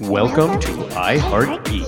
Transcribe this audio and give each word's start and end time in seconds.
Welcome 0.00 0.58
to 0.60 0.70
iHeart 0.96 1.62
Geek. 1.66 1.84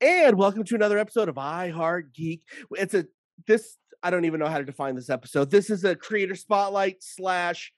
And 0.00 0.38
welcome 0.38 0.64
to 0.64 0.74
another 0.74 0.96
episode 0.96 1.28
of 1.28 1.34
iHeart 1.34 2.14
Geek. 2.14 2.44
It's 2.70 2.94
a 2.94 3.04
this 3.46 3.76
I 4.02 4.10
don't 4.10 4.24
even 4.24 4.40
know 4.40 4.46
how 4.46 4.56
to 4.56 4.64
define 4.64 4.94
this 4.94 5.10
episode. 5.10 5.50
This 5.50 5.68
is 5.68 5.84
a 5.84 5.94
creator 5.94 6.34
spotlight 6.34 7.02
slash 7.02 7.70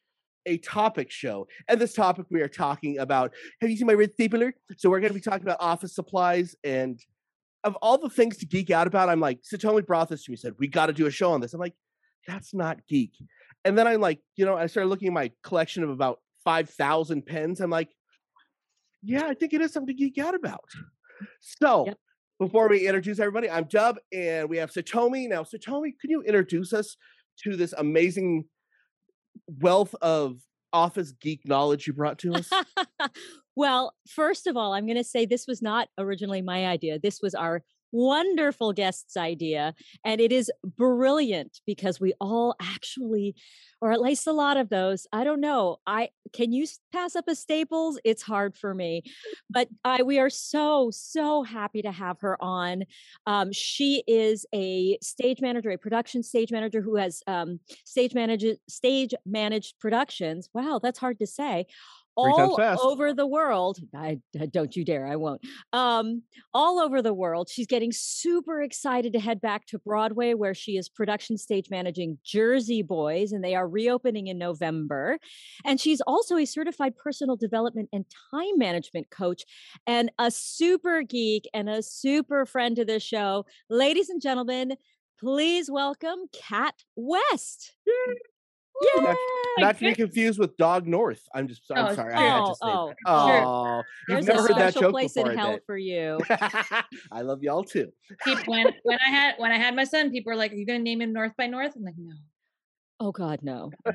a 0.46 0.58
topic 0.58 1.10
show. 1.10 1.48
And 1.66 1.80
this 1.80 1.92
topic 1.92 2.26
we 2.30 2.40
are 2.40 2.48
talking 2.48 2.98
about. 2.98 3.34
Have 3.62 3.68
you 3.68 3.76
seen 3.76 3.88
my 3.88 3.94
red 3.94 4.12
stapler? 4.12 4.54
So 4.76 4.90
we're 4.90 5.00
going 5.00 5.12
to 5.12 5.18
be 5.18 5.20
talking 5.20 5.42
about 5.42 5.56
office 5.58 5.94
supplies 5.96 6.54
and 6.62 7.00
of 7.64 7.74
all 7.76 7.98
the 7.98 8.10
things 8.10 8.36
to 8.36 8.46
geek 8.46 8.70
out 8.70 8.86
about, 8.86 9.08
I'm 9.08 9.20
like, 9.20 9.40
Satomi 9.42 9.84
brought 9.84 10.10
this 10.10 10.24
to 10.24 10.30
me, 10.30 10.36
said, 10.36 10.52
we 10.58 10.68
got 10.68 10.86
to 10.86 10.92
do 10.92 11.06
a 11.06 11.10
show 11.10 11.32
on 11.32 11.40
this. 11.40 11.54
I'm 11.54 11.60
like, 11.60 11.74
that's 12.26 12.54
not 12.54 12.86
geek. 12.88 13.12
And 13.64 13.76
then 13.78 13.86
I'm 13.86 14.00
like, 14.00 14.20
you 14.36 14.44
know, 14.44 14.56
I 14.56 14.66
started 14.66 14.88
looking 14.88 15.08
at 15.08 15.14
my 15.14 15.30
collection 15.42 15.82
of 15.82 15.90
about 15.90 16.20
5,000 16.44 17.24
pens. 17.24 17.60
I'm 17.60 17.70
like, 17.70 17.90
yeah, 19.02 19.26
I 19.26 19.34
think 19.34 19.52
it 19.52 19.60
is 19.60 19.72
something 19.72 19.94
to 19.96 20.02
geek 20.02 20.18
out 20.18 20.34
about. 20.34 20.64
So 21.40 21.86
Yep. 21.86 21.98
before 22.38 22.68
we 22.68 22.86
introduce 22.86 23.18
everybody, 23.18 23.48
I'm 23.50 23.64
Dub 23.64 23.98
and 24.12 24.48
we 24.48 24.56
have 24.58 24.70
Satomi. 24.70 25.28
Now, 25.28 25.42
Satomi, 25.42 25.92
can 26.00 26.10
you 26.10 26.22
introduce 26.22 26.72
us 26.72 26.96
to 27.42 27.56
this 27.56 27.72
amazing 27.76 28.44
wealth 29.60 29.94
of 30.02 30.38
office 30.72 31.12
geek 31.12 31.46
knowledge 31.46 31.86
you 31.86 31.92
brought 31.92 32.18
to 32.20 32.34
us? 32.34 32.50
well, 33.56 33.94
first 34.08 34.46
of 34.46 34.56
all, 34.56 34.72
I'm 34.72 34.86
going 34.86 34.96
to 34.96 35.04
say 35.04 35.24
this 35.26 35.46
was 35.46 35.62
not 35.62 35.88
originally 35.98 36.42
my 36.42 36.66
idea. 36.66 36.98
This 36.98 37.20
was 37.22 37.34
our 37.34 37.62
wonderful 37.94 38.72
guest's 38.72 39.16
idea. 39.16 39.72
And 40.04 40.20
it 40.20 40.32
is 40.32 40.50
brilliant 40.64 41.60
because 41.64 42.00
we 42.00 42.12
all 42.20 42.56
actually, 42.60 43.36
or 43.80 43.92
at 43.92 44.00
least 44.00 44.26
a 44.26 44.32
lot 44.32 44.56
of 44.56 44.68
those, 44.68 45.06
I 45.12 45.22
don't 45.22 45.40
know. 45.40 45.78
I 45.86 46.10
can 46.32 46.52
you 46.52 46.66
pass 46.92 47.14
up 47.14 47.28
a 47.28 47.34
Staples? 47.34 47.98
It's 48.04 48.22
hard 48.22 48.56
for 48.56 48.74
me. 48.74 49.02
But 49.48 49.68
I 49.84 50.02
we 50.02 50.18
are 50.18 50.30
so, 50.30 50.90
so 50.92 51.44
happy 51.44 51.82
to 51.82 51.92
have 51.92 52.20
her 52.20 52.42
on. 52.42 52.84
Um, 53.26 53.52
she 53.52 54.02
is 54.08 54.44
a 54.52 54.98
stage 55.00 55.40
manager, 55.40 55.70
a 55.70 55.78
production 55.78 56.22
stage 56.22 56.50
manager 56.50 56.82
who 56.82 56.96
has 56.96 57.22
um, 57.28 57.60
stage 57.84 58.14
managed 58.14 58.58
stage 58.68 59.14
managed 59.24 59.78
productions. 59.78 60.48
Wow, 60.52 60.80
that's 60.82 60.98
hard 60.98 61.20
to 61.20 61.26
say. 61.26 61.66
All 62.16 62.92
over 62.92 63.12
the 63.12 63.26
world. 63.26 63.78
I, 63.94 64.20
don't 64.50 64.74
you 64.76 64.84
dare, 64.84 65.06
I 65.06 65.16
won't. 65.16 65.44
Um, 65.72 66.22
all 66.52 66.78
over 66.78 67.02
the 67.02 67.14
world. 67.14 67.48
She's 67.50 67.66
getting 67.66 67.92
super 67.92 68.62
excited 68.62 69.12
to 69.12 69.20
head 69.20 69.40
back 69.40 69.66
to 69.66 69.78
Broadway, 69.78 70.34
where 70.34 70.54
she 70.54 70.76
is 70.76 70.88
production 70.88 71.36
stage 71.36 71.66
managing 71.70 72.18
Jersey 72.24 72.82
Boys, 72.82 73.32
and 73.32 73.42
they 73.42 73.54
are 73.54 73.68
reopening 73.68 74.28
in 74.28 74.38
November. 74.38 75.18
And 75.64 75.80
she's 75.80 76.00
also 76.02 76.36
a 76.36 76.44
certified 76.44 76.96
personal 76.96 77.36
development 77.36 77.88
and 77.92 78.04
time 78.30 78.58
management 78.58 79.10
coach 79.10 79.42
and 79.86 80.10
a 80.18 80.30
super 80.30 81.02
geek 81.02 81.48
and 81.52 81.68
a 81.68 81.82
super 81.82 82.46
friend 82.46 82.76
to 82.76 82.84
the 82.84 83.00
show. 83.00 83.44
Ladies 83.68 84.08
and 84.08 84.22
gentlemen, 84.22 84.76
please 85.18 85.70
welcome 85.70 86.18
Kat 86.32 86.74
West. 86.96 87.72
Not- 88.96 89.08
Yay! 89.10 89.14
Not 89.58 89.78
to 89.78 89.84
be 89.84 89.94
confused 89.94 90.38
with 90.40 90.56
Dog 90.56 90.86
North. 90.86 91.22
I'm 91.32 91.46
just 91.46 91.62
I'm 91.70 91.86
Oh, 91.92 91.94
sorry. 91.94 92.12
I 92.12 92.20
had 92.22 92.38
to 92.38 92.42
Oh, 92.42 92.52
say 92.54 92.58
oh, 92.62 92.88
that. 92.88 92.96
Sure. 93.06 93.44
Oh, 93.46 93.82
you've 94.08 94.16
There's 94.16 94.26
never 94.26 94.38
a 94.38 94.42
heard 94.42 94.50
that 94.50 94.72
special 94.72 94.80
joke 94.82 94.90
place 94.90 95.12
before. 95.14 95.30
in 95.32 95.38
I 95.38 95.42
hell 95.46 95.58
for 95.64 95.76
you. 95.76 96.18
I 97.12 97.20
love 97.22 97.42
y'all 97.42 97.62
too. 97.62 97.92
Peop- 98.24 98.46
when 98.48 98.72
when 98.82 98.98
I 99.06 99.10
had 99.10 99.34
when 99.38 99.52
I 99.52 99.58
had 99.58 99.76
my 99.76 99.84
son, 99.84 100.10
people 100.10 100.30
were 100.32 100.36
like, 100.36 100.52
"Are 100.52 100.56
you 100.56 100.66
gonna 100.66 100.80
name 100.80 101.00
him 101.00 101.12
North 101.12 101.32
by 101.38 101.46
North?" 101.46 101.72
I'm 101.76 101.84
like, 101.84 101.94
"No." 101.96 102.14
Oh 103.00 103.12
God, 103.12 103.40
no. 103.42 103.70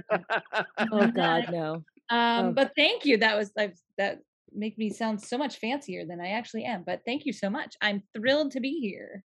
Oh. 0.91 1.07
God, 1.11 1.45
no. 1.52 1.73
Um, 2.09 2.45
Oh. 2.47 2.51
but 2.53 2.72
thank 2.78 3.06
you. 3.06 3.18
That 3.18 3.35
was 3.38 3.51
like 3.57 3.75
that 3.97 4.19
make 4.53 4.78
me 4.78 4.89
sound 4.89 5.22
so 5.22 5.38
much 5.38 5.57
fancier 5.59 6.06
than 6.06 6.19
I 6.22 6.29
actually 6.29 6.63
am. 6.63 6.84
But 6.85 7.01
thank 7.06 7.25
you 7.25 7.34
so 7.34 7.50
much. 7.50 7.75
I'm 7.81 8.01
thrilled 8.16 8.51
to 8.51 8.59
be 8.62 8.79
here. 8.79 9.23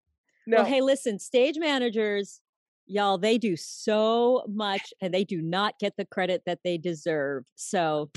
Well, 0.47 0.63
No, 0.63 0.69
hey, 0.69 0.81
listen, 0.81 1.19
stage 1.19 1.57
managers, 1.59 2.41
y'all, 2.91 3.19
they 3.19 3.39
do 3.39 3.57
so 3.57 4.45
much 4.49 4.93
and 5.01 5.15
they 5.15 5.25
do 5.25 5.41
not 5.41 5.79
get 5.79 5.95
the 5.97 6.05
credit 6.05 6.43
that 6.47 6.61
they 6.65 6.77
deserve. 6.77 7.45
So 7.55 8.11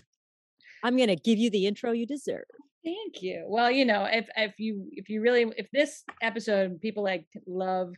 I'm 0.83 0.97
going 0.97 1.09
to 1.09 1.15
give 1.15 1.37
you 1.37 1.49
the 1.49 1.67
intro 1.67 1.91
you 1.91 2.05
deserve. 2.05 2.45
Thank 2.83 3.21
you. 3.21 3.45
Well, 3.47 3.71
you 3.71 3.85
know, 3.85 4.03
if 4.03 4.27
if 4.35 4.59
you 4.59 4.89
if 4.91 5.07
you 5.07 5.21
really 5.21 5.53
if 5.55 5.67
this 5.71 6.03
episode 6.21 6.81
people 6.81 7.01
like 7.01 7.25
love 7.47 7.93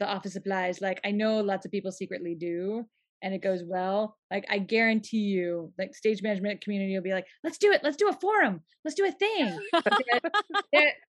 the 0.00 0.08
office 0.08 0.32
supplies, 0.32 0.80
like 0.80 0.98
I 1.04 1.10
know 1.10 1.40
lots 1.40 1.66
of 1.66 1.72
people 1.72 1.92
secretly 1.92 2.34
do, 2.34 2.86
and 3.22 3.34
it 3.34 3.42
goes 3.42 3.62
well. 3.64 4.16
Like 4.30 4.46
I 4.48 4.58
guarantee 4.58 5.18
you, 5.18 5.72
like 5.78 5.94
stage 5.94 6.22
management 6.22 6.60
community 6.60 6.94
will 6.94 7.02
be 7.02 7.12
like, 7.12 7.26
let's 7.44 7.58
do 7.58 7.72
it. 7.72 7.82
Let's 7.82 7.96
do 7.96 8.08
a 8.08 8.12
forum. 8.12 8.62
Let's 8.84 8.94
do 8.96 9.06
a 9.06 9.12
thing. 9.12 9.58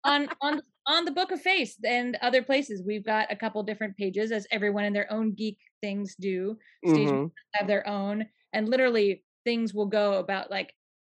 On 0.05 0.29
on 0.41 0.61
on 0.87 1.05
the 1.05 1.11
Book 1.11 1.31
of 1.31 1.41
Face 1.41 1.77
and 1.83 2.17
other 2.21 2.41
places, 2.41 2.81
we've 2.85 3.05
got 3.05 3.31
a 3.31 3.35
couple 3.35 3.61
different 3.63 3.95
pages, 3.97 4.31
as 4.31 4.47
everyone 4.51 4.85
in 4.85 4.93
their 4.93 5.11
own 5.11 5.33
geek 5.33 5.57
things 5.81 6.15
do. 6.19 6.57
Stage 6.87 7.09
Mhm. 7.09 7.31
have 7.53 7.67
their 7.67 7.87
own 7.87 8.25
and 8.53 8.69
literally 8.69 9.23
things 9.43 9.73
will 9.73 9.85
go 9.85 10.13
about 10.19 10.49
like 10.49 10.73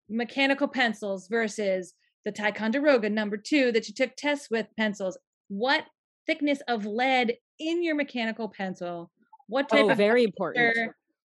mechanical 0.09 0.67
pencils 0.67 1.27
versus 1.27 1.93
the 2.25 2.31
ticonderoga 2.31 3.09
number 3.09 3.37
two 3.37 3.71
that 3.71 3.87
you 3.87 3.93
took 3.93 4.15
tests 4.15 4.49
with 4.49 4.67
pencils 4.77 5.17
what 5.47 5.85
thickness 6.27 6.61
of 6.67 6.85
lead 6.85 7.37
in 7.59 7.83
your 7.83 7.95
mechanical 7.95 8.47
pencil 8.49 9.11
what 9.53 9.69
type 9.69 9.87
Oh, 9.87 9.91
of 9.91 9.97
very 9.97 10.23
important. 10.23 10.73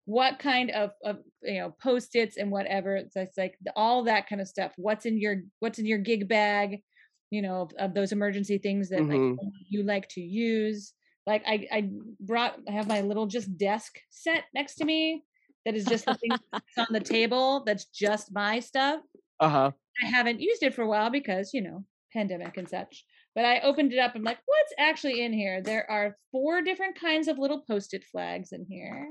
what 0.04 0.38
kind 0.38 0.70
of, 0.70 0.92
of 1.04 1.18
you 1.42 1.58
know 1.58 1.74
post-its 1.82 2.36
and 2.36 2.50
whatever 2.50 2.96
it's 2.96 3.16
it's 3.16 3.36
like 3.36 3.58
all 3.74 4.04
that 4.04 4.28
kind 4.28 4.40
of 4.40 4.48
stuff 4.48 4.72
what's 4.76 5.04
in 5.06 5.18
your 5.18 5.42
what's 5.60 5.78
in 5.78 5.86
your 5.86 5.98
gig 5.98 6.28
bag 6.28 6.82
you 7.30 7.42
know 7.42 7.62
of, 7.62 7.72
of 7.78 7.94
those 7.94 8.12
emergency 8.12 8.58
things 8.58 8.88
that 8.90 9.08
like 9.08 9.24
Mhm. 9.24 9.40
only 9.40 9.66
you 9.68 9.82
like 9.82 10.08
to 10.08 10.20
use 10.20 10.94
like 11.26 11.42
i 11.46 11.66
i 11.72 11.90
brought 12.20 12.58
i 12.68 12.72
have 12.72 12.86
my 12.86 13.00
little 13.00 13.26
just 13.26 13.56
desk 13.58 13.98
set 14.10 14.44
next 14.54 14.76
to 14.76 14.84
me 14.84 15.24
that 15.64 15.74
is 15.74 15.88
just 15.88 16.06
the 16.06 16.14
thing 16.14 16.38
that's 16.76 16.88
on 16.88 16.92
the 16.94 17.00
table 17.00 17.64
that's 17.64 17.86
just 17.86 18.32
my 18.32 18.60
stuff 18.60 19.00
Uh-huh. 19.40 19.72
I 20.02 20.06
haven't 20.06 20.40
used 20.40 20.62
it 20.62 20.74
for 20.74 20.82
a 20.82 20.88
while 20.88 21.10
because, 21.10 21.52
you 21.54 21.60
know, 21.62 21.84
pandemic 22.12 22.56
and 22.56 22.68
such. 22.68 23.06
But 23.36 23.44
I 23.44 23.60
opened 23.60 23.92
it 23.92 23.98
up. 23.98 24.14
I'm 24.14 24.24
like, 24.24 24.38
what's 24.46 24.72
actually 24.78 25.22
in 25.22 25.32
here? 25.32 25.60
There 25.62 25.88
are 25.90 26.16
four 26.32 26.62
different 26.62 26.98
kinds 26.98 27.28
of 27.28 27.38
little 27.38 27.60
post 27.60 27.92
it 27.92 28.02
flags 28.02 28.50
in 28.50 28.64
here. 28.66 29.08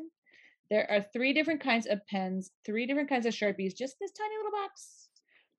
There 0.72 0.90
are 0.90 1.06
three 1.14 1.32
different 1.32 1.62
kinds 1.62 1.86
of 1.86 2.00
pens, 2.08 2.50
three 2.66 2.88
different 2.88 3.08
kinds 3.08 3.28
of 3.28 3.36
Sharpies, 3.36 3.78
just 3.78 3.98
this 4.02 4.12
tiny 4.12 4.36
little 4.36 4.52
box. 4.52 5.10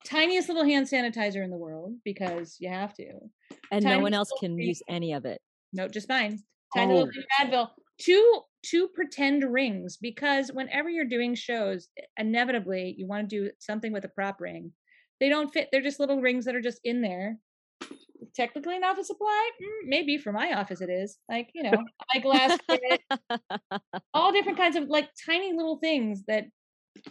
Tiniest 0.05 0.49
little 0.49 0.65
hand 0.65 0.87
sanitizer 0.89 1.45
in 1.45 1.51
the 1.51 1.57
world 1.57 1.95
because 2.05 2.57
you 2.59 2.69
have 2.69 2.93
to. 2.95 3.13
And 3.71 3.85
no 3.85 4.01
one 4.01 4.15
else 4.15 4.33
can 4.41 4.59
use 4.59 4.83
any 4.89 5.13
of 5.13 5.25
it. 5.25 5.41
No, 5.73 5.87
just 5.87 6.09
mine. 6.09 6.41
Tiny 6.77 6.93
little 6.95 7.09
Oh. 7.09 7.13
thing 7.13 7.23
of 7.41 7.49
Advil. 7.49 7.71
Two 7.99 8.41
two 8.63 8.89
pretend 8.89 9.45
rings 9.45 9.97
because 9.97 10.51
whenever 10.53 10.91
you're 10.91 11.05
doing 11.05 11.37
shows, 11.37 11.89
inevitably 12.19 12.97
you 12.99 13.07
want 13.07 13.31
to 13.31 13.37
do 13.45 13.51
something 13.61 13.93
with 13.93 14.05
a 14.05 14.09
prop 14.09 14.41
ring. 14.41 14.73
They 15.21 15.29
don't 15.29 15.53
fit. 15.53 15.69
They're 15.71 15.81
just 15.81 16.01
little 16.01 16.21
rings 16.21 16.45
that 16.47 16.57
are 16.57 16.61
just 16.61 16.81
in 16.83 17.01
there. 17.01 17.39
Technically 18.35 18.77
an 18.77 18.85
office 18.85 19.07
supply, 19.07 19.51
Mm, 19.61 19.89
maybe 19.89 20.19
for 20.19 20.33
my 20.33 20.53
office 20.55 20.81
it 20.81 20.91
is. 20.91 21.19
Like 21.29 21.51
you 21.55 21.63
know, 21.63 21.83
my 22.15 22.21
glass 22.21 22.59
kit, 22.69 23.01
all 24.15 24.33
different 24.33 24.59
kinds 24.59 24.77
of 24.77 24.89
like 24.89 25.09
tiny 25.27 25.53
little 25.53 25.79
things 25.79 26.23
that 26.29 26.47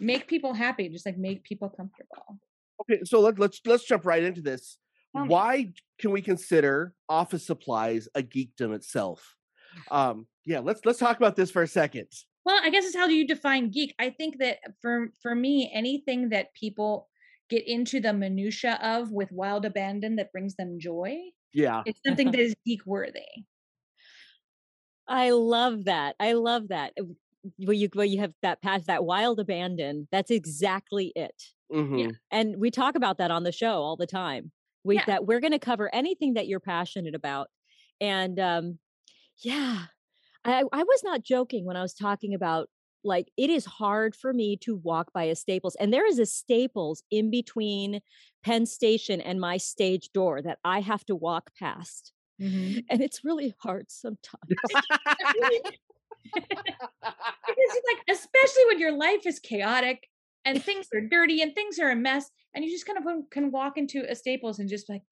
make 0.00 0.26
people 0.26 0.54
happy, 0.54 0.88
just 0.88 1.06
like 1.06 1.18
make 1.18 1.44
people 1.44 1.68
comfortable. 1.68 2.38
Okay, 2.80 3.00
so 3.04 3.20
let, 3.20 3.38
let's 3.38 3.60
let's 3.66 3.84
jump 3.84 4.04
right 4.06 4.22
into 4.22 4.42
this. 4.42 4.78
Me. 5.14 5.28
Why 5.28 5.72
can 5.98 6.10
we 6.10 6.20
consider 6.20 6.94
office 7.08 7.46
supplies 7.46 8.08
a 8.14 8.22
geekdom 8.22 8.74
itself? 8.74 9.34
Um, 9.90 10.26
yeah, 10.44 10.60
let's 10.60 10.80
let's 10.84 10.98
talk 10.98 11.16
about 11.16 11.36
this 11.36 11.50
for 11.50 11.62
a 11.62 11.68
second. 11.68 12.08
Well, 12.44 12.60
I 12.62 12.70
guess 12.70 12.84
it's 12.84 12.96
how 12.96 13.08
do 13.08 13.14
you 13.14 13.26
define 13.26 13.70
geek? 13.70 13.94
I 13.98 14.10
think 14.10 14.38
that 14.38 14.58
for 14.80 15.12
for 15.20 15.34
me, 15.34 15.70
anything 15.74 16.28
that 16.30 16.54
people 16.54 17.08
get 17.48 17.66
into 17.66 18.00
the 18.00 18.12
minutia 18.12 18.78
of 18.82 19.12
with 19.12 19.32
wild 19.32 19.64
abandon 19.64 20.16
that 20.16 20.32
brings 20.32 20.56
them 20.56 20.78
joy, 20.80 21.18
Yeah. 21.52 21.84
it's 21.84 22.00
something 22.06 22.30
that 22.32 22.40
is 22.40 22.56
geek 22.66 22.86
worthy. 22.86 23.46
I 25.08 25.30
love 25.30 25.84
that. 25.84 26.16
I 26.18 26.32
love 26.32 26.68
that. 26.68 26.92
Uh, 26.98 27.04
Where 27.58 27.74
you 27.74 27.88
where 27.92 28.06
you 28.06 28.18
have 28.20 28.34
that 28.42 28.60
path, 28.62 28.86
that 28.86 29.04
wild 29.04 29.38
abandon. 29.38 30.08
That's 30.10 30.30
exactly 30.32 31.12
it. 31.14 31.44
hmm 31.70 32.18
And 32.30 32.56
we 32.58 32.70
talk 32.70 32.96
about 32.96 33.18
that 33.18 33.30
on 33.30 33.44
the 33.44 33.52
show 33.52 33.82
all 33.82 33.96
the 33.96 34.06
time. 34.06 34.52
We 34.84 34.98
Yeah. 34.98 35.06
that 35.06 35.26
we're 35.26 35.40
going 35.40 35.52
to 35.52 35.58
cover 35.60 35.94
anything 35.94 36.34
that 36.34 36.48
you're 36.48 36.60
passionate 36.60 37.14
about. 37.14 37.48
And 38.00 38.38
um 38.40 38.78
yeah, 39.44 39.86
I 40.44 40.64
I 40.72 40.84
was 40.84 41.02
not 41.04 41.22
joking 41.24 41.66
when 41.66 41.76
I 41.76 41.82
was 41.82 41.94
talking 41.94 42.34
about 42.34 42.70
like 43.06 43.32
it 43.36 43.50
is 43.50 43.64
hard 43.66 44.14
for 44.16 44.32
me 44.34 44.56
to 44.58 44.76
walk 44.76 45.12
by 45.14 45.24
a 45.24 45.36
Staples 45.36 45.76
and 45.76 45.92
there 45.92 46.06
is 46.06 46.18
a 46.18 46.26
Staples 46.26 47.02
in 47.10 47.30
between 47.30 48.00
Penn 48.44 48.66
Station 48.66 49.20
and 49.20 49.40
my 49.40 49.56
stage 49.58 50.12
door 50.12 50.42
that 50.42 50.58
I 50.64 50.80
have 50.80 51.04
to 51.06 51.16
walk 51.16 51.52
past. 51.58 52.12
Mhm. 52.38 52.88
And 52.90 53.02
it's 53.02 53.24
really 53.24 53.54
hard 53.60 53.90
sometimes. 53.90 54.82
because 57.46 57.70
it's 57.74 57.86
like 57.92 58.16
especially 58.16 58.64
when 58.66 58.78
your 58.78 58.92
life 58.96 59.26
is 59.26 59.38
chaotic 59.38 60.08
and 60.44 60.64
things 60.64 60.86
are 60.94 61.00
dirty 61.00 61.42
and 61.42 61.54
things 61.54 61.78
are 61.78 61.90
a 61.90 61.96
mess 61.96 62.30
and 62.54 62.64
you 62.64 62.70
just 62.70 62.86
kind 62.86 62.98
of 62.98 63.30
can 63.30 63.50
walk 63.50 63.76
into 63.76 64.04
a 64.10 64.14
staples 64.14 64.58
and 64.58 64.68
just 64.68 64.88
like 64.88 65.02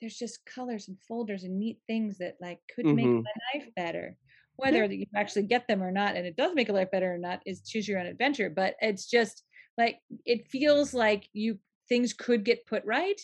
there's 0.00 0.16
just 0.16 0.44
colors 0.46 0.88
and 0.88 0.98
folders 1.00 1.44
and 1.44 1.58
neat 1.58 1.78
things 1.86 2.18
that 2.18 2.36
like 2.40 2.60
could 2.74 2.86
make 2.92 3.10
Mhm. 3.10 3.24
my 3.24 3.60
life 3.60 3.68
better 3.76 4.16
whether 4.62 4.84
you 4.84 5.06
actually 5.16 5.42
get 5.42 5.66
them 5.68 5.82
or 5.82 5.90
not 5.90 6.16
and 6.16 6.26
it 6.26 6.36
does 6.36 6.54
make 6.54 6.68
a 6.68 6.72
life 6.72 6.90
better 6.90 7.12
or 7.14 7.18
not 7.18 7.40
is 7.46 7.62
choose 7.62 7.88
your 7.88 7.98
own 7.98 8.06
adventure 8.06 8.48
but 8.50 8.74
it's 8.80 9.06
just 9.06 9.44
like 9.76 9.98
it 10.24 10.48
feels 10.48 10.94
like 10.94 11.28
you 11.32 11.58
things 11.88 12.12
could 12.12 12.44
get 12.44 12.64
put 12.66 12.84
right 12.84 13.20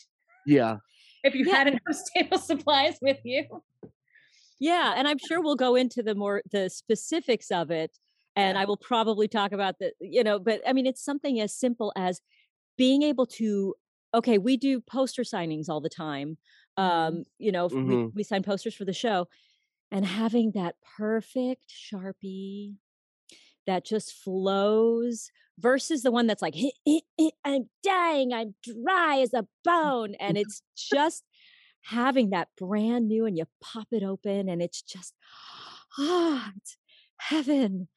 Yeah. 0.47 0.79
if 1.23 1.35
you 1.35 1.45
Yeah. 1.45 1.57
had 1.57 1.67
enough 1.69 1.81
stable 1.93 2.39
supplies 2.39 2.99
with 3.01 3.19
you 3.25 3.45
Yeah, 4.61 4.95
and 4.97 5.07
I'm 5.07 5.19
sure 5.19 5.41
we'll 5.41 5.57
go 5.57 5.75
into 5.77 6.03
the 6.03 6.15
more 6.15 6.43
the 6.51 6.69
specifics 6.69 7.51
of 7.51 7.71
it 7.71 7.99
and 8.37 8.57
Yeah. 8.57 8.63
I 8.63 8.65
will 8.65 8.77
probably 8.77 9.29
talk 9.29 9.53
about 9.53 9.79
the 9.79 9.93
you 10.01 10.25
know, 10.25 10.39
but 10.39 10.61
I 10.67 10.73
mean 10.73 10.87
it's 10.87 11.05
something 11.05 11.41
as 11.41 11.55
simple 11.55 11.93
as 11.97 12.21
being 12.77 13.03
able 13.03 13.27
to 13.27 13.75
okay, 14.15 14.39
we 14.39 14.57
do 14.57 14.81
poster 14.81 15.23
signings 15.23 15.69
all 15.69 15.81
the 15.83 15.91
time. 15.91 16.39
Um, 16.77 17.25
you 17.39 17.53
know, 17.53 17.67
if 17.67 17.75
we 17.85 18.01
we 18.15 18.25
sign 18.25 18.43
posters 18.43 18.75
for 18.75 18.85
the 18.85 18.93
show 18.93 19.29
and 19.91 20.05
having 20.05 20.53
that 20.55 20.77
perfect 20.97 21.71
Sharpie 21.71 22.75
that 23.67 23.85
just 23.85 24.13
flows 24.13 25.31
versus 25.59 26.03
the 26.03 26.11
one 26.13 26.27
that's 26.27 26.43
like 26.43 26.55
"Hit, 26.55 26.75
hit, 26.85 27.05
hit, 27.17 27.35
I'm 27.45 27.69
dying, 27.83 28.33
I'm 28.33 28.55
dry 28.63 29.21
as 29.21 29.35
a 29.35 29.47
bone 29.65 30.15
and 30.21 30.37
it's 30.39 30.63
just 30.77 31.25
having 31.83 32.31
that 32.31 32.49
brand 32.59 33.09
new 33.09 33.27
and 33.27 33.37
you 33.37 33.45
pop 33.63 33.89
it 33.93 34.03
open 34.03 34.49
and 34.49 34.61
it's 34.61 34.83
just 34.83 35.15
ah 35.99 36.51
it's 36.57 36.77
heaven 37.19 37.89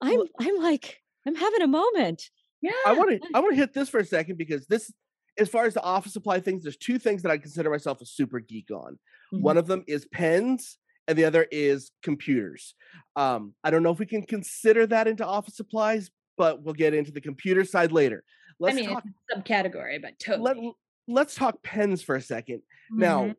i'm 0.00 0.20
i'm 0.40 0.56
like 0.56 1.00
i'm 1.26 1.34
having 1.34 1.62
a 1.62 1.66
moment 1.68 2.30
yeah 2.62 2.72
I 2.86 2.92
want 2.94 3.10
to 3.10 3.28
I 3.34 3.40
want 3.40 3.52
to 3.52 3.60
hit 3.60 3.72
this 3.72 3.88
for 3.88 4.00
a 4.00 4.04
second 4.04 4.36
because 4.36 4.66
this 4.66 4.90
as 5.38 5.48
far 5.48 5.66
as 5.66 5.74
the 5.74 5.82
office 5.82 6.14
supply 6.14 6.40
things, 6.40 6.62
there's 6.62 6.78
two 6.78 6.98
things 6.98 7.22
that 7.22 7.30
I 7.30 7.36
consider 7.36 7.68
myself 7.68 8.00
a 8.00 8.06
super 8.06 8.40
geek 8.40 8.70
on. 8.70 8.98
Mhm. 9.34 9.42
One 9.42 9.58
of 9.58 9.66
them 9.66 9.84
is 9.86 10.06
pens 10.06 10.78
and 11.08 11.16
the 11.16 11.24
other 11.24 11.46
is 11.50 11.90
computers. 12.02 12.74
Um, 13.14 13.54
I 13.64 13.70
don't 13.70 13.82
know 13.82 13.90
if 13.92 13.98
we 13.98 14.06
can 14.06 14.22
consider 14.22 14.86
that 14.88 15.06
into 15.08 15.24
office 15.24 15.56
supplies, 15.56 16.10
but 16.36 16.62
we'll 16.62 16.74
get 16.74 16.94
into 16.94 17.12
the 17.12 17.20
computer 17.20 17.64
side 17.64 17.92
later. 17.92 18.24
Let's 18.58 18.76
mean 18.76 18.88
talk 18.88 19.04
it's 19.04 19.36
a 19.36 19.40
subcategory 19.40 20.00
but 20.00 20.14
let, 20.38 20.54
totally 20.54 20.72
let's 21.08 21.34
talk 21.34 21.62
pens 21.62 22.02
for 22.02 22.16
a 22.16 22.20
2nd 22.20 22.62
Now, 22.90 23.24
Mhm. 23.24 23.36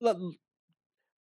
let, 0.00 0.16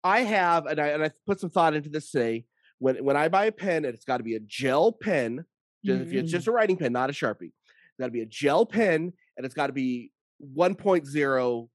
I 0.03 0.21
have, 0.21 0.67
and 0.67 0.81
I 0.81 0.89
and 0.89 1.03
I 1.03 1.11
put 1.27 1.41
some 1.41 1.51
thought 1.51 1.75
into 1.75 1.89
this 1.89 2.11
today. 2.11 2.47
When 2.79 3.03
when 3.05 3.17
I 3.17 3.29
buy 3.29 3.47
a 3.47 3.53
pen, 3.53 3.85
it's 3.85 4.05
got 4.05 4.19
to 4.19 4.23
be 4.25 4.35
a 4.35 4.41
gel 4.41 4.93
pen. 4.93 5.45
Just, 5.85 6.03
if 6.03 6.13
it's 6.13 6.31
just 6.31 6.47
a 6.47 6.53
writing 6.53 6.77
pen, 6.77 6.93
not 6.93 7.11
a 7.11 7.13
sharpie. 7.13 7.53
It's 7.53 7.99
got 8.01 8.07
to 8.07 8.13
be 8.13 8.23
a 8.23 8.27
gel 8.27 8.67
pen, 8.67 9.13
and 9.37 9.47
it's 9.47 9.55
got 9.55 9.69
to 9.69 9.73
be 9.73 10.11
1.0 10.57 11.69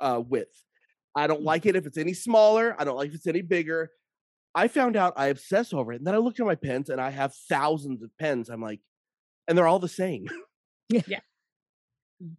uh, 0.00 0.22
width. 0.26 0.62
I 1.14 1.26
don't 1.26 1.42
like 1.42 1.66
it 1.66 1.76
if 1.76 1.86
it's 1.86 1.98
any 1.98 2.14
smaller. 2.14 2.76
I 2.78 2.84
don't 2.84 2.96
like 2.96 3.08
if 3.08 3.14
it's 3.16 3.26
any 3.26 3.42
bigger. 3.42 3.90
I 4.54 4.68
found 4.68 4.96
out 4.96 5.14
I 5.16 5.26
obsess 5.26 5.72
over 5.72 5.92
it, 5.92 5.96
and 5.96 6.06
then 6.06 6.14
I 6.14 6.18
looked 6.18 6.40
at 6.40 6.46
my 6.46 6.54
pens, 6.54 6.88
and 6.88 7.00
I 7.00 7.10
have 7.10 7.34
thousands 7.48 8.02
of 8.02 8.10
pens. 8.18 8.48
I'm 8.48 8.60
like, 8.60 8.80
and 9.46 9.56
they're 9.56 9.66
all 9.66 9.78
the 9.78 9.88
same. 9.88 10.26
Yeah. 10.88 11.20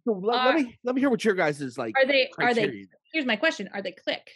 So 0.04 0.12
let, 0.12 0.44
let 0.44 0.54
me 0.54 0.78
let 0.84 0.94
me 0.94 1.00
hear 1.00 1.10
what 1.10 1.24
your 1.24 1.34
guys 1.34 1.60
is 1.60 1.76
like. 1.76 1.94
are 1.98 2.06
they 2.06 2.30
are 2.38 2.54
they 2.54 2.86
here's 3.12 3.26
my 3.26 3.34
question 3.34 3.68
are 3.74 3.82
they 3.82 3.90
click 3.90 4.30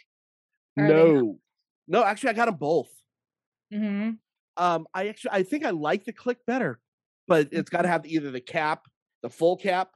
Are 0.77 0.85
they? 0.85 0.93
No, 0.93 1.39
no. 1.87 2.03
Actually, 2.03 2.31
I 2.31 2.33
got 2.33 2.45
them 2.47 2.55
both. 2.55 2.89
mm-hmm. 3.73 4.11
Um, 4.61 4.87
I 4.93 5.07
actually 5.07 5.31
I 5.31 5.43
think 5.43 5.63
I 5.63 5.69
like 5.69 6.03
the 6.03 6.11
click 6.11 6.39
better, 6.45 6.81
but 7.29 7.47
it's 7.53 7.69
got 7.69 7.83
to 7.83 7.87
have 7.87 8.05
either 8.05 8.29
the 8.29 8.41
cap, 8.41 8.87
the 9.23 9.29
full 9.29 9.55
cap, 9.55 9.91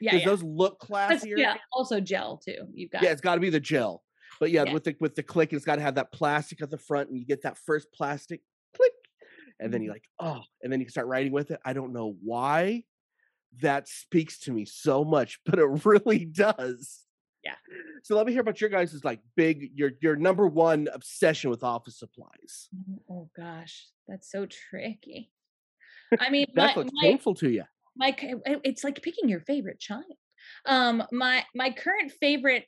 yeah, 0.00 0.12
because 0.12 0.22
yeah. 0.22 0.28
those 0.28 0.42
look 0.42 0.80
classier. 0.80 1.36
yeah 1.36 1.56
also 1.72 2.00
gel 2.00 2.38
too 2.38 2.66
you've 2.72 2.90
got 2.90 3.02
Yeah, 3.02 3.10
it's 3.10 3.20
got 3.20 3.34
to 3.34 3.40
be 3.40 3.50
the 3.50 3.60
gel. 3.60 4.02
But 4.38 4.50
yeah, 4.50 4.64
Yeah. 4.64 4.72
with 4.72 4.84
the 4.84 4.96
with 5.00 5.14
the 5.14 5.22
click, 5.22 5.52
it's 5.52 5.64
got 5.64 5.76
to 5.76 5.82
have 5.82 5.96
that 5.96 6.12
plastic 6.12 6.62
at 6.62 6.70
the 6.70 6.78
front, 6.78 7.10
and 7.10 7.18
you 7.18 7.26
get 7.26 7.42
that 7.42 7.58
first 7.58 7.92
plastic 7.92 8.40
click, 8.74 8.92
and 9.58 9.72
then 9.72 9.82
you're 9.82 9.92
like, 9.92 10.08
oh, 10.18 10.40
and 10.62 10.72
then 10.72 10.80
you 10.80 10.86
can 10.86 10.92
start 10.92 11.06
writing 11.06 11.32
with 11.32 11.50
it. 11.50 11.60
I 11.64 11.72
don't 11.72 11.92
know 11.92 12.16
why 12.22 12.84
that 13.60 13.88
speaks 13.88 14.38
to 14.40 14.52
me 14.52 14.64
so 14.64 15.04
much, 15.04 15.40
but 15.46 15.58
it 15.58 15.84
really 15.84 16.24
does. 16.24 17.00
Yeah. 17.44 17.54
So 18.02 18.16
let 18.16 18.26
me 18.26 18.32
hear 18.32 18.42
about 18.42 18.60
your 18.60 18.70
guys' 18.70 19.04
like 19.04 19.20
big 19.36 19.72
your 19.74 19.92
your 20.00 20.16
number 20.16 20.46
one 20.46 20.88
obsession 20.92 21.50
with 21.50 21.62
office 21.62 21.98
supplies. 21.98 22.68
Mm, 22.74 22.98
oh 23.10 23.30
gosh 23.36 23.86
that's 24.10 24.30
so 24.30 24.44
tricky 24.44 25.30
i 26.18 26.30
mean 26.30 26.46
That 26.54 26.76
my, 26.76 26.82
looks 26.82 26.92
my, 26.92 27.08
painful 27.08 27.34
to 27.36 27.48
you. 27.48 27.64
My 28.00 28.16
it's 28.64 28.82
like 28.82 29.00
picking 29.02 29.28
your 29.28 29.40
favorite 29.40 29.78
child. 29.78 30.04
Um 30.64 31.04
my 31.12 31.44
my 31.54 31.70
current 31.70 32.10
favorite 32.20 32.64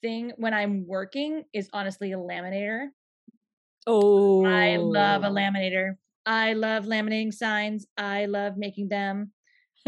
thing 0.00 0.32
when 0.36 0.54
i'm 0.54 0.86
working 0.86 1.44
is 1.52 1.68
honestly 1.72 2.12
a 2.12 2.16
laminator. 2.16 2.86
Oh 3.86 4.46
i 4.46 4.76
love 4.76 5.24
a 5.24 5.28
laminator. 5.28 5.96
I 6.24 6.54
love 6.54 6.84
laminating 6.84 7.34
signs. 7.34 7.86
I 7.98 8.24
love 8.26 8.56
making 8.56 8.88
them 8.88 9.32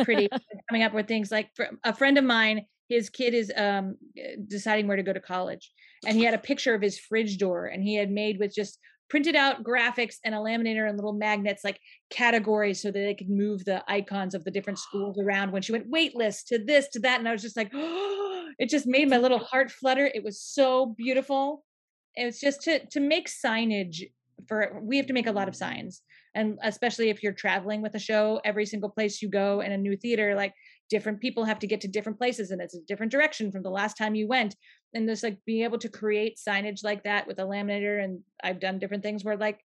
pretty. 0.05 0.29
Coming 0.69 0.83
up 0.83 0.93
with 0.93 1.09
things 1.09 1.31
like 1.31 1.49
a 1.85 1.95
friend 1.95 2.19
of 2.19 2.25
mine 2.25 2.67
his 2.89 3.11
kid 3.11 3.35
is 3.35 3.53
um 3.57 3.97
eh, 4.17 4.37
deciding 4.47 4.87
where 4.87 4.97
to 4.97 5.03
go 5.03 5.13
to 5.13 5.21
college 5.21 5.73
and 6.07 6.17
he 6.17 6.25
had 6.25 6.35
a 6.35 6.39
picture 6.39 6.75
of 6.75 6.83
his 6.83 6.99
fridge 6.99 7.39
door 7.39 7.67
and 7.67 7.83
he 7.83 7.95
had 7.95 8.11
made 8.11 8.39
with 8.39 8.55
just 8.55 8.79
printed 9.09 9.37
out 9.37 9.63
graphics 9.63 10.17
and 10.25 10.35
a 10.35 10.39
laminator 10.39 10.89
and 10.89 10.97
little 10.97 11.13
magnets 11.13 11.65
like 11.65 11.79
categories 12.11 12.83
so 12.83 12.89
that 12.89 12.99
they 12.99 13.15
could 13.15 13.31
move 13.31 13.65
the 13.65 13.83
icons 13.89 14.35
of 14.35 14.45
the 14.45 14.51
different 14.51 14.79
schools 14.79 15.19
around. 15.23 15.53
When 15.53 15.63
she 15.63 15.73
went 15.73 15.91
waitlist 15.91 16.47
to 16.49 16.59
this 16.59 16.89
to 16.91 17.01
that 17.01 17.19
and 17.19 17.29
i 17.29 17.33
was 17.33 17.43
just 17.43 17.57
like 17.57 17.71
it 17.75 18.69
just 18.69 18.87
made 18.87 19.11
my 19.11 19.19
little 19.19 19.39
heart 19.39 19.71
flutter. 19.71 20.11
It 20.13 20.25
was 20.25 20.41
so 20.41 20.95
beautiful. 20.97 21.65
It 22.15 22.25
was 22.25 22.41
just 22.41 22.63
to 22.63 22.85
to 22.87 23.01
make 23.01 23.29
signage 23.29 24.03
for 24.49 24.81
we 24.83 24.97
have 24.97 25.07
to 25.07 25.13
make 25.13 25.27
a 25.27 25.33
lot 25.33 25.49
of 25.49 25.57
signs. 25.57 26.03
And 26.35 26.59
especially 26.63 27.09
if 27.09 27.23
you're 27.23 27.33
traveling 27.33 27.81
with 27.81 27.95
a 27.95 27.99
show 27.99 28.41
every 28.45 28.67
single 28.67 28.91
place 28.91 29.23
you 29.23 29.31
go 29.31 29.61
in 29.61 29.73
a 29.73 29.79
new 29.79 29.97
theater 29.97 30.35
like 30.35 30.53
different 30.89 31.21
people 31.21 31.45
have 31.45 31.59
to 31.61 31.67
get 31.67 31.81
to 31.83 31.89
different 31.89 32.19
places 32.19 32.51
and 32.51 32.61
it's 32.63 32.75
a 32.75 32.83
different 32.83 33.13
direction 33.13 33.51
from 33.51 33.63
the 33.63 33.71
last 33.71 33.97
time 33.97 34.15
you 34.15 34.27
went. 34.29 34.57
And 34.95 35.09
just 35.09 35.23
like 35.23 35.45
being 35.45 35.65
able 35.65 35.79
to 35.79 35.89
create 35.89 36.39
signage 36.39 36.85
like 36.85 37.05
that 37.05 37.27
with 37.27 37.39
a 37.39 37.43
laminator 37.43 38.03
and 38.03 38.23
i've 38.45 38.61
done 38.61 38.79
different 38.79 39.03
things 39.03 39.25
where 39.25 39.37
like 39.37 39.61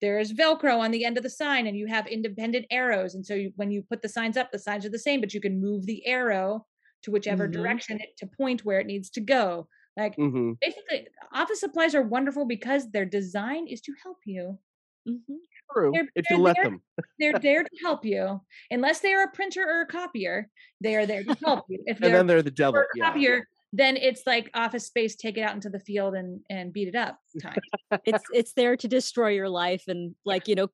there's 0.00 0.32
velcro 0.32 0.78
on 0.80 0.90
the 0.90 1.04
end 1.04 1.16
of 1.16 1.22
the 1.22 1.30
sign 1.30 1.66
and 1.66 1.76
you 1.76 1.86
have 1.86 2.06
independent 2.06 2.66
arrows. 2.70 3.14
And 3.14 3.24
so 3.24 3.34
you, 3.34 3.52
when 3.56 3.70
you 3.70 3.82
put 3.82 4.02
the 4.02 4.08
signs 4.08 4.36
up 4.36 4.50
the 4.50 4.58
signs 4.58 4.84
are 4.84 4.90
the 4.90 4.98
same 4.98 5.20
but 5.20 5.34
you 5.34 5.40
can 5.40 5.60
move 5.60 5.86
the 5.86 6.04
arrow 6.06 6.66
to 7.02 7.10
whichever 7.10 7.46
Mhm. 7.46 7.48
direction 7.48 8.00
it 8.00 8.16
to 8.18 8.26
point 8.26 8.64
where 8.64 8.80
it 8.80 8.86
needs 8.86 9.10
to 9.10 9.20
go. 9.20 9.68
Like 9.96 10.16
hmm 10.16 10.52
basically 10.60 11.08
office 11.32 11.60
supplies 11.60 11.94
are 11.94 12.02
wonderful 12.02 12.46
because 12.46 12.90
their 12.90 13.06
design 13.06 13.66
is 13.68 13.80
to 13.82 13.94
help 14.02 14.18
you. 14.24 14.58
Mhm. 15.06 15.42
True. 15.74 15.92
They're- 15.94 16.08
if 16.14 16.28
you 16.30 16.38
let 16.38 16.56
there- 16.56 16.64
them. 16.64 16.82
they're 17.18 17.38
there 17.38 17.62
to 17.64 17.70
help 17.82 18.04
you 18.04 18.40
unless 18.70 19.00
they 19.00 19.12
are 19.12 19.24
a 19.24 19.30
printer 19.30 19.62
or 19.62 19.82
a 19.82 19.86
copier 19.86 20.48
they 20.80 20.94
are 20.96 21.06
there 21.06 21.24
to 21.24 21.36
help 21.44 21.64
you 21.68 21.78
if 21.86 21.96
And 21.96 22.04
they're 22.06 22.16
then 22.18 22.26
they're 22.26 22.42
the 22.42 22.48
a 22.48 22.52
devil. 22.52 22.82
Yeah. 22.94 23.06
copier 23.06 23.48
then 23.74 23.96
it's 23.96 24.22
like 24.26 24.50
office 24.54 24.86
space 24.86 25.16
take 25.16 25.38
it 25.38 25.42
out 25.42 25.54
into 25.54 25.70
the 25.70 25.80
field 25.80 26.14
and 26.14 26.40
and 26.50 26.72
beat 26.72 26.88
it 26.88 26.94
up 26.94 27.18
time 27.42 27.58
it's 28.04 28.24
it's 28.32 28.52
there 28.52 28.76
to 28.76 28.86
destroy 28.88 29.28
your 29.30 29.48
life 29.48 29.84
and 29.88 30.14
like 30.26 30.46
you 30.48 30.54
know 30.54 30.68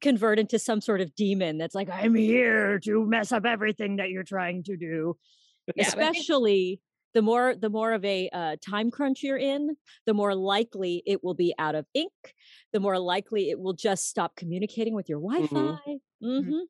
convert 0.00 0.38
into 0.38 0.58
some 0.58 0.80
sort 0.80 1.00
of 1.02 1.14
demon 1.14 1.58
that's 1.58 1.74
like 1.74 1.90
i'm 1.92 2.14
here 2.14 2.78
to 2.78 3.04
mess 3.04 3.32
up 3.32 3.44
everything 3.44 3.96
that 3.96 4.08
you're 4.08 4.22
trying 4.24 4.62
to 4.62 4.76
do 4.76 5.16
Yeah, 5.76 5.84
but 5.90 5.98
I 5.98 6.06
think- 6.12 6.16
especially 6.16 6.80
the 7.14 7.22
more 7.22 7.54
the 7.54 7.70
more 7.70 7.92
of 7.92 8.04
a 8.04 8.28
uh, 8.30 8.56
time 8.66 8.90
crunch 8.90 9.22
you're 9.22 9.36
in 9.38 9.76
the 10.06 10.14
more 10.14 10.34
likely 10.34 11.02
it 11.06 11.22
will 11.24 11.34
be 11.34 11.54
out 11.58 11.74
of 11.74 11.86
ink 11.94 12.34
the 12.72 12.80
more 12.80 12.98
likely 12.98 13.50
it 13.50 13.58
will 13.60 13.72
just 13.74 14.06
stop 14.08 14.36
communicating 14.36 14.94
with 14.94 15.08
your 15.08 15.20
wi-fi. 15.20 15.76
Mhm. 16.22 16.62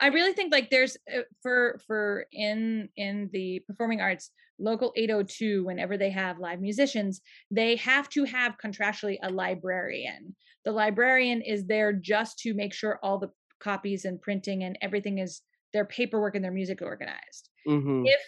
I 0.00 0.08
really 0.08 0.32
think 0.32 0.52
like 0.52 0.70
there's 0.70 0.96
uh, 1.12 1.22
for 1.42 1.80
for 1.86 2.26
in 2.32 2.88
in 2.96 3.30
the 3.32 3.60
performing 3.66 4.00
arts 4.00 4.30
local 4.58 4.92
802 4.96 5.64
whenever 5.64 5.96
they 5.96 6.10
have 6.10 6.38
live 6.38 6.60
musicians 6.60 7.20
they 7.50 7.74
have 7.76 8.08
to 8.10 8.24
have 8.24 8.56
contractually 8.62 9.18
a 9.22 9.30
librarian. 9.30 10.36
The 10.64 10.72
librarian 10.72 11.42
is 11.42 11.66
there 11.66 11.92
just 11.92 12.38
to 12.40 12.54
make 12.54 12.72
sure 12.72 13.00
all 13.02 13.18
the 13.18 13.30
copies 13.60 14.04
and 14.04 14.20
printing 14.20 14.62
and 14.62 14.78
everything 14.80 15.18
is 15.18 15.42
their 15.72 15.84
paperwork 15.84 16.34
and 16.36 16.44
their 16.44 16.52
music 16.52 16.82
organized. 16.82 17.48
Mhm. 17.66 18.04
if 18.04 18.20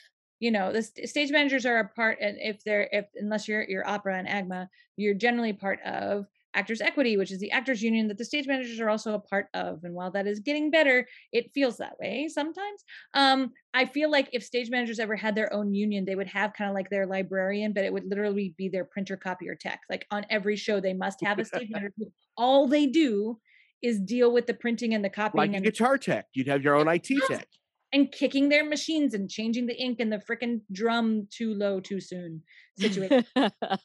you 0.45 0.51
know 0.51 0.73
the 0.73 0.83
st- 0.83 1.09
stage 1.09 1.31
managers 1.31 1.65
are 1.65 1.79
a 1.79 1.89
part 1.89 2.19
and 2.21 2.37
if 2.39 2.63
they're 2.65 2.87
if 2.93 3.07
unless 3.17 3.49
you're 3.49 3.65
you're 3.67 3.89
opera 3.89 4.19
and 4.19 4.29
agma 4.29 4.69
you're 4.97 5.15
generally 5.15 5.55
part 5.55 5.81
of 5.87 6.27
actors 6.53 6.83
equity 6.83 7.17
which 7.17 7.33
is 7.33 7.39
the 7.39 7.51
actors 7.51 7.83
union 7.83 8.09
that 8.09 8.19
the 8.19 8.25
stage 8.27 8.47
managers 8.47 8.79
are 8.79 8.91
also 8.91 9.15
a 9.15 9.19
part 9.19 9.47
of 9.55 9.83
and 9.85 9.95
while 9.95 10.11
that 10.11 10.27
is 10.27 10.41
getting 10.41 10.71
better 10.71 11.09
it 11.33 11.51
feels 11.55 11.79
that 11.79 11.99
way 11.99 12.29
sometimes. 12.29 12.85
Um 13.15 13.53
i 13.73 13.87
feel 13.87 14.11
like 14.11 14.29
if 14.35 14.45
stage 14.45 14.69
managers 14.69 14.99
ever 14.99 15.17
had 15.17 15.35
their 15.35 15.51
own 15.51 15.73
union 15.73 16.05
they 16.05 16.15
would 16.15 16.29
have 16.29 16.53
kind 16.53 16.69
of 16.69 16.75
like 16.75 16.91
their 16.91 17.07
librarian 17.07 17.73
but 17.73 17.85
it 17.85 17.93
would 17.93 18.05
literally 18.05 18.55
be 18.59 18.69
their 18.69 18.85
printer 18.85 19.17
copier 19.17 19.55
tech. 19.55 19.81
Like 19.89 20.07
on 20.11 20.27
every 20.29 20.57
show 20.57 20.79
they 20.79 20.95
must 20.95 21.25
have 21.25 21.39
a 21.39 21.45
stage 21.53 21.71
manager 21.71 21.95
all 22.37 22.69
they 22.69 22.87
do 22.87 23.41
is 23.83 24.01
deal 24.01 24.33
with 24.33 24.47
the 24.47 24.55
printing 24.55 24.95
and 24.95 25.05
the 25.05 25.11
copying 25.11 25.53
Like 25.53 25.61
a 25.61 25.65
guitar 25.65 25.99
tech, 25.99 26.27
you'd 26.35 26.49
have 26.49 26.63
your 26.63 26.75
own 26.75 26.89
IT 26.89 27.21
tech. 27.29 27.49
And 27.95 28.11
kicking 28.11 28.49
their 28.49 28.65
machines 28.65 29.15
and 29.15 29.31
changing 29.31 29.67
the 29.67 29.81
ink 29.81 30.01
and 30.01 30.13
the 30.13 30.19
freaking 30.19 30.61
drum 30.73 31.29
too 31.31 31.55
low 31.55 31.79
too 31.79 32.01
soon 32.01 32.43
situation. 32.77 33.25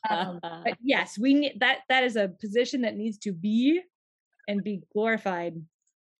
um, 0.09 0.39
but 0.41 0.75
yes, 0.81 1.17
we 1.17 1.35
need 1.35 1.59
that. 1.59 1.81
That 1.89 2.03
is 2.03 2.15
a 2.15 2.27
position 2.41 2.81
that 2.81 2.95
needs 2.97 3.19
to 3.19 3.31
be 3.31 3.79
and 4.47 4.63
be 4.63 4.81
glorified. 4.91 5.53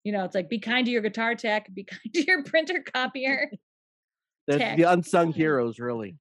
You 0.04 0.12
know, 0.12 0.24
it's 0.24 0.36
like 0.36 0.48
be 0.48 0.60
kind 0.60 0.86
to 0.86 0.92
your 0.92 1.02
guitar 1.02 1.34
tech, 1.34 1.68
be 1.74 1.82
kind 1.90 2.14
to 2.14 2.24
your 2.24 2.44
printer 2.44 2.82
copier. 2.94 3.50
The, 4.46 4.74
the 4.76 4.84
unsung 4.84 5.32
heroes, 5.32 5.80
really. 5.80 6.16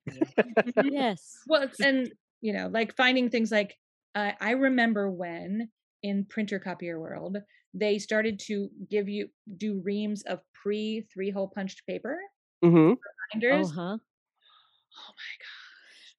yes. 0.84 1.38
well, 1.48 1.62
it's- 1.64 1.80
and 1.80 2.12
you 2.42 2.54
know, 2.54 2.68
like 2.68 2.96
finding 2.96 3.30
things 3.30 3.52
like 3.52 3.76
uh, 4.16 4.32
I 4.42 4.52
remember 4.52 5.10
when 5.10 5.70
in 6.02 6.26
printer 6.26 6.58
copier 6.58 7.00
world 7.00 7.38
they 7.74 8.00
started 8.00 8.40
to 8.40 8.70
give 8.90 9.08
you 9.10 9.30
do 9.58 9.80
reams 9.82 10.24
of 10.24 10.42
pre 10.54 11.02
three 11.14 11.30
hole 11.32 11.48
punched 11.48 11.86
paper 11.86 12.18
hmm 12.62 12.94
binders. 13.34 13.68
Oh, 13.68 13.74
huh. 13.74 13.98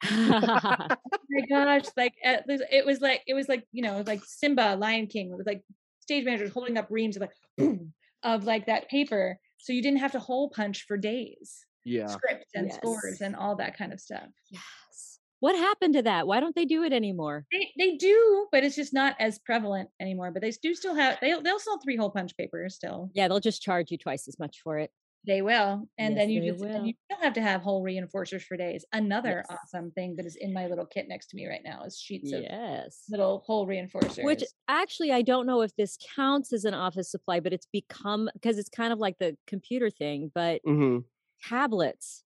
oh 0.04 1.18
my 1.30 1.46
gosh 1.48 1.86
like 1.96 2.14
it 2.24 2.86
was 2.86 3.00
like 3.00 3.22
it 3.26 3.34
was 3.34 3.48
like 3.48 3.66
you 3.72 3.82
know 3.82 4.02
like 4.06 4.22
simba 4.24 4.76
lion 4.76 5.06
king 5.06 5.36
with 5.36 5.46
like 5.46 5.62
stage 6.00 6.24
managers 6.24 6.50
holding 6.50 6.76
up 6.76 6.86
reams 6.90 7.16
of 7.16 7.20
like 7.20 7.32
boom, 7.58 7.92
of 8.22 8.44
like 8.44 8.66
that 8.66 8.88
paper 8.88 9.38
so 9.58 9.72
you 9.72 9.82
didn't 9.82 9.98
have 9.98 10.12
to 10.12 10.18
hole 10.18 10.50
punch 10.50 10.84
for 10.86 10.96
days 10.96 11.66
Yeah. 11.84 12.16
scripts 12.16 12.50
and 12.54 12.66
Yes. 12.66 12.80
scores 12.80 13.20
and 13.20 13.36
all 13.36 13.56
that 13.56 13.76
kind 13.76 13.92
of 13.92 14.00
stuff 14.00 14.28
yes. 14.50 15.09
What 15.40 15.56
happened 15.56 15.94
to 15.94 16.02
that? 16.02 16.26
Why 16.26 16.38
don't 16.40 16.54
they 16.54 16.64
do 16.66 16.82
it 16.84 16.92
anymore? 16.92 17.46
they, 17.52 17.72
they 17.78 17.96
do 17.96 18.46
but 18.52 18.62
it's 18.64 18.76
just 18.76 18.92
not 18.94 19.16
as 19.18 19.38
prevalent 19.38 19.90
anymore 19.98 20.30
but 20.30 20.40
they 20.42 20.50
do 20.50 20.74
still 20.74 20.94
have 20.94 21.18
they'll, 21.20 21.42
they'll 21.42 21.58
sell 21.58 21.78
three 21.80 21.96
hole 21.96 22.10
punch 22.10 22.36
papers 22.36 22.76
still 22.76 23.10
Yeah, 23.12 23.28
they'll 23.28 23.40
just 23.40 23.62
charge 23.62 23.90
you 23.90 23.98
twice 23.98 24.28
as 24.28 24.38
much 24.38 24.60
for 24.62 24.78
it. 24.78 24.92
they 25.26 25.42
will 25.42 25.86
and 25.98 26.16
Yes, 26.16 26.16
then 26.16 26.30
you 26.30 26.40
they 26.40 26.40
just 26.40 26.64
you 26.78 26.94
still 27.04 27.22
have 27.22 27.34
to 27.34 27.42
have 27.42 27.60
hole 27.60 27.84
reinforcers 27.84 28.42
for 28.42 28.56
days 28.56 28.84
another 28.92 29.44
Yes. 29.44 29.50
awesome 29.50 29.90
thing 29.92 30.16
that 30.16 30.24
is 30.26 30.36
in 30.36 30.52
my 30.52 30.66
little 30.66 30.86
kit 30.86 31.08
next 31.08 31.26
to 31.28 31.36
me 31.36 31.46
right 31.46 31.62
now 31.64 31.82
is 31.84 31.98
sheets 31.98 32.32
of 32.32 32.42
Yes. 32.42 33.10
little 33.10 33.40
hole 33.46 33.66
reinforcers 33.66 34.18
Which 34.20 34.44
actually, 34.68 35.12
I 35.12 35.22
don't 35.22 35.46
know 35.46 35.62
if 35.62 35.74
this 35.76 35.98
counts 36.16 36.52
as 36.52 36.64
an 36.64 36.74
office 36.74 37.10
supply, 37.10 37.40
but 37.40 37.52
it's 37.52 37.66
become 37.66 38.30
because 38.34 38.58
it's 38.58 38.68
kind 38.68 38.92
of 38.92 38.98
like 38.98 39.18
the 39.18 39.36
computer 39.46 39.90
thing, 39.90 40.30
but 40.34 40.62
hmm 40.64 41.00
tablets. 41.42 42.24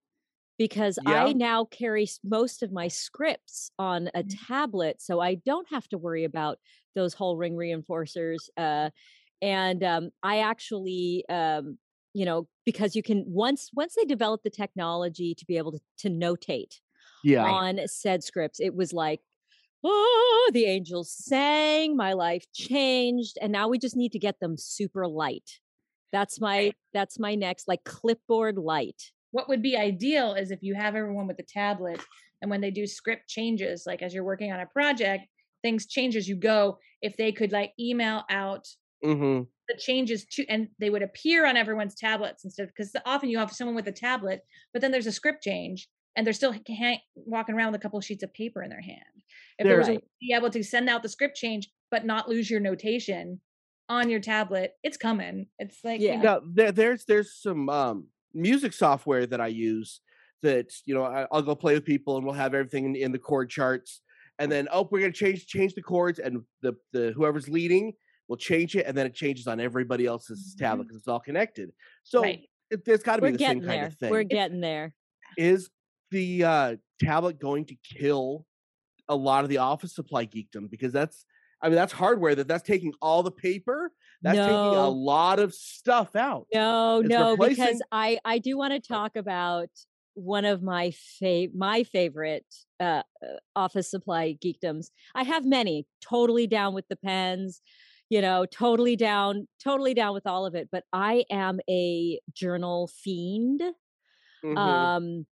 Because 0.58 0.98
Yeah. 0.98 1.28
I 1.28 1.32
now 1.32 1.64
carry 1.64 2.06
most 2.22 2.62
of 2.62 2.72
my 2.72 2.88
scripts 2.88 3.70
on 3.78 4.08
a 4.14 4.22
Mhm. 4.22 4.38
tablet, 4.48 5.00
so 5.02 5.20
I 5.20 5.34
don't 5.36 5.68
have 5.68 5.88
to 5.88 5.98
worry 5.98 6.24
about 6.24 6.58
those 6.94 7.14
whole 7.14 7.36
ring 7.36 7.54
reinforcers. 7.56 8.48
Uh, 8.56 8.90
and 9.42 9.82
um, 9.82 10.10
I 10.22 10.38
actually, 10.40 11.24
um, 11.28 11.78
you 12.14 12.24
know, 12.24 12.48
because 12.64 12.94
you 12.94 13.02
can 13.02 13.24
once 13.26 13.70
once 13.74 13.94
they 13.96 14.04
develop 14.04 14.42
the 14.44 14.50
technology 14.50 15.34
to 15.34 15.44
be 15.46 15.56
able 15.58 15.72
to, 15.72 15.80
to 15.98 16.08
notate 16.10 16.80
Yeah. 17.22 17.58
on 17.58 17.80
said 17.88 18.24
scripts. 18.24 18.60
It 18.60 18.74
was 18.74 18.92
like, 18.92 19.20
oh, 19.84 20.50
the 20.52 20.66
angels 20.66 21.12
sang, 21.12 21.96
my 21.96 22.12
life 22.14 22.46
changed, 22.52 23.38
and 23.40 23.52
now 23.52 23.68
we 23.68 23.78
just 23.78 23.96
need 23.96 24.12
to 24.12 24.18
get 24.18 24.40
them 24.40 24.56
super 24.56 25.06
light. 25.08 25.60
That's 26.12 26.40
my 26.40 26.74
that's 26.92 27.18
my 27.18 27.34
next 27.34 27.68
like 27.68 27.84
clipboard 27.84 28.58
light. 28.58 29.12
What 29.34 29.48
would 29.48 29.62
be 29.62 29.76
ideal 29.76 30.34
is 30.34 30.52
if 30.52 30.62
you 30.62 30.76
have 30.76 30.94
everyone 30.94 31.26
with 31.26 31.40
a 31.40 31.44
tablet 31.44 32.00
and 32.40 32.50
when 32.52 32.60
they 32.60 32.70
do 32.70 32.86
script 32.86 33.28
changes 33.28 33.84
like 33.84 34.00
as 34.00 34.14
you're 34.14 34.24
working 34.24 34.52
on 34.52 34.60
a 34.60 34.66
project 34.66 35.24
things 35.62 35.86
change 35.86 36.14
as 36.16 36.28
you 36.28 36.36
go 36.36 36.78
if 37.02 37.16
they 37.16 37.32
could 37.32 37.52
like 37.52 37.72
email 37.80 38.22
out 38.30 38.68
hmm 39.02 39.46
the 39.68 39.76
changes 39.78 40.26
to 40.26 40.46
and 40.48 40.68
they 40.78 40.90
would 40.90 41.02
appear 41.02 41.46
on 41.46 41.56
everyone's 41.56 41.94
tablets 41.94 42.44
instead 42.44 42.68
because 42.68 42.94
often 43.06 43.30
you 43.30 43.38
have 43.38 43.50
someone 43.50 43.74
with 43.74 43.88
a 43.88 43.92
tablet 43.92 44.42
but 44.72 44.82
then 44.82 44.90
there's 44.92 45.06
a 45.06 45.12
script 45.12 45.42
change 45.42 45.88
and 46.16 46.24
they're 46.26 46.34
still 46.34 46.54
hang, 46.68 47.00
walking 47.14 47.54
around 47.54 47.72
with 47.72 47.80
a 47.80 47.82
couple 47.82 47.98
of 47.98 48.04
sheets 48.04 48.22
of 48.22 48.32
paper 48.34 48.62
in 48.62 48.68
their 48.70 48.82
hand 48.82 49.22
if 49.58 49.66
there 49.68 49.78
was 49.78 49.88
a, 49.88 49.92
Right. 49.92 50.02
be 50.20 50.34
able 50.34 50.50
to 50.50 50.62
send 50.62 50.88
out 50.88 51.02
the 51.02 51.08
script 51.08 51.36
change 51.36 51.70
but 51.90 52.04
not 52.04 52.28
lose 52.28 52.50
your 52.50 52.60
notation 52.60 53.40
on 53.88 54.10
your 54.10 54.20
tablet 54.20 54.74
it's 54.82 54.98
coming 54.98 55.46
it's 55.58 55.82
like 55.82 56.04
you 56.08 56.16
Yeah. 56.16 56.18
know, 56.18 56.28
Now 56.28 56.40
there, 56.44 56.72
there's 56.72 57.04
there's 57.04 57.32
some 57.34 57.68
um, 57.68 58.08
music 58.34 58.72
software 58.72 59.26
that 59.26 59.40
I 59.40 59.48
use 59.48 60.00
that 60.42 60.72
you 60.84 60.94
know 60.94 61.04
I, 61.04 61.26
I'll 61.32 61.42
go 61.42 61.54
play 61.54 61.74
with 61.74 61.84
people 61.84 62.16
and 62.16 62.24
we'll 62.26 62.34
have 62.34 62.54
everything 62.54 62.84
in, 62.84 62.96
in 62.96 63.12
the 63.12 63.18
chord 63.18 63.50
charts, 63.50 64.02
and 64.38 64.50
then 64.50 64.68
oh 64.72 64.88
we're 64.90 65.00
gonna 65.00 65.12
change 65.12 65.46
change 65.46 65.74
the 65.74 65.82
chords 65.82 66.18
and 66.18 66.42
the 66.62 66.74
the 66.92 67.12
whoever's 67.16 67.48
leading 67.48 67.92
will 68.28 68.36
change 68.36 68.74
it 68.74 68.86
and 68.86 68.96
then 68.96 69.06
it 69.06 69.14
changes 69.14 69.46
on 69.46 69.60
everybody 69.60 70.06
else's 70.06 70.54
tablet 70.58 70.84
because 70.84 70.96
it's 70.96 71.08
all 71.08 71.20
connected. 71.20 71.70
So 72.02 72.22
Right. 72.22 72.48
it, 72.70 72.84
there's 72.84 73.02
got 73.02 73.16
to 73.16 73.22
be 73.22 73.30
the 73.30 73.38
same 73.38 73.60
getting 73.60 73.68
kind 73.68 73.84
of 73.84 73.94
thing. 73.94 74.10
We're 74.10 74.22
getting 74.24 74.60
there. 74.60 74.94
Is 75.36 75.68
the 76.10 76.44
uh, 76.44 76.76
tablet 77.00 77.38
going 77.38 77.66
to 77.66 77.76
kill 77.84 78.46
a 79.08 79.14
lot 79.14 79.44
of 79.44 79.50
the 79.50 79.58
office 79.58 79.94
supply 79.94 80.26
geekdom 80.26 80.70
because 80.70 80.92
that's 80.92 81.26
I 81.60 81.68
mean 81.68 81.76
that's 81.76 81.92
hardware 81.92 82.34
that 82.34 82.48
that's 82.48 82.62
taking 82.62 82.94
all 83.02 83.22
the 83.22 83.30
paper 83.30 83.92
that's 84.24 84.36
taking 84.38 84.54
a 84.56 84.88
lot 84.88 85.38
of 85.38 85.54
stuff 85.54 86.16
out. 86.16 86.46
No, 86.52 87.00
It's 87.00 87.08
no, 87.08 87.36
because 87.36 87.82
I 87.92 88.18
I 88.24 88.38
do 88.38 88.56
want 88.56 88.72
to 88.72 88.80
talk 88.80 89.16
about 89.16 89.68
one 90.14 90.44
of 90.44 90.62
my 90.62 90.90
fav 90.90 91.54
my 91.54 91.84
favorite 91.84 92.46
uh, 92.80 93.02
uh, 93.22 93.36
office 93.56 93.90
supply 93.90 94.36
geekdoms. 94.42 94.90
I 95.14 95.22
have 95.24 95.44
many. 95.44 95.86
Totally 96.00 96.46
down 96.46 96.74
with 96.74 96.86
the 96.88 96.96
pens, 96.96 97.60
you 98.10 98.20
know, 98.20 98.46
totally 98.46 98.96
down, 98.96 99.48
totally 99.62 99.94
down 99.94 100.14
with 100.14 100.26
all 100.26 100.46
of 100.46 100.54
it. 100.54 100.68
But 100.70 100.84
I 100.92 101.24
am 101.30 101.60
a 101.68 102.20
journal 102.32 102.88
fiend. 102.88 103.62
Mhm. 104.44 104.56
Um, 104.58 105.26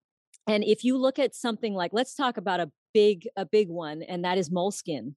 and 0.46 0.64
if 0.64 0.84
you 0.84 0.96
look 0.96 1.18
at 1.18 1.34
something 1.34 1.74
like, 1.74 1.92
let's 1.92 2.14
talk 2.14 2.36
about 2.36 2.60
a 2.60 2.70
big 2.94 3.28
a 3.36 3.44
big 3.44 3.68
one, 3.68 4.02
and 4.02 4.24
that 4.24 4.38
is 4.38 4.50
Moleskin. 4.50 5.14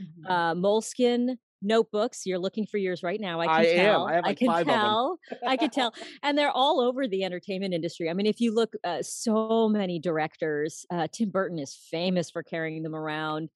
mhm. 0.00 0.30
Uh, 0.30 0.54
Moleskin 0.54 1.38
notebooks. 1.66 2.24
You're 2.24 2.38
looking 2.38 2.66
for 2.66 2.78
yours 2.78 3.02
right 3.02 3.20
now. 3.20 3.40
I 3.40 3.46
can 3.46 3.54
I 3.54 3.64
am. 3.66 3.76
tell. 3.84 4.06
I 4.08 4.14
have 4.14 4.24
like 4.24 4.38
can 4.38 4.46
five 4.48 4.62
of 4.62 4.68
'em. 4.68 4.74
tell. 4.80 5.18
I 5.46 5.56
can 5.56 5.70
tell. 5.70 5.92
And 6.22 6.36
they're 6.38 6.50
all 6.50 6.80
over 6.80 7.06
the 7.06 7.24
entertainment 7.24 7.74
industry. 7.74 8.08
I 8.10 8.14
mean, 8.14 8.26
if 8.26 8.40
you 8.40 8.54
look, 8.54 8.74
uh, 8.84 9.02
so 9.02 9.68
many 9.68 9.98
directors. 9.98 10.86
Uh, 10.90 11.06
Tim 11.12 11.30
Burton 11.30 11.58
is 11.58 11.74
famous 11.74 12.30
for 12.30 12.42
carrying 12.42 12.82
them 12.82 12.94
around. 12.94 13.50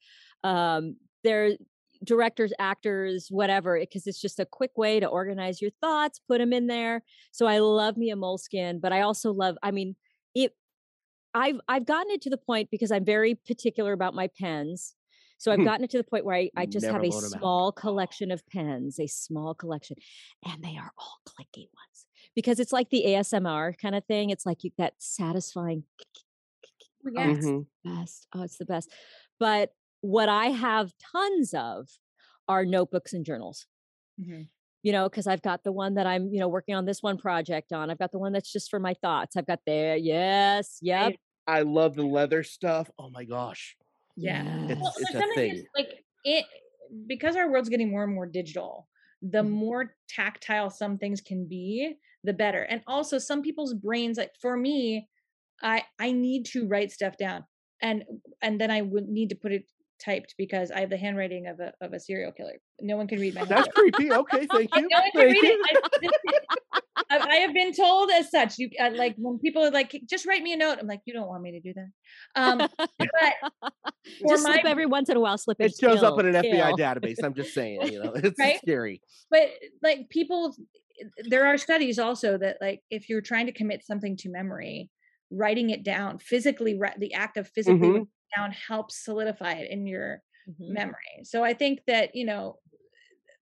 Um, 0.45 0.97
they're 1.25 1.57
directors, 2.05 2.53
actors, 2.59 3.29
whatever, 3.31 3.79
because 3.79 4.07
it's 4.07 4.21
just 4.21 4.41
a 4.41 4.47
quick 4.47 4.73
way 4.77 5.01
to 5.01 5.07
organize 5.07 5.61
your 5.61 5.71
thoughts, 5.81 6.21
put 6.27 6.39
them 6.39 6.53
in 6.53 6.67
there. 6.67 7.03
So 7.33 7.47
I 7.47 7.59
love 7.59 7.97
me 7.97 8.11
a 8.11 8.17
moleskin, 8.17 8.81
but 8.81 8.93
I 8.93 9.03
also 9.03 9.33
love. 9.33 9.57
I 9.63 9.71
mean, 9.71 9.97
it. 10.35 10.55
I've 11.35 11.61
I've 11.69 11.87
gotten 11.87 12.11
it 12.11 12.23
to 12.23 12.31
the 12.31 12.37
point 12.39 12.71
because 12.71 12.91
I'm 12.91 13.05
very 13.05 13.35
particular 13.35 13.93
about 13.93 14.15
my 14.15 14.29
pens. 14.39 14.95
So 15.41 15.53
I've 15.53 15.63
gotten 15.65 15.85
it 15.85 15.91
to 15.93 15.99
the 15.99 16.05
point 16.05 16.27
where 16.27 16.37
I, 16.37 16.51
I 16.57 16.67
just 16.67 16.89
Never 16.89 16.93
have 16.93 17.09
a 17.09 17.13
load 17.13 17.25
'em 17.25 17.35
out. 17.35 17.51
small 17.51 17.73
collection 17.73 18.31
of 18.31 18.47
pens, 18.47 19.01
a 19.01 19.07
small 19.09 19.55
collection, 19.55 19.97
and 20.47 20.63
they 20.63 20.77
are 20.77 20.93
all 20.99 21.19
clicky 21.27 21.69
ones 21.75 22.07
because 22.37 22.61
it's 22.61 22.73
like 22.73 22.91
the 22.91 23.07
ASMR 23.07 23.73
kind 23.73 23.95
of 23.95 24.05
thing. 24.07 24.31
It's 24.31 24.47
like 24.47 24.65
you 24.65 24.73
that 24.79 24.95
satisfying 24.99 25.85
Oh, 27.17 27.23
Oh, 27.23 27.37
Mhm. 27.37 27.71
best. 27.85 28.27
Oh, 28.35 28.43
it's 28.43 28.59
the 28.59 28.65
best. 28.67 28.93
But 29.39 29.75
what 30.01 30.29
I 30.29 30.47
have 30.47 30.93
tons 30.99 31.55
of 31.55 31.89
are 32.49 32.65
notebooks 32.65 33.13
and 33.13 33.25
journals. 33.25 33.67
Mhm. 34.19 34.51
You 34.83 34.93
know, 34.93 35.09
because 35.11 35.27
I've 35.27 35.43
got 35.43 35.63
the 35.63 35.73
one 35.73 35.95
that 35.95 36.07
I'm, 36.07 36.33
you 36.33 36.41
know, 36.41 36.49
working 36.49 36.75
on 36.75 36.87
this 36.87 37.03
one 37.03 37.19
project 37.19 37.71
on. 37.73 37.91
I've 37.91 37.99
got 37.99 38.13
the 38.13 38.19
one 38.19 38.33
that's 38.33 38.51
just 38.51 38.71
for 38.71 38.81
my 38.81 38.95
thoughts. 38.95 39.37
I've 39.37 39.47
got 39.47 39.61
there. 39.67 39.95
Yes. 39.97 40.79
Yep. 40.81 41.17
I 41.47 41.63
love 41.63 41.97
the 41.97 42.05
leather 42.07 42.43
stuff. 42.43 42.91
Oh 42.99 43.11
my 43.11 43.25
gosh. 43.25 43.77
Yeah. 44.17 44.61
It's- 44.69 44.79
Well, 44.81 44.95
it's 44.99 45.15
the 45.15 45.15
a 45.15 45.23
something 45.23 45.41
is, 45.51 45.63
thing. 45.63 45.69
like 45.77 46.05
it 46.25 46.47
because 47.07 47.37
our 47.37 47.51
world's 47.51 47.69
getting 47.69 47.91
more 47.91 48.05
and 48.05 48.15
more 48.15 48.27
digital. 48.27 48.89
The 49.23 49.43
Mhm. 49.43 49.45
more 49.45 49.97
tactile 50.09 50.71
some 50.71 50.99
things 50.99 51.21
can 51.21 51.47
be, 51.47 51.97
the 52.25 52.33
better. 52.33 52.63
And 52.65 52.83
also, 52.87 53.19
some 53.19 53.43
people's 53.43 53.75
brains, 53.75 54.19
like 54.19 54.33
for 54.41 54.57
me, 54.57 55.09
I 55.63 55.85
I 55.99 56.13
need 56.13 56.47
to 56.47 56.67
write 56.67 56.91
stuff 56.93 57.17
down, 57.19 57.45
and 57.83 58.05
and 58.43 58.61
then 58.61 58.71
I 58.71 58.83
would 58.83 59.09
need 59.09 59.29
to 59.31 59.37
put 59.37 59.53
it 59.53 59.65
typed 60.05 60.35
because 60.39 60.71
I 60.71 60.81
have 60.81 60.91
the 60.91 60.97
handwriting 60.97 61.47
of 61.47 61.61
a 61.61 61.73
of 61.81 61.93
a 61.93 62.01
serial 62.01 62.33
killer. 62.33 62.55
No 62.81 62.97
one 62.97 63.07
can 63.09 63.21
read 63.21 63.35
my 63.35 63.45
That's 63.45 63.67
handwriting. 63.67 63.93
creepy. 63.93 64.13
Okay, 64.13 64.47
thank 64.53 64.75
you. 64.75 64.89
no 64.91 65.01
one 65.01 65.11
can 65.13 65.27
read 65.27 65.45
it. 65.45 65.83
I, 67.11 67.17
I, 67.19 67.19
I 67.29 67.35
have 67.37 67.53
been 67.55 67.73
told 67.73 68.11
as 68.11 68.31
such. 68.31 68.59
You 68.59 68.71
uh, 68.81 68.91
like 68.95 69.15
when 69.19 69.39
people 69.39 69.65
are 69.65 69.71
like, 69.71 69.99
just 70.09 70.27
write 70.27 70.43
me 70.43 70.53
a 70.53 70.57
note. 70.57 70.79
I'm 70.81 70.87
like, 70.87 71.01
you 71.07 71.13
don't 71.15 71.29
want 71.29 71.43
me 71.43 71.53
to 71.53 71.61
do 71.61 71.73
that. 71.75 72.41
Um, 72.41 72.59
but 72.59 73.53
for 74.21 74.29
Just 74.29 74.45
slip 74.45 74.65
every 74.65 74.87
once 74.87 75.09
in 75.09 75.17
a 75.17 75.21
while. 75.21 75.39
Slip 75.39 75.59
and 75.61 75.71
It 75.71 75.77
shows 75.81 76.03
up 76.03 76.19
in 76.21 76.27
an 76.27 76.35
FBI 76.43 76.79
database. 76.79 77.17
I'm 77.23 77.35
just 77.35 77.53
saying, 77.55 77.83
you 77.93 78.03
know, 78.03 78.13
it's 78.15 78.39
Right? 78.39 78.59
scary. 78.59 79.01
but 79.31 79.49
like 79.83 80.09
people 80.11 80.55
there 81.31 81.47
are 81.47 81.57
studies 81.57 81.99
also 81.99 82.37
that 82.37 82.59
like 82.61 82.81
if 82.91 83.09
you're 83.09 83.23
trying 83.23 83.47
to 83.47 83.53
commit 83.53 83.85
something 83.87 84.17
to 84.19 84.29
memory 84.29 84.91
writing 85.31 85.71
it 85.71 85.83
down 85.83 86.19
physically 86.19 86.79
the 86.99 87.13
act 87.15 87.37
of 87.37 87.49
physically 87.49 87.79
Mhm. 87.81 87.93
writing 87.93 88.03
it 88.03 88.37
down 88.37 88.53
helps 88.53 89.05
solidify 89.05 89.53
it 89.55 89.71
in 89.71 89.87
your 89.87 90.23
Mhm. 90.49 90.69
memory 90.71 91.23
so 91.25 91.45
i 91.45 91.53
think 91.55 91.81
that 91.87 92.15
you 92.15 92.25
know 92.25 92.59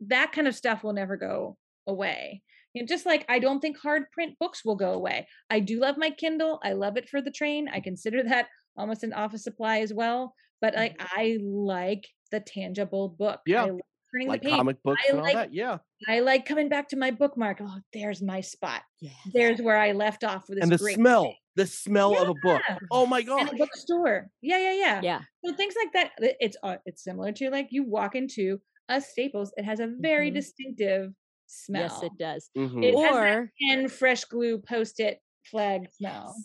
that 0.01 0.33
kind 0.33 0.47
of 0.49 0.55
stuff 0.55 0.83
will 0.85 0.93
never 0.93 1.17
go 1.17 1.57
away 1.87 2.43
you 2.75 2.83
know, 2.83 2.87
just 2.87 3.07
like 3.07 3.25
i 3.29 3.39
don't 3.39 3.61
think 3.61 3.79
hard 3.79 4.11
print 4.13 4.37
books 4.39 4.65
will 4.65 4.77
go 4.77 4.93
away 4.93 5.27
i 5.51 5.59
do 5.61 5.81
love 5.81 5.97
my 5.97 6.11
kindle 6.11 6.61
i 6.63 6.73
love 6.73 6.97
it 6.97 7.09
for 7.09 7.21
the 7.23 7.31
train 7.31 7.69
i 7.73 7.81
consider 7.81 8.23
that 8.23 8.49
almost 8.77 9.03
an 9.03 9.13
office 9.13 9.43
supply 9.43 9.79
as 9.81 9.93
well 9.95 10.35
but 10.61 10.75
like 10.75 10.95
i 11.01 11.39
like 11.43 12.07
the 12.31 12.41
tangible 12.41 13.09
book 13.09 13.41
Yeah. 13.47 13.65
I 13.65 13.71
like 13.71 13.83
turning 14.13 14.29
Like 14.29 14.43
the 14.43 14.49
page 14.49 14.57
comic 14.57 14.83
books 14.83 15.03
I 15.07 15.11
and 15.11 15.21
all 15.21 15.33
that. 15.33 15.53
Yeah. 15.53 15.79
I 16.09 16.21
like 16.21 16.47
coming 16.47 16.69
back 16.71 16.89
to 16.91 16.97
my 16.97 17.11
bookmark. 17.11 17.59
Oh, 17.61 17.77
there's 17.93 18.23
my 18.23 18.41
spot. 18.41 18.83
Yes. 19.01 19.15
There's 19.35 19.61
where 19.61 19.77
I 19.77 19.93
left 19.93 20.25
off 20.25 20.49
with 20.49 20.57
this 20.59 20.63
And 20.63 20.73
the 20.73 20.79
smell, 20.79 21.25
thing. 21.25 21.37
The 21.59 21.67
smell 21.67 22.19
of 22.19 22.29
a 22.31 22.35
book. 22.35 22.63
Oh 22.91 23.07
my 23.07 23.23
And 23.39 23.49
gosh. 23.49 23.51
a 23.51 23.57
bookstore. 23.57 24.31
Yeah, 24.43 24.59
yeah, 24.59 24.73
yeah, 24.73 25.03
Yeah. 25.03 25.25
So 25.45 25.55
things 25.55 25.75
like 25.77 25.93
that. 25.95 26.13
It's 26.41 26.57
uh, 26.63 26.79
it's 26.87 27.05
similar 27.05 27.33
to 27.33 27.51
like 27.51 27.69
you 27.71 27.85
walk 27.85 28.15
into 28.17 28.61
a 28.89 29.01
Staples. 29.01 29.53
It 29.57 29.65
has 29.65 29.81
a 29.81 29.87
very 30.01 30.31
Mhm. 30.31 30.35
distinctive 30.35 31.13
smell. 31.47 31.81
Yes, 31.81 32.03
it 32.03 32.19
does. 32.19 32.51
Mhm. 32.57 32.85
It 32.85 32.99
has 32.99 33.19
that 33.21 33.31
Or 33.31 33.53
pen 33.63 33.89
fresh 33.89 34.25
glue 34.25 34.59
post-it 34.59 35.21
flag 35.45 35.91
smell. 35.93 36.45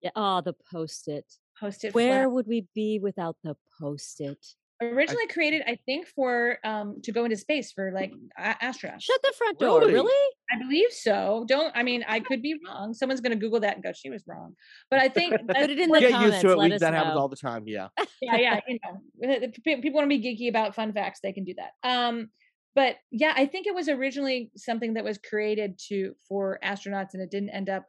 yeah, 0.00 0.10
oh, 0.16 0.40
the 0.40 0.52
post-it. 0.70 1.38
Post-it. 1.58 1.92
Where 1.92 2.28
flag. 2.28 2.28
would 2.30 2.46
we 2.46 2.68
be 2.74 2.98
without 3.00 3.36
the 3.42 3.56
post-it? 3.80 4.56
Originally 4.82 5.26
created, 5.28 5.62
I 5.66 5.76
think, 5.86 6.06
for 6.08 6.58
um 6.64 6.96
to 7.04 7.12
go 7.12 7.24
into 7.24 7.36
space 7.36 7.72
for 7.72 7.92
like 7.92 8.12
a- 8.38 8.56
astronauts. 8.62 9.02
Shut 9.02 9.20
the 9.22 9.32
front 9.36 9.58
door. 9.58 9.80
Really? 9.80 9.94
Really? 9.94 10.34
I 10.52 10.58
believe 10.58 10.90
so. 10.90 11.44
Don't. 11.48 11.72
I 11.76 11.82
mean, 11.82 12.04
I 12.06 12.20
could 12.20 12.42
be 12.42 12.54
wrong. 12.66 12.94
Someone's 12.94 13.20
gonna 13.20 13.36
Google 13.36 13.60
that 13.60 13.74
and 13.74 13.82
go, 13.82 13.92
"She 13.92 14.10
was 14.10 14.22
wrong." 14.26 14.54
But 14.90 15.00
I 15.00 15.08
think 15.08 15.32
Put 15.48 15.56
it 15.70 15.78
in 15.78 15.88
for- 15.88 15.96
the 15.96 16.00
Get 16.00 16.10
used 16.10 16.12
to 16.12 16.18
comments, 16.18 16.44
it. 16.44 16.48
let 16.48 16.68
We, 16.70 16.74
us 16.74 16.80
that 16.80 16.94
happens 16.94 17.16
all 17.16 17.28
the 17.28 17.36
time. 17.36 17.64
Yeah. 17.66 17.88
yeah, 18.20 18.36
yeah, 18.36 18.60
you 18.68 18.78
know, 18.84 19.48
people 19.64 19.92
want 19.92 20.10
to 20.10 20.18
be 20.18 20.22
geeky 20.22 20.48
about 20.48 20.74
fun 20.74 20.92
facts, 20.92 21.20
they 21.22 21.32
can 21.32 21.44
do 21.44 21.54
that. 21.54 21.72
Um, 21.88 22.28
but 22.74 22.96
yeah, 23.10 23.32
I 23.36 23.46
think 23.46 23.66
it 23.66 23.74
was 23.74 23.88
originally 23.88 24.50
something 24.56 24.94
that 24.94 25.04
was 25.04 25.18
created 25.18 25.78
to 25.88 26.14
for 26.28 26.58
astronauts, 26.64 27.10
and 27.14 27.22
it 27.22 27.30
didn't 27.30 27.50
end 27.50 27.68
up 27.68 27.84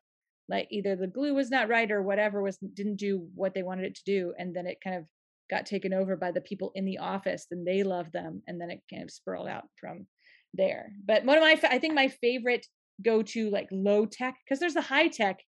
like 0.49 0.67
either 0.71 0.95
the 0.97 1.07
glue 1.07 1.33
was 1.33 1.49
not 1.49 1.69
right 1.69 1.89
or 1.89 2.01
whatever 2.03 2.41
was 2.41 2.57
didn't 2.57 2.97
do 2.97 3.29
what 3.33 3.53
they 3.53 3.63
wanted 3.63 3.85
it 3.85 3.95
to 3.95 4.03
do, 4.05 4.33
and 4.37 4.53
then 4.55 4.67
it 4.67 4.77
kind 4.83 4.97
of 4.97 5.05
got 5.53 5.65
taken 5.65 5.93
over 5.93 6.15
by 6.15 6.31
the 6.31 6.41
people 6.41 6.71
in 6.75 6.85
the 6.85 6.97
office, 6.97 7.47
and 7.51 7.65
they 7.65 7.83
loved 7.83 8.11
them, 8.13 8.41
and 8.47 8.59
then 8.59 8.71
it 8.71 8.81
kind 8.89 9.03
of 9.03 9.11
spiraled 9.11 9.47
out 9.47 9.65
from 9.79 10.07
there. 10.53 10.91
But 11.05 11.25
one 11.25 11.37
of 11.37 11.41
my, 11.43 11.59
I 11.69 11.79
think 11.79 11.93
my 11.93 12.07
favorite 12.07 12.65
go 13.03 13.21
to 13.23 13.49
like 13.49 13.67
low 13.71 14.05
tech 14.05 14.35
because 14.43 14.59
there's 14.59 14.73
the 14.75 14.81
high 14.81 15.07
tech 15.07 15.39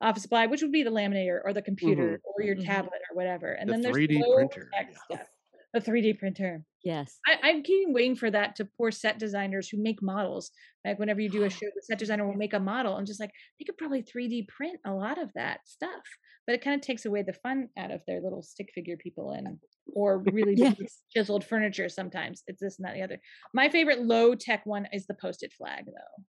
office 0.00 0.22
supply, 0.22 0.46
which 0.46 0.62
would 0.62 0.72
be 0.72 0.82
the 0.84 0.90
laminator 0.90 1.40
or 1.44 1.52
the 1.52 1.62
computer 1.62 2.20
or 2.24 2.42
your 2.42 2.56
Mhm. 2.56 2.64
tablet 2.64 3.00
or 3.10 3.16
whatever. 3.16 3.52
And 3.52 3.68
The 3.68 3.72
then 3.74 3.82
there's 3.82 3.94
3D 3.96 4.22
low 4.22 4.34
printer, 4.48 4.70
tech 4.72 4.90
yeah. 4.92 5.16
stuff. 5.16 5.28
The 5.74 5.80
3D 5.80 6.14
printer. 6.14 6.64
Yes. 6.82 7.20
I, 7.26 7.38
I'm 7.42 7.62
keeping 7.62 7.92
waiting 7.94 8.16
for 8.16 8.30
that 8.30 8.56
to 8.56 8.64
poor 8.64 8.90
set 8.90 9.18
designers 9.18 9.68
who 9.68 9.82
make 9.82 10.02
models. 10.02 10.50
Like 10.84 10.98
whenever 10.98 11.20
you 11.20 11.28
do 11.28 11.44
a 11.44 11.50
show, 11.50 11.66
the 11.74 11.82
set 11.82 11.98
designer 11.98 12.26
will 12.26 12.34
make 12.36 12.54
a 12.54 12.60
model. 12.60 12.96
I'm 12.96 13.06
just 13.06 13.20
like, 13.20 13.32
they 13.58 13.64
could 13.64 13.76
probably 13.78 14.02
3D 14.02 14.44
print 14.48 14.80
a 14.86 14.92
lot 14.92 15.18
of 15.18 15.32
that 15.34 15.66
stuff. 15.68 16.04
But 16.46 16.54
it 16.54 16.62
kind 16.62 16.76
of 16.80 16.86
takes 16.86 17.04
away 17.04 17.22
the 17.22 17.32
fun 17.34 17.68
out 17.76 17.90
of 17.90 18.02
their 18.06 18.20
little 18.22 18.42
stick 18.42 18.70
figure 18.74 18.96
people 18.96 19.32
uh, 19.46 19.50
and 19.50 19.58
or 19.94 20.18
really 20.24 20.56
Yes. 20.56 21.04
chiseled 21.14 21.44
furniture 21.44 21.88
sometimes. 21.88 22.42
It's 22.46 22.60
this 22.60 22.78
and 22.78 22.86
that 22.86 22.92
and 22.92 23.00
the 23.00 23.04
other. 23.04 23.20
My 23.54 23.68
favorite 23.68 24.00
low 24.02 24.34
tech 24.34 24.64
one 24.66 24.86
is 24.92 25.06
the 25.06 25.14
post-it 25.20 25.52
flag 25.52 25.86
though. 25.86 26.24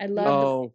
I 0.00 0.06
love 0.06 0.40
the 0.40 0.46
Oh, 0.46 0.74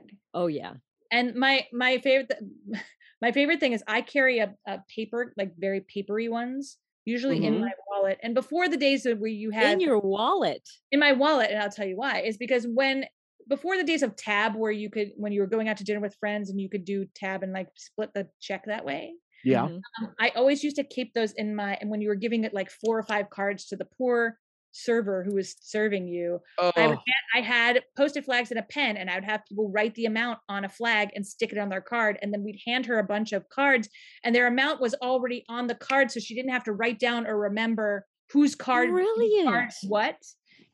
flag 0.00 0.18
Oh 0.34 0.46
yeah. 0.48 0.76
and 1.10 1.34
my 1.34 1.66
my 1.72 1.98
favorite 1.98 2.30
my 3.22 3.32
favorite 3.32 3.60
thing 3.60 3.72
is 3.72 3.82
i 3.86 4.00
carry 4.00 4.38
a, 4.38 4.54
a 4.66 4.80
paper 4.94 5.32
like 5.36 5.52
very 5.56 5.80
papery 5.80 6.28
ones 6.28 6.78
usually 7.04 7.44
in 7.44 7.54
Mhm. 7.54 7.60
my 7.60 7.72
wallet 7.90 8.18
and 8.22 8.34
before 8.34 8.68
the 8.68 8.76
days 8.76 9.06
of 9.06 9.18
where 9.18 9.30
you 9.30 9.50
had 9.50 9.74
In 9.74 9.80
your 9.80 9.98
wallet. 9.98 10.68
in 10.90 11.00
my 11.00 11.12
wallet 11.12 11.50
and 11.50 11.60
i'll 11.62 11.70
tell 11.70 11.86
you 11.86 11.96
why 11.96 12.20
is 12.22 12.36
because 12.36 12.66
when 12.66 13.06
before 13.48 13.76
the 13.76 13.84
days 13.84 14.02
of 14.02 14.14
tab 14.16 14.54
where 14.54 14.70
you 14.70 14.88
could 14.88 15.10
when 15.16 15.32
you 15.32 15.40
were 15.40 15.46
going 15.48 15.68
out 15.68 15.76
to 15.78 15.84
dinner 15.84 16.00
with 16.00 16.14
friends 16.20 16.48
and 16.50 16.60
you 16.60 16.68
could 16.68 16.84
do 16.84 17.04
tab 17.14 17.42
and 17.42 17.52
like 17.52 17.68
split 17.76 18.10
the 18.14 18.28
check 18.40 18.64
that 18.66 18.84
way 18.84 19.14
yeah. 19.44 19.64
Um, 19.64 19.80
i 20.20 20.28
always 20.36 20.62
used 20.62 20.76
to 20.76 20.84
keep 20.84 21.12
those 21.14 21.32
in 21.32 21.56
my 21.56 21.76
and 21.80 21.90
when 21.90 22.00
you 22.00 22.08
were 22.08 22.14
giving 22.14 22.44
it 22.44 22.54
like 22.54 22.70
four 22.70 22.96
or 22.98 23.02
five 23.02 23.28
cards 23.30 23.66
to 23.66 23.76
the 23.76 23.84
poor 23.98 24.38
server 24.72 25.22
who 25.24 25.34
was 25.34 25.54
serving 25.60 26.08
you 26.08 26.40
I, 26.58 26.64
would 26.64 26.74
Oh, 26.76 26.94
ha- 26.96 27.38
I 27.38 27.40
had 27.40 27.82
post-it 27.96 28.24
flags 28.24 28.50
and 28.50 28.58
a 28.58 28.62
pen, 28.64 28.96
and 28.96 29.08
I 29.10 29.14
would 29.16 29.24
have 29.24 29.44
people 29.46 29.70
write 29.70 29.94
the 29.94 30.06
amount 30.06 30.38
on 30.48 30.64
a 30.64 30.68
flag 30.68 31.10
and 31.14 31.26
stick 31.26 31.52
it 31.52 31.58
on 31.58 31.68
their 31.68 31.80
card. 31.80 32.18
And 32.22 32.32
then 32.32 32.42
we'd 32.42 32.60
hand 32.66 32.86
her 32.86 32.98
a 32.98 33.04
bunch 33.04 33.32
of 33.32 33.48
cards, 33.50 33.88
and 34.24 34.34
their 34.34 34.46
amount 34.46 34.80
was 34.80 34.94
already 35.02 35.44
on 35.48 35.66
the 35.66 35.74
card, 35.74 36.10
so 36.10 36.20
she 36.20 36.34
didn't 36.34 36.50
have 36.52 36.64
to 36.64 36.72
write 36.72 36.98
down 36.98 37.26
or 37.26 37.38
remember 37.38 38.06
whose 38.32 38.54
card, 38.54 38.88
whose 38.88 38.98
card 38.98 39.14
Brilliant. 39.16 39.74
what. 39.88 40.16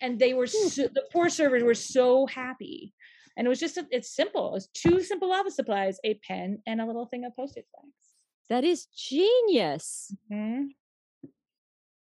And 0.00 0.18
they 0.18 0.32
were 0.34 0.46
Hmm. 0.46 0.68
so, 0.68 0.82
the 0.88 1.04
poor 1.12 1.28
servers 1.28 1.62
were 1.64 1.74
so 1.74 2.26
happy. 2.26 2.94
And 3.37 3.46
it 3.46 3.48
was 3.50 3.61
just 3.61 3.76
a- 3.76 3.87
it's 3.90 4.14
simple. 4.14 4.54
It's 4.56 4.68
two 4.68 5.00
simple 5.02 5.32
office 5.32 5.56
supplies: 5.56 5.98
a 6.04 6.14
pen 6.26 6.62
and 6.66 6.80
a 6.80 6.87
little 6.87 7.06
thing 7.06 7.24
of 7.24 7.34
postage 7.37 7.66
flags. 7.74 8.14
That 8.48 8.64
is 8.64 8.87
genius. 8.87 10.14
Mhm. 10.32 10.68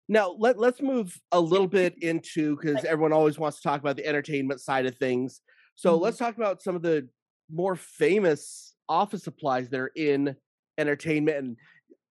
Now 0.08 0.34
let 0.38 0.58
let's 0.58 0.82
move 0.82 1.18
a 1.32 1.40
little 1.40 1.66
bit 1.66 1.94
into 2.02 2.56
because 2.56 2.84
everyone 2.84 3.12
always 3.12 3.38
wants 3.38 3.58
to 3.58 3.62
talk 3.62 3.80
about 3.80 3.96
the 3.96 4.06
entertainment 4.06 4.60
side 4.60 4.86
of 4.86 4.96
things. 4.96 5.40
So 5.76 5.96
Mhm. 5.98 6.02
let's 6.02 6.18
talk 6.18 6.36
about 6.36 6.62
some 6.62 6.76
of 6.76 6.82
the 6.82 7.08
more 7.50 7.74
famous 7.76 8.74
office 8.88 9.22
supplies 9.24 9.70
that 9.70 9.80
are 9.80 9.92
in 9.96 10.36
entertainment. 10.78 11.38
And 11.38 11.56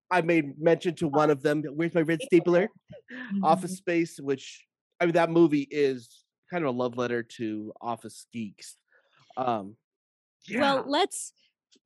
I 0.09 0.21
made 0.21 0.59
mention 0.59 0.95
to 0.95 1.07
one 1.07 1.29
of 1.29 1.41
them. 1.43 1.63
Where's 1.63 1.93
my 1.93 2.01
red 2.01 2.21
stapler? 2.21 2.69
Office 3.43 3.77
Space, 3.77 4.19
which 4.19 4.65
I 4.99 5.05
mean 5.05 5.13
that 5.13 5.29
movie 5.29 5.67
is 5.69 6.23
kind 6.49 6.63
of 6.63 6.69
a 6.73 6.77
love 6.77 6.97
letter 6.97 7.23
to 7.23 7.73
office 7.81 8.25
geeks. 8.33 8.77
Um, 9.37 9.75
yeah. 10.47 10.61
Well, 10.61 10.83
let's 10.87 11.33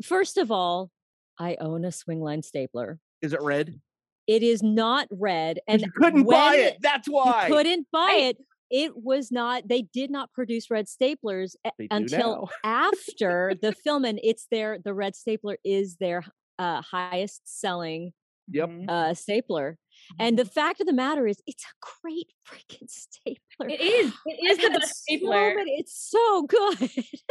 first 0.03 0.37
of 0.37 0.51
all, 0.51 0.91
I 1.39 1.57
own 1.59 1.85
a 1.85 1.89
swingline 1.89 2.43
stapler. 2.43 2.99
is 3.21 3.33
it 3.33 3.41
red? 3.41 3.79
It 4.27 4.43
is 4.43 4.61
not 4.61 5.07
red. 5.11 5.59
and 5.67 5.81
you 5.81 5.91
couldn't 5.91 6.23
buy 6.23 6.55
it. 6.57 6.77
That's 6.81 7.07
why. 7.07 7.47
You 7.47 7.53
couldn't 7.55 7.87
buy 7.91 7.99
Right. 7.99 8.23
it. 8.35 8.37
It 8.69 8.91
was 8.97 9.31
not. 9.31 9.67
They 9.69 9.83
did 9.83 10.11
not 10.11 10.33
produce 10.33 10.69
red 10.69 10.87
staplers 10.87 11.55
a- 11.65 11.71
They 11.77 11.87
do 11.87 11.95
until 11.95 12.49
after 12.63 13.55
the 13.61 13.71
film, 13.71 14.03
and 14.03 14.19
it's 14.21 14.47
their 14.51 14.79
the 14.83 14.93
red 14.93 15.15
stapler 15.15 15.57
is 15.63 15.95
their 15.97 16.23
uh, 16.59 16.81
highest 16.81 17.41
selling 17.45 18.13
Yep. 18.49 18.69
Uh, 18.87 19.13
stapler. 19.13 19.77
And 20.19 20.39
the 20.39 20.45
fact 20.45 20.79
of 20.79 20.87
the 20.87 20.93
matter 20.93 21.27
is, 21.27 21.41
it's 21.45 21.63
a 21.65 21.87
great 22.01 22.27
freaking 22.47 22.89
stapler. 22.89 23.67
It 23.69 23.81
is. 23.81 24.13
It 24.25 24.51
is 24.51 24.57
the 24.57 24.63
had 24.63 24.79
best 24.79 24.95
so 25.05 25.15
stapler. 25.15 25.55
many- 25.55 25.75
it's 25.79 26.09
so 26.09 26.43
good. 26.43 26.79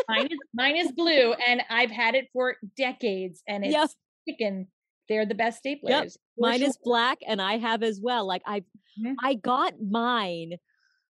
mine 0.09 0.27
is 0.27 0.39
mine 0.55 0.77
is 0.77 0.93
blue 0.93 1.33
and 1.35 1.63
I've 1.71 1.91
had 1.91 2.15
it 2.15 2.29
for 2.35 2.57
decades 2.77 3.43
and 3.49 3.65
it's 3.65 3.73
Yep. 3.75 3.91
sticking. 4.29 4.67
They're 5.09 5.27
the 5.27 5.35
best 5.35 5.63
staplers. 5.65 6.13
for 6.15 6.41
Mine 6.41 6.63
is 6.63 6.79
black, 6.83 7.19
and 7.27 7.41
I 7.41 7.59
have 7.59 7.83
as 7.83 8.01
well. 8.01 8.27
Like 8.27 8.43
I, 8.47 8.63
Mhm. 9.01 9.15
I 9.23 9.35
got 9.35 9.81
mine 9.81 10.55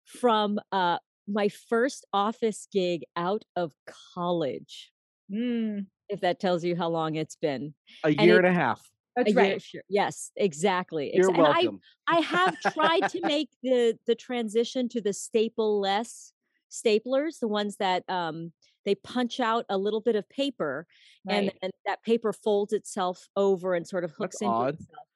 from 0.04 0.58
uh 0.72 0.98
my 1.26 1.48
first 1.48 2.04
office 2.12 2.68
gig 2.70 3.02
out 3.16 3.44
of 3.56 3.72
college. 4.14 4.92
Mm, 5.32 5.86
If 6.10 6.20
that 6.20 6.38
tells 6.38 6.62
you 6.64 6.76
how 6.76 6.88
long 6.90 7.14
it's 7.14 7.36
been. 7.36 7.74
A 8.04 8.08
and 8.08 8.20
year 8.20 8.36
and 8.36 8.46
it- 8.46 8.50
a 8.50 8.52
half. 8.52 8.90
that's 9.16 9.28
A 9.30 9.32
year- 9.32 9.40
right. 9.52 9.62
sure. 9.62 9.82
Yes, 9.88 10.30
exactly. 10.36 11.12
You're 11.14 11.30
and 11.30 11.38
I, 11.38 11.42
welcome. 11.62 11.80
I 12.06 12.20
have 12.20 12.60
tried 12.74 13.08
to 13.10 13.20
make 13.22 13.48
the 13.62 13.98
the 14.06 14.14
transition 14.14 14.88
to 14.90 15.00
the 15.00 15.12
staple 15.14 15.80
less 15.80 16.32
staplers, 16.70 17.38
the 17.38 17.48
ones 17.48 17.76
that 17.76 18.02
um 18.10 18.52
they 18.84 18.94
punch 18.94 19.40
out 19.40 19.64
a 19.68 19.78
little 19.78 20.00
bit 20.00 20.16
of 20.16 20.28
paper 20.28 20.86
and 21.28 21.46
right. 21.46 21.58
then 21.62 21.70
that 21.86 22.02
paper 22.02 22.32
folds 22.32 22.72
itself 22.72 23.28
over 23.36 23.74
and 23.74 23.86
sort 23.86 24.04
of 24.04 24.12
hooks 24.12 24.40
into 24.40 24.52
odd. 24.52 24.74
itself. 24.74 25.06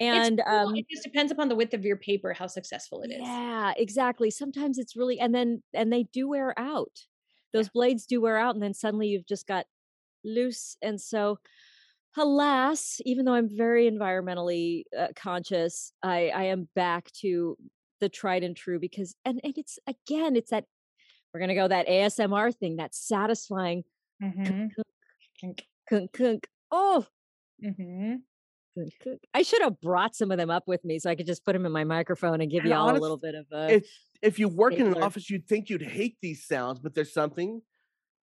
And 0.00 0.42
cool. 0.46 0.54
um 0.54 0.76
it 0.76 0.86
just 0.90 1.04
depends 1.04 1.32
upon 1.32 1.48
the 1.48 1.56
width 1.56 1.74
of 1.74 1.84
your 1.84 1.96
paper 1.96 2.32
how 2.32 2.46
successful 2.46 3.02
it 3.02 3.10
is. 3.10 3.20
yeah, 3.22 3.72
exactly. 3.76 4.30
Sometimes 4.30 4.78
it's 4.78 4.96
really 4.96 5.18
and 5.18 5.34
then 5.34 5.62
and 5.72 5.92
they 5.92 6.04
do 6.04 6.28
wear 6.28 6.58
out. 6.58 7.00
Those 7.52 7.68
blades 7.68 8.06
do 8.06 8.20
wear 8.20 8.36
out 8.36 8.54
and 8.54 8.62
then 8.62 8.74
suddenly 8.74 9.08
you've 9.08 9.26
just 9.26 9.46
got 9.46 9.66
loose 10.24 10.76
and 10.82 11.00
so 11.00 11.38
alas, 12.16 13.00
even 13.04 13.24
though 13.24 13.34
I'm 13.34 13.48
very 13.54 13.90
environmentally 13.90 14.84
uh, 14.98 15.08
conscious, 15.14 15.92
I, 16.02 16.28
I 16.34 16.42
am 16.44 16.68
back 16.74 17.10
to 17.20 17.56
the 18.00 18.08
tried 18.08 18.42
and 18.42 18.56
true 18.56 18.78
because, 18.78 19.14
and, 19.24 19.40
and 19.44 19.56
it's 19.56 19.78
again, 19.86 20.36
it's 20.36 20.50
that 20.50 20.64
we're 21.36 21.40
gonna 21.40 21.54
go 21.54 21.68
that 21.68 21.86
ASMR 21.86 22.50
thing, 22.50 22.76
that 22.76 22.94
satisfying. 22.94 23.84
Mhm. 24.22 24.70
kunk, 25.42 25.66
kunk, 25.90 26.12
kunk. 26.12 26.48
Oh, 26.70 27.06
Mhm. 27.62 28.22
kunk. 29.04 29.20
I 29.34 29.42
should 29.42 29.60
have 29.60 29.78
brought 29.82 30.16
some 30.16 30.30
of 30.30 30.38
them 30.38 30.48
up 30.48 30.66
with 30.66 30.82
me 30.82 30.98
so 30.98 31.10
I 31.10 31.14
could 31.14 31.26
just 31.26 31.44
put 31.44 31.52
them 31.52 31.66
in 31.66 31.72
my 31.72 31.84
microphone 31.84 32.40
and 32.40 32.50
give 32.50 32.60
And 32.60 32.70
you 32.70 32.74
all 32.74 32.88
honest- 32.88 33.00
a 33.00 33.02
little 33.02 33.18
bit 33.18 33.34
of 33.34 33.46
a. 33.52 33.74
If 33.74 33.90
if 34.22 34.38
you 34.38 34.48
work 34.48 34.72
in 34.72 34.86
an 34.86 35.02
office, 35.02 35.28
you'd 35.28 35.46
think 35.46 35.68
you'd 35.68 35.82
hate 35.82 36.16
these 36.22 36.46
sounds, 36.46 36.78
but 36.80 36.94
there's 36.94 37.12
something, 37.12 37.60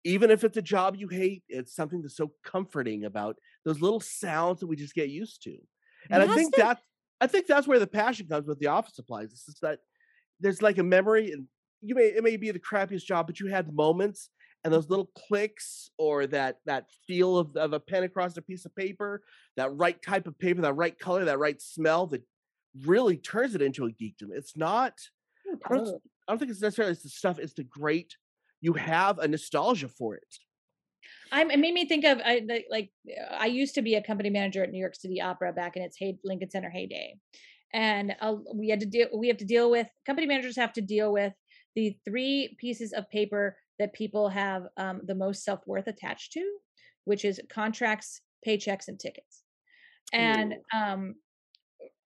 even 0.03 0.31
if 0.31 0.43
it's 0.43 0.57
a 0.57 0.61
job 0.63 0.95
you 0.95 1.07
hate, 1.07 1.43
it's 1.47 1.75
something 1.75 2.01
that's 2.01 2.15
so 2.17 2.33
comforting 2.43 3.05
about 3.05 3.37
those 3.63 3.79
little 3.79 3.99
sounds 3.99 4.59
that 4.61 4.67
we 4.67 4.75
just 4.75 4.95
get 4.95 5.09
used 5.09 5.43
to. 5.43 5.55
And 6.09 6.23
I 6.23 6.33
think 6.35 6.55
they- 6.55 6.63
that 6.63 6.81
I 7.21 7.27
think 7.27 7.45
that's 7.45 7.67
where 7.67 7.77
the 7.79 7.85
passion 7.87 8.27
comes 8.27 8.47
with 8.47 8.57
the 8.59 8.67
office 8.67 8.95
supplies. 8.95 9.31
It's 9.31 9.45
just 9.45 9.61
that 9.61 9.81
there's 10.39 10.63
like 10.63 10.79
a 10.79 10.83
memory, 10.83 11.31
and 11.31 11.47
you 11.83 11.95
may 11.95 12.05
it 12.05 12.23
may 12.23 12.37
be 12.37 12.51
the 12.51 12.59
crappiest 12.59 13.05
job, 13.05 13.27
but 13.27 13.39
you 13.39 13.47
had 13.47 13.73
moments 13.73 14.29
and 14.63 14.73
those 14.73 14.89
little 14.89 15.09
clicks 15.27 15.89
or 15.97 16.25
that 16.27 16.57
that 16.65 16.85
feel 17.07 17.37
of, 17.37 17.55
of 17.55 17.73
a 17.73 17.79
pen 17.79 18.03
across 18.03 18.37
a 18.37 18.41
piece 18.41 18.65
of 18.65 18.75
paper, 18.75 19.23
that 19.57 19.75
right 19.75 20.01
type 20.01 20.27
of 20.27 20.37
paper, 20.39 20.61
that 20.61 20.73
right 20.73 20.97
color, 20.97 21.25
that 21.25 21.39
right 21.39 21.61
smell 21.61 22.07
that 22.07 22.23
really 22.85 23.17
turns 23.17 23.55
it 23.55 23.61
into 23.61 23.85
a 23.85 23.91
geekdom. 23.91 24.29
It's 24.31 24.57
not 24.57 24.93
I 25.65 25.75
don't. 25.75 26.01
I 26.27 26.31
don't 26.31 26.39
think 26.39 26.51
it's 26.51 26.61
necessarily 26.61 26.93
it's 26.93 27.03
the 27.03 27.09
stuff. 27.09 27.39
It's 27.39 27.53
the 27.53 27.63
great. 27.63 28.15
You 28.61 28.73
have 28.73 29.19
a 29.19 29.27
nostalgia 29.27 29.89
for 29.89 30.15
it. 30.15 30.35
I'm, 31.31 31.51
it 31.51 31.59
made 31.59 31.73
me 31.73 31.85
think 31.85 32.05
of 32.05 32.21
I 32.23 32.39
the- 32.39 32.63
like 32.69 32.91
I 33.37 33.47
used 33.47 33.75
to 33.75 33.81
be 33.81 33.95
a 33.95 34.03
company 34.03 34.29
manager 34.29 34.63
at 34.63 34.71
New 34.71 34.79
York 34.79 34.95
City 34.95 35.19
Opera 35.19 35.51
back 35.51 35.75
in 35.75 35.83
its 35.83 35.97
hey, 35.97 36.17
Lincoln 36.23 36.49
Center 36.49 36.69
heyday, 36.69 37.15
and 37.73 38.15
uh, 38.21 38.35
we 38.55 38.69
had 38.69 38.79
to 38.79 38.85
deal 38.85 39.07
we 39.13 39.27
have 39.27 39.37
to 39.37 39.45
deal 39.45 39.69
with 39.69 39.87
company 40.05 40.27
managers 40.27 40.55
have 40.55 40.73
to 40.73 40.81
deal 40.81 41.11
with 41.11 41.33
the 41.75 41.97
three 42.05 42.55
pieces 42.59 42.93
of 42.93 43.09
paper 43.09 43.57
that 43.79 43.93
people 43.93 44.29
have 44.29 44.67
um, 44.77 45.01
the 45.05 45.15
most 45.15 45.43
self 45.43 45.65
worth 45.67 45.87
attached 45.87 46.33
to, 46.33 46.57
which 47.05 47.25
is 47.25 47.41
contracts, 47.49 48.21
paychecks, 48.47 48.87
and 48.87 48.99
tickets. 48.99 49.43
And 50.13 50.55
um, 50.73 51.15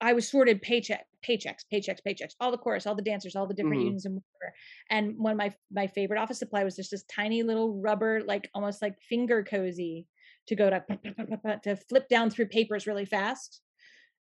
I 0.02 0.14
was 0.14 0.28
sorted 0.28 0.62
paycheck, 0.62 1.06
paychecks, 1.26 1.64
paychecks, 1.72 2.00
paychecks, 2.06 2.36
all 2.40 2.52
the 2.52 2.58
chorus, 2.58 2.86
all 2.86 2.96
the 2.96 3.02
dancers, 3.02 3.36
all 3.36 3.48
the 3.48 3.54
different 3.54 3.82
Mhm. 3.82 3.84
unions 3.84 4.06
and 4.06 4.16
whatever. 4.16 4.56
And 4.90 5.18
one 5.18 5.32
of 5.32 5.38
my 5.38 5.56
my 5.72 5.88
favorite 5.88 6.20
office 6.20 6.40
supply 6.40 6.64
was 6.64 6.76
just 6.76 6.92
this 6.92 7.04
tiny 7.06 7.44
little 7.44 7.80
rubber, 7.80 8.22
like 8.24 8.50
almost 8.54 8.82
like 8.82 9.00
finger 9.02 9.44
cozy, 9.44 10.08
to 10.48 10.56
go 10.56 10.70
to 10.70 11.60
to 11.64 11.76
flip 11.78 12.10
down 12.10 12.30
through 12.30 12.48
papers 12.48 12.86
really 12.88 13.06
fast. 13.06 13.62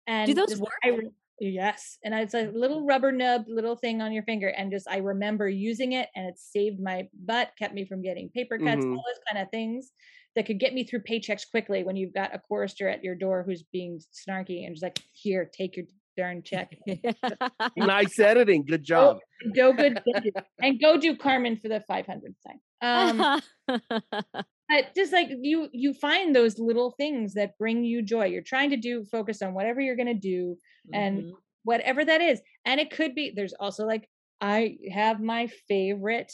And 0.07 0.33
do 0.33 0.33
those 0.33 0.55
work? 0.57 0.71
I 0.83 0.91
yes, 1.39 1.97
and 2.03 2.13
it's 2.13 2.33
a 2.33 2.47
little 2.53 2.85
rubber 2.85 3.11
nub, 3.11 3.45
little 3.47 3.75
thing 3.75 4.01
on 4.01 4.11
your 4.13 4.23
finger, 4.23 4.49
and 4.49 4.71
just 4.71 4.87
I 4.89 4.97
remember 4.97 5.47
using 5.49 5.93
it, 5.93 6.09
and 6.15 6.27
it 6.27 6.37
saved 6.37 6.79
my 6.79 7.07
butt, 7.25 7.51
kept 7.57 7.73
me 7.73 7.85
from 7.85 8.01
getting 8.01 8.29
paper 8.29 8.57
cuts, 8.57 8.83
Mhm. 8.85 8.91
all 8.91 9.03
those 9.07 9.19
kind 9.31 9.43
of 9.43 9.49
things 9.51 9.91
that 10.35 10.45
could 10.45 10.59
get 10.59 10.73
me 10.73 10.83
through 10.83 11.01
paychecks 11.03 11.49
quickly 11.49 11.83
when 11.83 11.95
you've 11.95 12.13
got 12.13 12.33
a 12.33 12.39
chorister 12.39 12.87
at 12.89 13.03
your 13.03 13.13
door 13.15 13.43
who's 13.43 13.63
being 13.71 13.99
snarky 14.11 14.65
and 14.65 14.73
just 14.75 14.83
like, 14.83 14.99
here, 15.11 15.49
take 15.53 15.75
your 15.77 15.85
darn 16.17 16.41
check. 16.43 16.75
Nice 17.77 18.19
editing. 18.19 18.63
Good 18.65 18.83
job. 18.93 19.19
go 19.55 19.73
good 19.73 19.99
go 20.05 20.19
do- 20.19 20.31
and 20.61 20.79
go 20.79 20.97
do 20.97 21.15
Carmen 21.15 21.57
for 21.57 21.67
the 21.67 21.83
500th 21.89 22.35
time. 22.47 22.59
Um, 22.81 23.41
but 24.69 24.93
just 24.95 25.13
like 25.13 25.29
you, 25.41 25.69
you 25.73 25.93
find 25.93 26.35
those 26.35 26.59
little 26.59 26.91
things 26.91 27.33
that 27.33 27.57
bring 27.57 27.83
you 27.83 28.01
joy. 28.01 28.25
You're 28.25 28.41
trying 28.43 28.69
to 28.71 28.77
do 28.77 29.05
focus 29.05 29.41
on 29.41 29.53
whatever 29.53 29.81
you're 29.81 29.95
going 29.95 30.07
to 30.07 30.13
do, 30.13 30.57
and 30.93 31.25
Mhm. 31.25 31.43
whatever 31.63 32.03
that 32.05 32.21
is. 32.21 32.41
And 32.65 32.79
it 32.79 32.91
could 32.91 33.15
be. 33.15 33.31
There's 33.31 33.53
also 33.53 33.85
like 33.85 34.09
I 34.41 34.77
have 34.91 35.21
my 35.21 35.47
favorite 35.47 36.33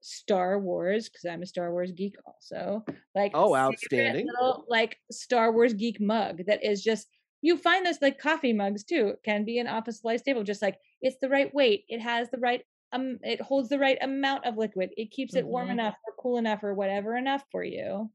Star 0.00 0.58
Wars 0.60 1.08
because 1.08 1.24
I'm 1.24 1.42
a 1.42 1.46
Star 1.46 1.72
Wars 1.72 1.92
geek 1.92 2.16
also. 2.26 2.84
Like 3.14 3.32
Oh, 3.32 3.54
outstanding. 3.54 4.36
little, 4.40 4.64
like 4.68 4.98
Star 5.10 5.52
Wars 5.52 5.74
geek 5.74 6.00
mug 6.00 6.42
that 6.46 6.64
is 6.64 6.82
just 6.82 7.08
you 7.42 7.56
find 7.56 7.84
those 7.86 8.00
like 8.02 8.18
coffee 8.18 8.52
mugs 8.52 8.84
too. 8.84 9.08
It 9.08 9.20
can 9.24 9.44
be 9.44 9.58
an 9.58 9.66
office 9.68 10.02
life 10.04 10.20
staple. 10.20 10.42
Just 10.44 10.62
like 10.62 10.78
it's 11.02 11.16
the 11.20 11.28
right 11.28 11.52
weight. 11.54 11.84
It 11.88 12.00
has 12.00 12.30
the 12.30 12.38
right 12.38 12.64
um. 12.96 13.18
It 13.22 13.40
holds 13.40 13.68
the 13.70 13.78
right 13.78 13.98
amount 14.02 14.46
of 14.46 14.56
liquid. 14.58 14.90
It 14.96 15.10
keeps 15.12 15.36
it 15.36 15.46
warm 15.46 15.70
Mhm. 15.70 15.78
enough 15.78 15.96
or 16.06 16.14
cool 16.20 16.38
enough 16.38 16.62
or 16.64 16.74
whatever 16.74 17.16
enough 17.16 17.44
for 17.52 17.64
you 17.64 18.10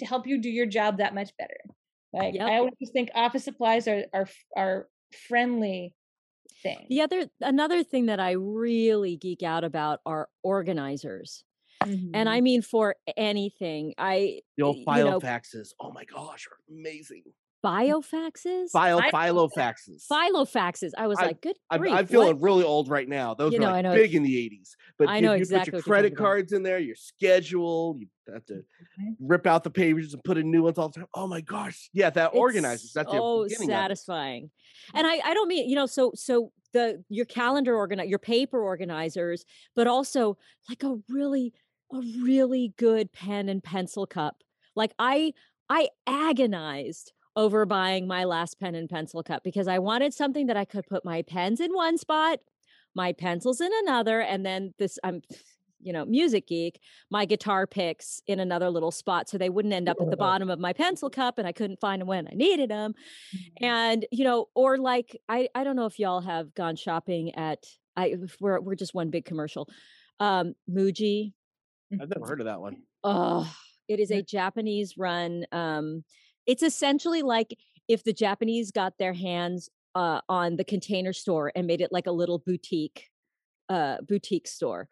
to 0.00 0.06
help 0.06 0.26
you 0.28 0.40
do 0.42 0.50
your 0.50 0.66
job 0.66 0.98
that 0.98 1.14
much 1.14 1.36
better. 1.38 1.58
Like 2.14 2.38
Yep. 2.38 2.46
I 2.46 2.58
always 2.58 2.72
think 2.94 3.10
office 3.14 3.44
supplies 3.44 3.88
are 3.88 4.06
are 4.14 4.28
are 4.56 4.88
friendly 5.28 5.94
thing 6.64 6.90
The 6.90 7.00
other 7.00 7.28
another 7.40 7.82
thing 7.82 8.06
that 8.06 8.20
I 8.20 8.32
really 8.32 9.16
geek 9.16 9.42
out 9.42 9.64
about 9.64 10.00
are 10.06 10.28
organizers. 10.42 11.44
And 12.14 12.28
Mhm. 12.28 12.30
I 12.30 12.42
mean 12.42 12.62
for 12.62 12.96
anything. 13.16 13.94
I 13.98 14.42
The 14.56 14.62
old 14.62 14.78
you 14.86 14.86
file 14.86 15.04
know, 15.04 15.22
faxes. 15.22 15.74
Oh 15.78 15.92
my 15.92 16.04
gosh, 16.04 16.46
are 16.46 16.58
amazing. 16.68 17.34
Biofaxes? 17.64 18.70
File 18.70 18.98
I- 19.00 19.10
philo 19.10 19.48
faxes. 19.48 20.06
Filofaxes. 20.10 20.90
I 20.96 21.06
was 21.06 21.18
I- 21.18 21.26
like, 21.26 21.40
good 21.40 21.56
I'm, 21.70 21.80
grief. 21.80 21.92
I'm 21.94 22.06
feeling 22.06 22.40
really 22.40 22.64
old 22.64 22.88
right 22.88 23.08
now. 23.08 23.34
Those 23.34 23.52
You 23.52 23.58
were 23.60 23.66
know, 23.66 23.72
like 23.72 23.84
I 23.86 23.94
big 23.94 24.14
in 24.14 24.22
the 24.22 24.34
80s. 24.36 24.76
But 24.98 25.08
I 25.08 25.20
know 25.20 25.32
you 25.32 25.38
exactly 25.38 25.70
put 25.72 25.76
your 25.78 25.82
credit 25.82 26.08
talking 26.10 26.18
about. 26.18 26.24
cards 26.24 26.52
in 26.52 26.62
there, 26.62 26.78
your 26.78 26.96
schedule, 26.96 27.96
you 27.98 28.06
have 28.32 28.44
to 28.46 28.54
Mhm. 29.00 29.16
rip 29.20 29.46
out 29.46 29.64
the 29.64 29.70
pages 29.70 30.14
and 30.14 30.22
put 30.24 30.38
in 30.38 30.50
new 30.50 30.62
ones 30.62 30.78
all 30.78 30.88
the 30.88 31.00
time. 31.00 31.08
Oh 31.14 31.26
my 31.26 31.40
gosh. 31.40 31.90
Yeah, 31.92 32.10
that 32.10 32.28
organizes. 32.34 32.92
That's 32.92 33.10
so 33.10 33.44
beginning 33.44 33.68
of 33.70 33.74
it. 33.74 33.80
satisfying. 33.80 34.50
And 34.94 35.06
I, 35.06 35.18
I 35.24 35.34
don't 35.34 35.48
mean, 35.48 35.68
you 35.68 35.74
know, 35.76 35.86
so 35.86 36.12
so 36.14 36.52
the 36.72 37.02
your 37.08 37.24
calendar 37.26 37.74
organi 37.74 38.08
your 38.08 38.18
paper 38.18 38.60
organizers, 38.60 39.44
but 39.74 39.86
also 39.86 40.36
like 40.68 40.82
a 40.82 40.96
really, 41.08 41.52
a 41.92 41.98
really 42.22 42.74
good 42.76 43.12
pen 43.12 43.48
and 43.48 43.62
pencil 43.62 44.06
cup. 44.06 44.42
Like 44.74 44.92
I 44.98 45.32
I 45.68 45.88
agonized 46.06 47.12
over 47.36 47.66
buying 47.66 48.06
my 48.06 48.24
last 48.24 48.58
pen 48.58 48.74
and 48.74 48.88
pencil 48.88 49.22
cup 49.22 49.44
because 49.44 49.68
I 49.68 49.78
wanted 49.78 50.14
something 50.14 50.46
that 50.46 50.56
I 50.56 50.64
could 50.64 50.86
put 50.86 51.04
my 51.04 51.22
pens 51.22 51.60
in 51.60 51.72
one 51.72 51.98
spot, 51.98 52.40
my 52.94 53.12
pencils 53.12 53.60
in 53.60 53.70
another, 53.82 54.20
and 54.20 54.44
then 54.44 54.72
this 54.78 54.98
I'm 55.04 55.22
you 55.86 55.92
know, 55.92 56.04
music 56.04 56.48
geek, 56.48 56.80
my 57.10 57.24
guitar 57.24 57.66
picks 57.66 58.20
in 58.26 58.40
another 58.40 58.70
little 58.70 58.90
spot 58.90 59.28
so 59.28 59.38
they 59.38 59.50
wouldn't 59.50 59.74
end 59.74 59.88
up 59.88 59.98
at 60.00 60.10
the 60.10 60.16
bottom 60.16 60.50
of 60.50 60.58
my 60.58 60.72
pencil 60.72 61.10
cup 61.10 61.38
and 61.38 61.46
I 61.46 61.52
couldn't 61.52 61.80
find 61.80 62.00
them 62.00 62.08
when 62.08 62.26
I 62.26 62.34
needed 62.34 62.70
them. 62.70 62.94
Mm-hmm. 63.34 63.64
And, 63.64 64.06
you 64.10 64.24
know, 64.24 64.48
or 64.54 64.78
like 64.78 65.16
I 65.28 65.48
I 65.54 65.62
don't 65.64 65.76
know 65.76 65.86
if 65.86 65.98
y'all 65.98 66.22
have 66.22 66.54
gone 66.54 66.76
shopping 66.76 67.34
at 67.36 67.64
I 67.96 68.16
we're 68.40 68.60
we're 68.60 68.74
just 68.74 68.94
one 68.94 69.10
big 69.10 69.24
commercial. 69.24 69.68
Um 70.18 70.54
Muji. 70.68 71.34
I've 71.92 72.10
never 72.10 72.26
heard 72.26 72.40
of 72.40 72.46
that 72.46 72.60
one. 72.60 72.78
Oh, 73.04 73.48
it 73.86 74.00
is 74.00 74.10
a 74.10 74.22
Japanese 74.36 74.94
run 74.96 75.44
um 75.52 76.02
it's 76.46 76.62
essentially 76.62 77.22
like 77.22 77.58
if 77.88 78.04
the 78.04 78.12
Japanese 78.12 78.70
got 78.70 78.98
their 78.98 79.12
hands 79.14 79.68
uh 79.94 80.20
on 80.28 80.56
the 80.56 80.64
container 80.64 81.12
store 81.12 81.52
and 81.56 81.66
made 81.66 81.80
it 81.80 81.92
like 81.92 82.06
a 82.06 82.12
little 82.12 82.38
boutique 82.38 83.10
uh 83.68 83.98
boutique 84.02 84.48
store. 84.48 84.88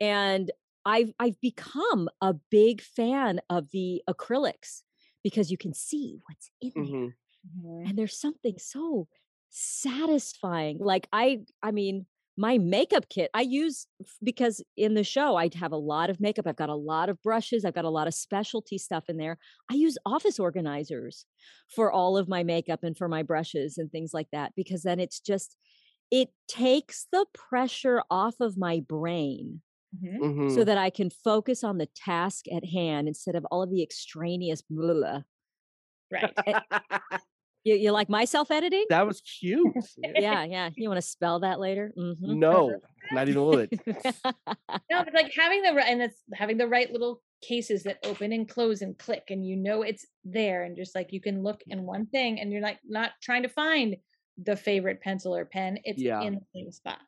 And 0.00 0.50
I've 0.84 1.12
I've 1.18 1.40
become 1.40 2.08
a 2.20 2.34
big 2.34 2.80
fan 2.82 3.40
of 3.50 3.70
the 3.72 4.02
acrylics 4.08 4.82
because 5.24 5.50
you 5.50 5.58
can 5.58 5.74
see 5.74 6.18
what's 6.28 6.50
in 6.60 6.72
there 6.82 6.84
Mhm. 6.84 7.14
Mhm. 7.46 7.90
and 7.90 7.98
there's 7.98 8.18
something 8.18 8.58
so 8.58 9.08
satisfying 9.50 10.78
like 10.78 11.08
i 11.12 11.40
i 11.62 11.70
mean 11.70 12.06
my 12.38 12.58
makeup 12.58 13.08
kit 13.10 13.30
i 13.34 13.42
use 13.42 13.86
because 14.22 14.62
in 14.76 14.94
the 14.94 15.04
show 15.04 15.36
i 15.36 15.50
have 15.54 15.72
a 15.72 15.76
lot 15.76 16.10
of 16.10 16.20
makeup 16.20 16.46
i've 16.46 16.56
got 16.56 16.68
a 16.70 16.74
lot 16.76 17.08
of 17.08 17.20
brushes 17.22 17.64
i've 17.64 17.74
got 17.74 17.84
a 17.84 17.90
lot 17.90 18.06
of 18.08 18.14
specialty 18.14 18.78
stuff 18.78 19.08
in 19.08 19.18
there 19.18 19.38
i 19.70 19.74
use 19.74 19.98
office 20.06 20.38
organizers 20.38 21.26
for 21.68 21.92
all 21.92 22.16
of 22.16 22.28
my 22.28 22.44
makeup 22.44 22.84
and 22.84 22.96
for 22.96 23.08
my 23.08 23.22
brushes 23.22 23.78
and 23.78 23.92
things 23.92 24.14
like 24.14 24.28
that 24.32 24.52
because 24.56 24.82
then 24.84 25.00
it's 25.00 25.20
just 25.20 25.56
it 26.10 26.30
takes 26.48 27.08
the 27.12 27.26
pressure 27.34 28.02
off 28.10 28.36
of 28.40 28.58
my 28.58 28.80
brain 28.80 29.62
Mhm. 29.92 30.18
Mhm. 30.20 30.28
so 30.46 30.64
that 30.64 30.78
i 30.78 30.90
can 30.90 31.10
focus 31.10 31.64
on 31.64 31.78
the 31.78 31.86
task 31.86 32.46
at 32.52 32.64
hand 32.66 33.08
instead 33.08 33.34
of 33.36 33.46
all 33.50 33.62
of 33.62 33.70
the 33.70 33.82
extraneous 33.82 34.62
blah, 34.62 34.94
blah. 34.94 35.22
Right. 36.10 36.32
You, 37.68 37.74
you 37.74 37.90
like 37.92 38.08
my 38.08 38.24
self 38.24 38.50
editing 38.50 38.86
that 38.88 39.06
was 39.06 39.20
cute. 39.20 39.74
yeah, 39.98 40.44
yeah. 40.44 40.70
You 40.74 40.88
want 40.88 40.98
to 40.98 41.06
spell 41.06 41.40
that 41.40 41.60
later? 41.60 41.92
Mm-hmm. 41.98 42.38
No, 42.38 42.80
not 43.12 43.28
even 43.28 43.40
a 43.42 43.44
little 43.44 43.66
bit. 43.66 43.80
No, 44.90 45.04
but 45.04 45.12
like 45.14 45.32
having 45.36 45.62
the 45.62 45.74
right 45.74 45.88
and 45.88 46.00
it's 46.02 46.22
having 46.32 46.56
the 46.56 46.66
right 46.68 46.90
little 46.92 47.20
cases 47.42 47.82
that 47.84 47.98
open 48.04 48.32
and 48.32 48.48
close 48.48 48.80
and 48.82 48.98
click 48.98 49.24
and 49.30 49.46
you 49.46 49.54
know 49.54 49.82
it's 49.82 50.04
there 50.24 50.64
and 50.64 50.76
just 50.76 50.94
like 50.94 51.12
you 51.12 51.20
can 51.20 51.42
look 51.42 51.60
in 51.68 51.82
one 51.84 52.06
thing 52.06 52.40
and 52.40 52.50
you're 52.52 52.62
like 52.62 52.78
not 52.88 53.10
trying 53.22 53.42
to 53.42 53.48
find 53.48 53.96
the 54.42 54.56
favorite 54.56 55.00
pencil 55.00 55.34
or 55.36 55.44
pen. 55.44 55.78
It's 55.84 56.00
Yeah. 56.00 56.22
in 56.22 56.34
the 56.36 56.40
same 56.54 56.70
spot. 56.72 56.98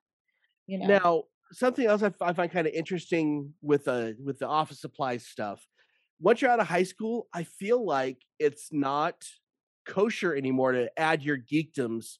You 0.67 0.79
know. 0.79 0.87
Now, 0.87 1.23
something 1.53 1.87
else 1.87 2.03
I, 2.03 2.07
f- 2.09 2.23
I 2.23 2.33
find 2.33 2.51
kind 2.53 2.67
of 2.67 2.73
interesting 2.75 3.55
with 3.63 3.89
uh 3.89 4.11
with 4.23 4.39
the 4.39 4.47
office 4.49 4.81
supplies 4.81 5.27
stuff. 5.27 5.67
Once 6.21 6.43
you're 6.43 6.51
out 6.51 6.61
of 6.61 6.67
high 6.67 6.83
school, 6.83 7.29
I 7.33 7.45
feel 7.45 7.85
like 7.85 8.19
it's 8.39 8.69
not 8.73 9.25
kosher 9.91 10.35
anymore 10.35 10.73
to 10.73 10.91
add 10.99 11.23
your 11.23 11.39
geekdoms 11.39 12.19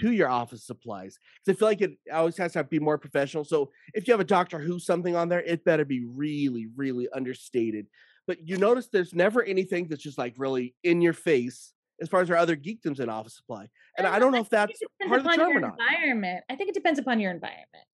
to 0.00 0.10
your 0.10 0.28
office 0.28 0.66
supplies. 0.66 1.18
Because 1.44 1.56
I 1.56 1.58
feel 1.58 1.68
like 1.68 1.80
it 1.80 1.92
always 2.12 2.36
has 2.38 2.52
to 2.52 2.64
be 2.64 2.80
more 2.80 2.98
professional. 2.98 3.44
So 3.44 3.70
if 3.94 4.06
you 4.06 4.12
have 4.12 4.20
a 4.20 4.24
Doctor 4.24 4.58
Who 4.58 4.78
something 4.78 5.14
on 5.14 5.28
there, 5.28 5.42
it 5.42 5.64
better 5.64 5.84
be 5.84 6.04
really, 6.04 6.66
really 6.76 7.08
understated. 7.14 7.86
But 8.26 8.38
you 8.48 8.56
notice 8.56 8.88
there's 8.88 9.14
never 9.14 9.42
anything 9.42 9.86
that's 9.86 10.02
just 10.02 10.18
like 10.18 10.34
really 10.36 10.74
in 10.82 11.00
your 11.00 11.12
face 11.12 11.72
as 12.00 12.08
far 12.08 12.22
as 12.22 12.30
our 12.30 12.36
other 12.36 12.56
geekdoms 12.56 12.98
in 12.98 13.08
office 13.08 13.36
supply. 13.36 13.68
And 13.96 14.06
I 14.06 14.18
don't 14.18 14.32
know 14.32 14.40
if 14.40 14.50
that's 14.50 14.80
part 15.06 15.20
of 15.20 15.24
the 15.24 15.36
charm 15.36 15.50
your 15.50 15.58
or 15.58 15.60
not. 15.60 15.78
environment. 15.78 16.42
I 16.50 16.56
think 16.56 16.70
it 16.70 16.74
depends 16.74 16.98
upon 16.98 17.20
your 17.20 17.30
environment. 17.30 17.86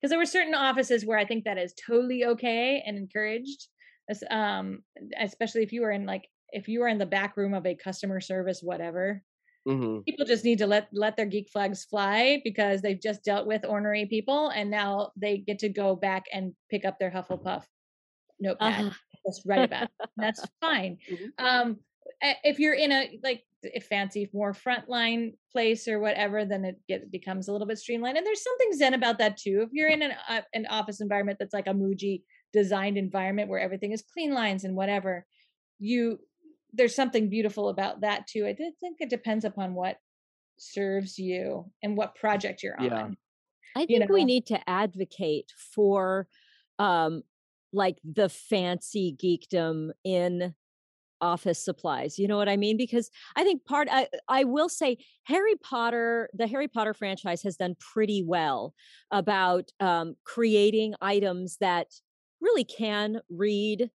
Because 0.00 0.10
there 0.10 0.18
were 0.18 0.26
certain 0.26 0.54
offices 0.54 1.06
where 1.06 1.18
I 1.18 1.24
think 1.24 1.44
that 1.44 1.58
is 1.58 1.72
totally 1.74 2.24
okay 2.24 2.82
and 2.84 2.98
encouraged. 2.98 3.68
Um, 4.30 4.82
especially 5.18 5.62
if 5.62 5.72
you 5.72 5.80
were 5.80 5.90
in 5.90 6.04
like 6.04 6.28
if 6.54 6.68
you 6.68 6.82
are 6.82 6.88
in 6.88 6.98
the 6.98 7.06
back 7.06 7.36
room 7.36 7.54
of 7.54 7.66
a 7.66 7.74
customer 7.76 8.20
service, 8.20 8.62
whatever. 8.62 9.24
Mhm. 9.66 10.04
People 10.06 10.26
just 10.26 10.44
need 10.44 10.58
to 10.58 10.66
let 10.66 10.88
let 10.92 11.16
their 11.16 11.26
geek 11.26 11.48
flags 11.50 11.84
fly 11.84 12.40
because 12.44 12.82
they've 12.82 13.00
just 13.00 13.24
dealt 13.24 13.46
with 13.46 13.64
ornery 13.64 14.06
people 14.06 14.50
and 14.50 14.70
now 14.70 15.12
they 15.16 15.38
get 15.38 15.58
to 15.60 15.68
go 15.70 15.96
back 15.96 16.24
and 16.32 16.54
pick 16.70 16.84
up 16.84 16.98
their 16.98 17.10
Hufflepuff 17.10 17.64
notepad 18.40 18.84
Uh-huh. 18.84 18.90
just 19.26 19.42
write 19.46 19.64
about 19.64 19.84
it. 19.84 19.90
That's 20.16 20.46
fine. 20.60 20.98
Mhm. 21.10 21.32
Um, 21.38 21.80
if 22.20 22.58
you're 22.58 22.74
in 22.74 22.92
a 22.92 23.18
like 23.22 23.44
a 23.74 23.80
fancy 23.80 24.28
more 24.34 24.52
frontline 24.52 25.36
place 25.50 25.88
or 25.88 25.98
whatever, 26.00 26.44
then 26.44 26.64
it 26.66 26.80
get, 26.86 27.10
becomes 27.10 27.48
a 27.48 27.52
little 27.52 27.66
bit 27.66 27.78
streamlined. 27.78 28.18
And 28.18 28.26
there's 28.26 28.42
something 28.42 28.72
zen 28.74 28.94
about 28.94 29.18
that 29.18 29.38
too. 29.38 29.62
If 29.62 29.70
you're 29.72 29.88
in 29.88 30.02
an 30.02 30.12
uh, 30.28 30.42
an 30.52 30.66
office 30.66 31.00
environment 31.00 31.38
that's 31.38 31.54
like 31.54 31.66
a 31.66 31.72
Muji 31.74 32.24
designed 32.52 32.98
environment 32.98 33.48
where 33.48 33.60
everything 33.60 33.92
is 33.92 34.02
clean 34.02 34.34
lines 34.34 34.64
and 34.64 34.76
whatever, 34.76 35.26
you 35.78 36.18
there's 36.74 36.94
something 36.94 37.28
beautiful 37.28 37.68
about 37.68 38.00
that 38.02 38.26
too. 38.26 38.46
I 38.46 38.52
did 38.52 38.74
think 38.80 38.98
it 39.00 39.10
depends 39.10 39.44
upon 39.44 39.74
what 39.74 39.96
serves 40.58 41.18
you 41.18 41.70
and 41.82 41.96
what 41.96 42.14
project 42.14 42.62
you're 42.62 42.78
on. 42.78 42.84
Yeah. 42.84 43.08
I 43.76 43.86
you 43.88 43.98
think 43.98 44.10
we 44.10 44.24
need 44.24 44.46
to 44.46 44.70
advocate 44.70 45.52
for 45.74 46.28
um 46.78 47.22
like 47.72 47.98
the 48.04 48.28
fancy 48.28 49.16
geekdom 49.20 49.90
in 50.04 50.54
office 51.20 51.64
supplies. 51.64 52.18
You 52.18 52.28
know 52.28 52.36
what 52.36 52.48
I 52.48 52.56
mean? 52.56 52.76
Because 52.76 53.10
I 53.36 53.44
think 53.44 53.64
part 53.64 53.88
I 53.90 54.08
I 54.28 54.44
will 54.44 54.68
say 54.68 54.98
Harry 55.24 55.56
Potter, 55.56 56.28
the 56.34 56.46
Harry 56.46 56.68
Potter 56.68 56.94
franchise 56.94 57.42
has 57.42 57.56
done 57.56 57.74
pretty 57.80 58.22
well 58.22 58.74
about 59.10 59.70
um 59.80 60.14
creating 60.24 60.94
items 61.00 61.56
that 61.60 61.88
really 62.40 62.64
can 62.64 63.20
read 63.30 63.90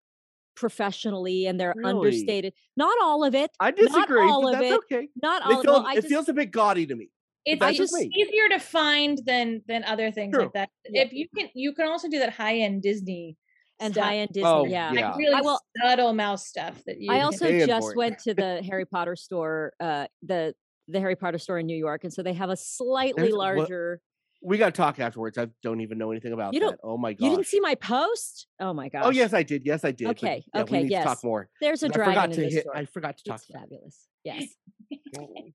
professionally 0.59 1.45
and 1.47 1.59
they're 1.59 1.73
Really? 1.75 1.91
understated. 1.91 2.53
Not 2.75 2.95
all 3.01 3.23
of 3.23 3.33
it. 3.33 3.49
I 3.59 3.71
disagree. 3.71 3.91
not 3.91 4.07
disagree, 4.07 4.29
all 4.29 4.41
but 4.43 4.53
of 4.55 4.59
that's 4.59 4.71
it. 4.73 4.81
okay. 4.93 5.07
Not 5.21 5.41
all 5.41 5.61
feel, 5.61 5.73
well, 5.73 5.87
it 5.87 5.95
just, 5.95 6.07
feels 6.07 6.29
a 6.29 6.33
bit 6.33 6.51
gaudy 6.51 6.85
to 6.85 6.95
me. 6.95 7.09
It's 7.45 7.59
that's 7.59 7.77
just 7.77 7.93
just 7.93 8.03
me. 8.03 8.11
easier 8.15 8.49
to 8.49 8.59
find 8.59 9.17
than 9.25 9.61
than 9.67 9.83
other 9.85 10.11
things 10.11 10.33
True. 10.33 10.43
like 10.43 10.53
that. 10.53 10.69
Yeah. 10.89 11.03
If 11.03 11.13
you 11.13 11.27
can, 11.35 11.47
you 11.55 11.73
can 11.73 11.87
also 11.87 12.09
do 12.09 12.19
that 12.19 12.33
high 12.33 12.57
end 12.57 12.83
Disney 12.83 13.37
and 13.79 13.93
stuff. 13.93 14.03
high 14.05 14.17
end 14.17 14.29
Disney. 14.33 14.47
Oh, 14.49 14.65
yeah. 14.65 14.91
yeah. 14.91 15.07
like 15.09 15.17
really 15.17 15.33
I 15.33 15.41
will- 15.41 15.59
subtle 15.81 16.13
mouse 16.13 16.45
stuff 16.45 16.83
that 16.85 16.99
you. 16.99 17.11
I 17.11 17.21
also 17.21 17.45
paying 17.47 17.65
just 17.65 17.95
went 17.95 18.19
to 18.19 18.33
the 18.33 18.61
Harry 18.67 18.85
Potter 18.85 19.15
store, 19.15 19.73
uh, 19.79 20.07
the 20.21 20.53
the 20.89 20.99
Harry 20.99 21.15
Potter 21.15 21.37
store 21.37 21.59
in 21.59 21.65
New 21.65 21.77
York, 21.77 22.03
and 22.03 22.11
so 22.13 22.21
they 22.21 22.33
have 22.33 22.49
a 22.49 22.57
slightly 22.57 23.23
There's- 23.23 23.31
what- 23.33 23.57
larger. 23.57 24.01
We 24.41 24.57
got 24.57 24.67
to 24.67 24.71
talk 24.71 24.99
afterwards. 24.99 25.37
I 25.37 25.47
don't 25.63 25.81
even 25.81 25.97
know 25.97 26.11
anything 26.11 26.31
about 26.31 26.53
You 26.53 26.61
that. 26.61 26.79
Oh 26.83 26.97
my 26.97 27.13
god. 27.13 27.25
You 27.25 27.29
didn't 27.35 27.47
see 27.47 27.59
my 27.59 27.75
post? 27.75 28.47
Oh 28.59 28.73
my 28.73 28.87
god! 28.87 29.01
Oh 29.05 29.09
yes, 29.09 29.33
I 29.33 29.43
did. 29.43 29.65
Yes, 29.65 29.83
I 29.83 29.91
did. 29.91 30.07
but 30.07 30.17
Okay, 30.17 30.43
yeah, 30.53 30.61
okay, 30.61 30.77
we 30.77 30.83
need 30.83 30.91
yes. 30.91 31.03
to 31.03 31.07
talk 31.09 31.23
more. 31.23 31.49
there's 31.61 31.83
a 31.83 31.89
'cause 31.89 32.01
I 32.01 32.03
dragon 32.05 32.13
forgot 32.31 32.35
to 32.35 32.49
hit. 32.49 32.61
store. 32.63 32.77
I 32.77 32.85
forgot 32.85 33.17
to 33.17 33.23
talk 33.25 33.37
It's 33.41 33.45
fabulous. 33.47 34.05
Yes, 34.25 34.47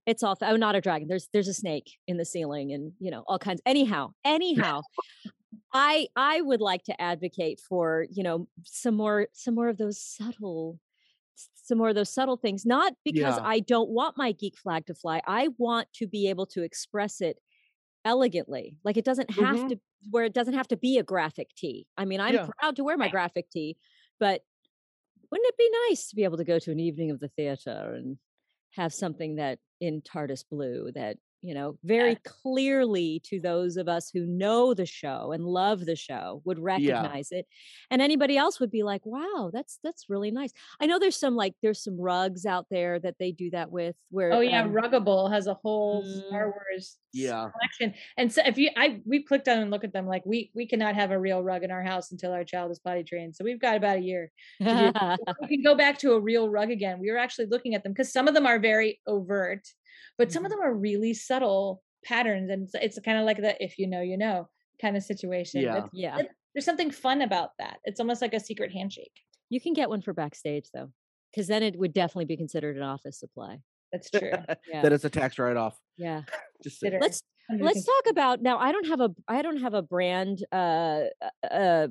it's 0.07 0.23
all. 0.23 0.37
fa- 0.37 0.49
Oh, 0.51 0.57
not 0.57 0.75
a 0.75 0.81
dragon. 0.81 1.07
There's 1.09 1.29
there's 1.33 1.49
a 1.49 1.55
snake 1.55 1.99
in 2.07 2.17
the 2.17 2.25
ceiling, 2.25 2.73
and 2.73 2.93
you 2.99 3.11
know 3.11 3.23
all 3.27 3.39
kinds. 3.39 3.61
Anyhow, 3.67 4.13
anyhow, 4.25 4.81
I 5.73 6.09
I 6.17 6.41
would 6.41 6.61
like 6.61 6.83
to 6.85 7.01
advocate 7.01 7.61
for 7.61 8.07
you 8.11 8.23
know 8.23 8.49
some 8.65 8.95
more 8.97 9.29
some 9.33 9.55
more 9.55 9.69
of 9.69 9.77
those 9.79 10.01
subtle 10.01 10.79
some 11.55 11.79
more 11.79 11.89
of 11.89 11.95
those 11.95 12.13
subtle 12.13 12.37
things 12.37 12.65
not 12.65 12.93
because 13.05 13.37
Yeah. 13.37 13.43
i 13.43 13.59
don't 13.59 13.89
want 13.91 14.17
my 14.17 14.31
geek 14.33 14.57
flag 14.57 14.87
to 14.87 14.95
fly 14.95 15.21
i 15.27 15.49
want 15.59 15.89
to 15.95 16.07
be 16.07 16.29
able 16.29 16.47
to 16.47 16.63
express 16.63 17.21
it 17.21 17.39
elegantly 18.05 18.77
like 18.85 18.97
it 18.97 19.05
doesn't 19.05 19.31
have 19.31 19.57
Mhm. 19.57 19.69
to 19.71 19.81
where 20.11 20.25
it 20.25 20.35
doesn't 20.35 20.55
have 20.55 20.69
to 20.69 20.77
be 20.77 20.99
a 20.99 21.03
graphic 21.03 21.49
tee 21.57 21.87
i 21.97 22.05
mean 22.05 22.21
i'm 22.21 22.35
Yeah. 22.35 22.49
proud 22.59 22.77
to 22.77 22.85
wear 22.85 22.97
my 22.99 23.09
graphic 23.09 23.49
tee 23.51 23.77
but 24.21 24.43
wouldn't 25.31 25.49
it 25.49 25.57
be 25.57 25.71
nice 25.89 26.09
to 26.11 26.17
be 26.17 26.25
able 26.25 26.37
to 26.37 26.45
go 26.45 26.59
to 26.59 26.71
an 26.71 26.81
evening 26.81 27.11
of 27.11 27.21
the 27.21 27.29
theater 27.29 27.95
and 27.97 28.19
have 28.73 28.93
something 28.93 29.37
that 29.37 29.59
in 29.81 30.03
tardis 30.03 30.45
blue 30.49 30.91
that 30.95 31.17
you 31.45 31.55
know 31.55 31.77
very 31.85 32.17
clearly 32.25 33.21
to 33.25 33.39
those 33.39 33.77
of 33.77 33.87
us 33.87 34.11
who 34.11 34.25
know 34.25 34.73
the 34.73 34.87
show 34.87 35.31
and 35.33 35.45
love 35.45 35.85
the 35.85 35.95
show 35.95 36.41
would 36.45 36.59
recognize 36.59 37.29
it 37.31 37.47
and 37.91 38.01
anybody 38.01 38.37
else 38.37 38.59
would 38.59 38.71
be 38.71 38.83
like 38.83 39.05
wow 39.05 39.51
that's 39.53 39.79
that's 39.85 40.09
really 40.09 40.31
nice 40.31 40.53
i 40.81 40.87
know 40.87 40.99
there's 40.99 41.19
some 41.19 41.37
like 41.37 41.55
there's 41.63 41.83
some 41.83 42.01
rugs 42.01 42.47
out 42.47 42.67
there 42.71 42.99
that 42.99 43.17
they 43.19 43.31
do 43.31 43.51
that 43.51 43.71
with 43.71 43.95
where 44.11 44.33
Oh 44.33 44.41
yeah, 44.41 44.63
um, 44.63 44.73
Ruggable 44.73 45.31
has 45.31 45.47
a 45.47 45.55
whole 45.55 46.03
Mm. 46.03 46.27
Star 46.29 46.51
Wars 46.51 46.99
Yeah. 47.13 47.51
collection, 47.53 47.95
and 48.17 48.33
so 48.33 48.43
if 48.45 48.57
you, 48.59 48.71
I 48.77 49.01
we 49.05 49.23
clicked 49.23 49.49
on 49.49 49.59
and 49.59 49.71
look 49.71 49.85
at 49.85 49.93
them 49.93 50.07
like 50.07 50.25
we 50.25 50.51
we 50.55 50.67
cannot 50.67 50.95
have 50.95 51.11
a 51.11 51.19
real 51.19 51.43
rug 51.43 51.63
in 51.63 51.71
our 51.71 51.83
house 51.83 52.11
until 52.11 52.33
our 52.33 52.45
child 52.45 52.71
is 52.71 52.79
potty 52.79 53.05
trained. 53.05 53.37
So 53.37 53.45
we've 53.45 53.61
got 53.61 53.77
about 53.77 53.99
a 53.99 54.01
year. 54.01 54.31
we 54.61 55.47
can 55.49 55.63
go 55.63 55.75
back 55.75 55.99
to 55.99 56.13
a 56.13 56.21
real 56.21 56.49
rug 56.49 56.71
again. 56.71 56.99
We 57.01 57.11
were 57.11 57.19
actually 57.19 57.47
looking 57.47 57.75
at 57.75 57.83
them 57.83 57.93
because 57.93 58.13
some 58.13 58.29
of 58.29 58.35
them 58.35 58.47
are 58.47 58.59
very 58.59 59.01
overt, 59.07 59.63
but 60.19 60.33
some 60.33 60.45
of 60.45 60.51
Mhm. 60.51 60.55
them 60.57 60.63
are 60.63 60.75
really 60.75 61.15
subtle 61.15 61.83
patterns, 62.05 62.51
and 62.51 62.65
it's, 62.65 62.75
it's 62.75 62.99
kind 63.05 63.19
of 63.19 63.25
like 63.25 63.39
the 63.39 63.63
if 63.63 63.79
you 63.79 63.87
know 63.87 64.01
you 64.01 64.17
know 64.19 64.49
kind 64.81 64.97
of 64.97 65.03
situation. 65.03 65.63
Yeah. 65.63 65.77
It's- 65.77 65.91
yeah 65.93 66.19
it- 66.19 66.29
there's 66.55 66.65
something 66.65 66.91
fun 66.93 67.21
about 67.23 67.51
that. 67.59 67.79
It's 67.85 67.99
almost 67.99 68.23
like 68.23 68.33
a 68.35 68.39
secret 68.41 68.71
handshake. 68.73 69.13
you 69.51 69.61
can 69.61 69.73
get 69.75 69.89
one 69.89 70.01
for 70.03 70.13
backstage 70.13 70.69
though 70.73 70.91
because 71.31 71.47
then 71.49 71.63
it 71.63 71.77
would 71.79 71.93
definitely 71.93 72.25
be 72.27 72.37
considered 72.37 72.77
an 72.77 72.83
office 72.83 73.19
supply 73.21 73.59
That's 73.93 74.09
true. 74.17 74.31
yeah 74.69 74.83
That 74.83 74.93
is 74.93 75.05
a 75.05 75.11
tax 75.11 75.39
write-off. 75.39 75.79
yeah 75.97 76.23
Just. 76.63 76.81
Consider- 76.81 76.99
let's 77.01 77.23
let's 77.61 77.85
talk 77.85 78.05
about 78.09 78.41
now 78.41 78.57
i 78.59 78.73
don't 78.73 78.87
have 78.87 79.01
a 79.01 79.11
i 79.29 79.43
don't 79.43 79.59
have 79.59 79.75
a 79.75 79.83
brand 79.83 80.45
uh 80.51 81.03
uh 81.51 81.89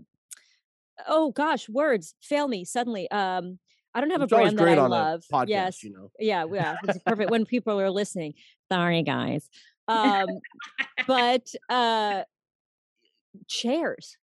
oh 1.07 1.31
gosh 1.31 1.69
words 1.69 2.15
fail 2.21 2.47
me 2.47 2.65
suddenly 2.65 3.09
um 3.11 3.59
i 3.95 4.01
don't 4.01 4.09
have 4.11 4.21
It's 4.21 4.31
a 4.31 4.35
always 4.35 4.53
brand 4.53 4.77
that 4.77 4.81
i 4.81 4.83
on 4.85 4.89
love 4.91 5.23
a 5.31 5.33
podcast, 5.33 5.47
yes 5.47 5.83
you 5.83 5.91
know. 5.93 6.11
yeah 6.19 6.45
yeah 6.51 6.75
it's 6.87 6.99
perfect 7.05 7.29
when 7.31 7.45
people 7.45 7.79
are 7.79 7.89
listening 7.91 8.33
sorry 8.71 9.03
guys 9.03 9.49
um 9.87 10.27
but 11.07 11.47
uh 11.69 12.23
chairs 13.47 14.17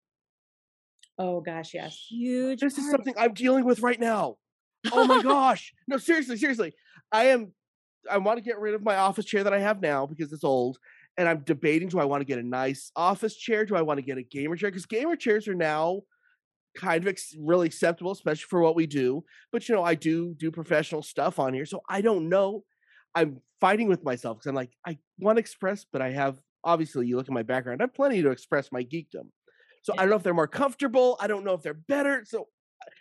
Oh 1.22 1.42
gosh, 1.42 1.74
yes. 1.74 2.06
huge 2.08 2.60
This 2.60 2.78
is 2.78 2.90
something 2.90 3.12
I'm 3.18 3.34
dealing 3.34 3.66
with 3.66 3.80
right 3.80 4.00
now. 4.00 4.36
Oh 4.90 5.04
my 5.06 5.20
gosh. 5.34 5.74
No, 5.86 5.98
seriously, 5.98 6.38
seriously. 6.38 6.72
I 7.12 7.24
am 7.26 7.52
I 8.10 8.16
want 8.16 8.38
to 8.38 8.42
get 8.42 8.58
rid 8.58 8.72
of 8.74 8.82
my 8.82 8.96
office 8.96 9.26
chair 9.26 9.44
that 9.44 9.52
I 9.52 9.58
have 9.58 9.82
now 9.82 10.06
because 10.06 10.32
it's 10.32 10.44
old. 10.44 10.78
And 11.18 11.28
I'm 11.28 11.40
debating 11.40 11.88
do 11.90 11.98
I 11.98 12.06
want 12.06 12.22
to 12.22 12.24
get 12.24 12.38
a 12.38 12.42
nice 12.42 12.90
office 12.96 13.36
chair? 13.36 13.66
Do 13.66 13.76
I 13.76 13.82
want 13.82 13.98
to 13.98 14.02
get 14.02 14.16
a 14.16 14.22
gamer 14.22 14.56
chair? 14.56 14.70
Because 14.70 14.86
gamer 14.86 15.14
chairs 15.14 15.46
are 15.46 15.54
now 15.54 16.00
kind 16.76 17.02
of 17.02 17.08
ex- 17.08 17.34
really 17.38 17.66
acceptable, 17.66 18.12
especially 18.12 18.46
for 18.48 18.60
what 18.60 18.76
we 18.76 18.86
do. 18.86 19.24
But 19.52 19.68
you 19.68 19.74
know, 19.74 19.82
I 19.82 19.94
do 19.94 20.34
do 20.36 20.50
professional 20.50 21.02
stuff 21.02 21.38
on 21.38 21.54
here. 21.54 21.66
So 21.66 21.80
I 21.88 22.00
don't 22.00 22.28
know. 22.28 22.64
I'm 23.14 23.40
fighting 23.60 23.88
with 23.88 24.04
myself 24.04 24.38
because 24.38 24.46
I'm 24.46 24.54
like, 24.54 24.70
I 24.86 24.98
want 25.18 25.36
to 25.36 25.40
express, 25.40 25.84
but 25.92 26.00
I 26.00 26.10
have 26.10 26.40
obviously 26.62 27.06
you 27.06 27.16
look 27.16 27.28
at 27.28 27.34
my 27.34 27.42
background, 27.42 27.80
I 27.80 27.84
have 27.84 27.94
plenty 27.94 28.22
to 28.22 28.30
express 28.30 28.70
my 28.70 28.84
geekdom. 28.84 29.28
So 29.82 29.94
I 29.94 30.02
don't 30.02 30.10
know 30.10 30.16
if 30.16 30.22
they're 30.22 30.34
more 30.34 30.46
comfortable. 30.46 31.16
I 31.20 31.26
don't 31.26 31.44
know 31.44 31.54
if 31.54 31.62
they're 31.62 31.74
better. 31.74 32.24
So 32.26 32.48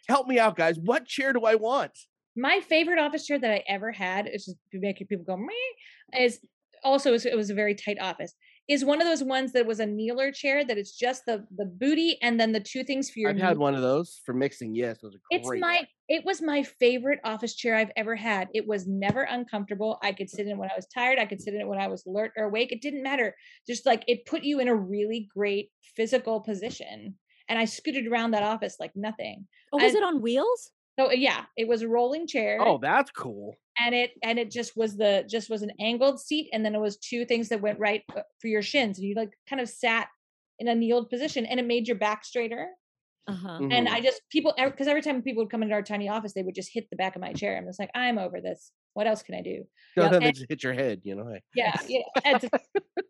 help 0.07 0.27
me 0.27 0.39
out, 0.39 0.55
guys. 0.55 0.79
What 0.79 1.05
chair 1.05 1.33
do 1.33 1.45
I 1.45 1.55
want? 1.55 1.91
my 2.39 2.61
favorite 2.61 2.99
office 2.99 3.25
chair 3.25 3.39
that 3.39 3.51
I 3.51 3.63
ever 3.67 3.91
had, 3.91 4.27
is 4.27 4.45
just 4.45 4.57
making 4.73 5.07
people 5.07 5.25
go 5.25 5.37
Meh, 5.37 6.19
is 6.21 6.39
also 6.83 7.13
it 7.13 7.35
was 7.35 7.49
a 7.49 7.55
very 7.55 7.75
tight 7.75 7.97
office. 7.99 8.33
Is 8.69 8.85
one 8.85 9.01
of 9.01 9.07
those 9.07 9.23
ones 9.23 9.51
that 9.53 9.65
was 9.65 9.79
a 9.79 9.85
kneeler 9.87 10.31
chair 10.31 10.63
that 10.63 10.77
it's 10.77 10.95
just 10.95 11.25
the 11.25 11.43
the 11.57 11.65
booty 11.65 12.19
and 12.21 12.39
then 12.39 12.51
the 12.51 12.59
two 12.59 12.83
things 12.83 13.09
for 13.09 13.17
your. 13.17 13.31
I've 13.31 13.37
had 13.37 13.57
one 13.57 13.73
of 13.73 13.81
those 13.81 14.21
for 14.23 14.33
mixing. 14.33 14.75
Yes, 14.75 14.99
those 15.01 15.15
are 15.15 15.21
great. 15.31 15.41
It's 15.41 15.61
my 15.61 15.87
it 16.07 16.23
was 16.23 16.39
my 16.41 16.61
favorite 16.61 17.19
office 17.23 17.55
chair 17.55 17.75
I've 17.75 17.91
ever 17.97 18.15
had. 18.15 18.47
It 18.53 18.67
was 18.67 18.85
never 18.87 19.23
uncomfortable. 19.23 19.97
I 20.03 20.11
could 20.11 20.29
sit 20.29 20.45
in 20.45 20.51
it 20.51 20.57
when 20.57 20.69
I 20.69 20.75
was 20.75 20.85
tired. 20.85 21.17
I 21.17 21.25
could 21.25 21.41
sit 21.41 21.55
in 21.55 21.61
it 21.61 21.67
when 21.67 21.79
I 21.79 21.87
was 21.87 22.05
alert 22.05 22.31
or 22.37 22.45
awake. 22.45 22.71
It 22.71 22.83
didn't 22.83 23.01
matter. 23.01 23.35
Just 23.67 23.87
like 23.87 24.03
it 24.07 24.27
put 24.27 24.43
you 24.43 24.59
in 24.59 24.67
a 24.67 24.75
really 24.75 25.27
great 25.35 25.71
physical 25.95 26.39
position. 26.39 27.15
And 27.47 27.57
I 27.57 27.65
scooted 27.65 28.05
around 28.05 28.31
that 28.31 28.43
office 28.43 28.75
like 28.79 28.91
nothing. 28.95 29.47
oh 29.73 29.77
was 29.77 29.95
I- 29.95 29.97
it 29.97 30.03
on 30.03 30.21
wheels 30.21 30.69
So 30.99 31.11
yeah, 31.11 31.45
it 31.57 31.67
was 31.67 31.81
a 31.81 31.87
rolling 31.87 32.27
chair. 32.27 32.59
Oh, 32.61 32.77
that's 32.77 33.09
cool. 33.09 33.55
And 33.79 33.95
it 33.95 34.11
and 34.23 34.39
it 34.39 34.51
just 34.51 34.75
was 34.77 34.97
the 34.97 35.25
just 35.29 35.49
was 35.49 35.61
an 35.61 35.71
angled 35.79 36.19
seat 36.19 36.49
and 36.53 36.65
then 36.65 36.75
it 36.75 36.79
was 36.79 36.97
two 36.97 37.25
things 37.25 37.49
that 37.49 37.61
went 37.61 37.79
right 37.79 38.03
uh, 38.15 38.21
for 38.39 38.47
your 38.47 38.61
shins 38.61 38.97
and 38.97 39.07
you 39.07 39.15
like 39.15 39.31
kind 39.49 39.61
of 39.61 39.69
sat 39.69 40.07
in 40.59 40.67
a 40.67 40.75
kneeled 40.75 41.09
position 41.09 41.45
and 41.45 41.59
it 41.59 41.65
made 41.65 41.87
your 41.87 41.97
back 41.97 42.23
straighter 42.25 42.69
uh-huh 43.27 43.59
and 43.71 43.87
Mhm. 43.87 43.93
i 43.93 44.01
just 44.01 44.21
people 44.31 44.53
because 44.57 44.87
every 44.87 45.01
time 45.01 45.21
people 45.21 45.43
would 45.43 45.51
come 45.51 45.63
into 45.63 45.73
our 45.75 45.83
tiny 45.83 46.09
office 46.09 46.33
they 46.33 46.43
would 46.43 46.55
just 46.55 46.71
hit 46.73 46.89
the 46.89 46.95
back 46.95 47.15
of 47.15 47.21
my 47.21 47.33
chair 47.33 47.55
and 47.57 47.67
it's 47.67 47.79
like 47.79 47.91
i'm 47.95 48.17
over 48.17 48.41
this 48.41 48.71
What 48.93 49.07
else 49.07 49.21
can 49.23 49.35
I 49.35 49.41
do? 49.43 49.65
Don't 49.95 50.11
Yeah, 50.11 50.13
have 50.13 50.25
it 50.25 50.35
just 50.35 50.49
hit 50.49 50.63
your 50.63 50.73
head, 50.73 51.01
you 51.03 51.15
know. 51.15 51.37
Yeah, 51.53 51.77
yeah. 51.87 52.01
it's- 52.25 52.49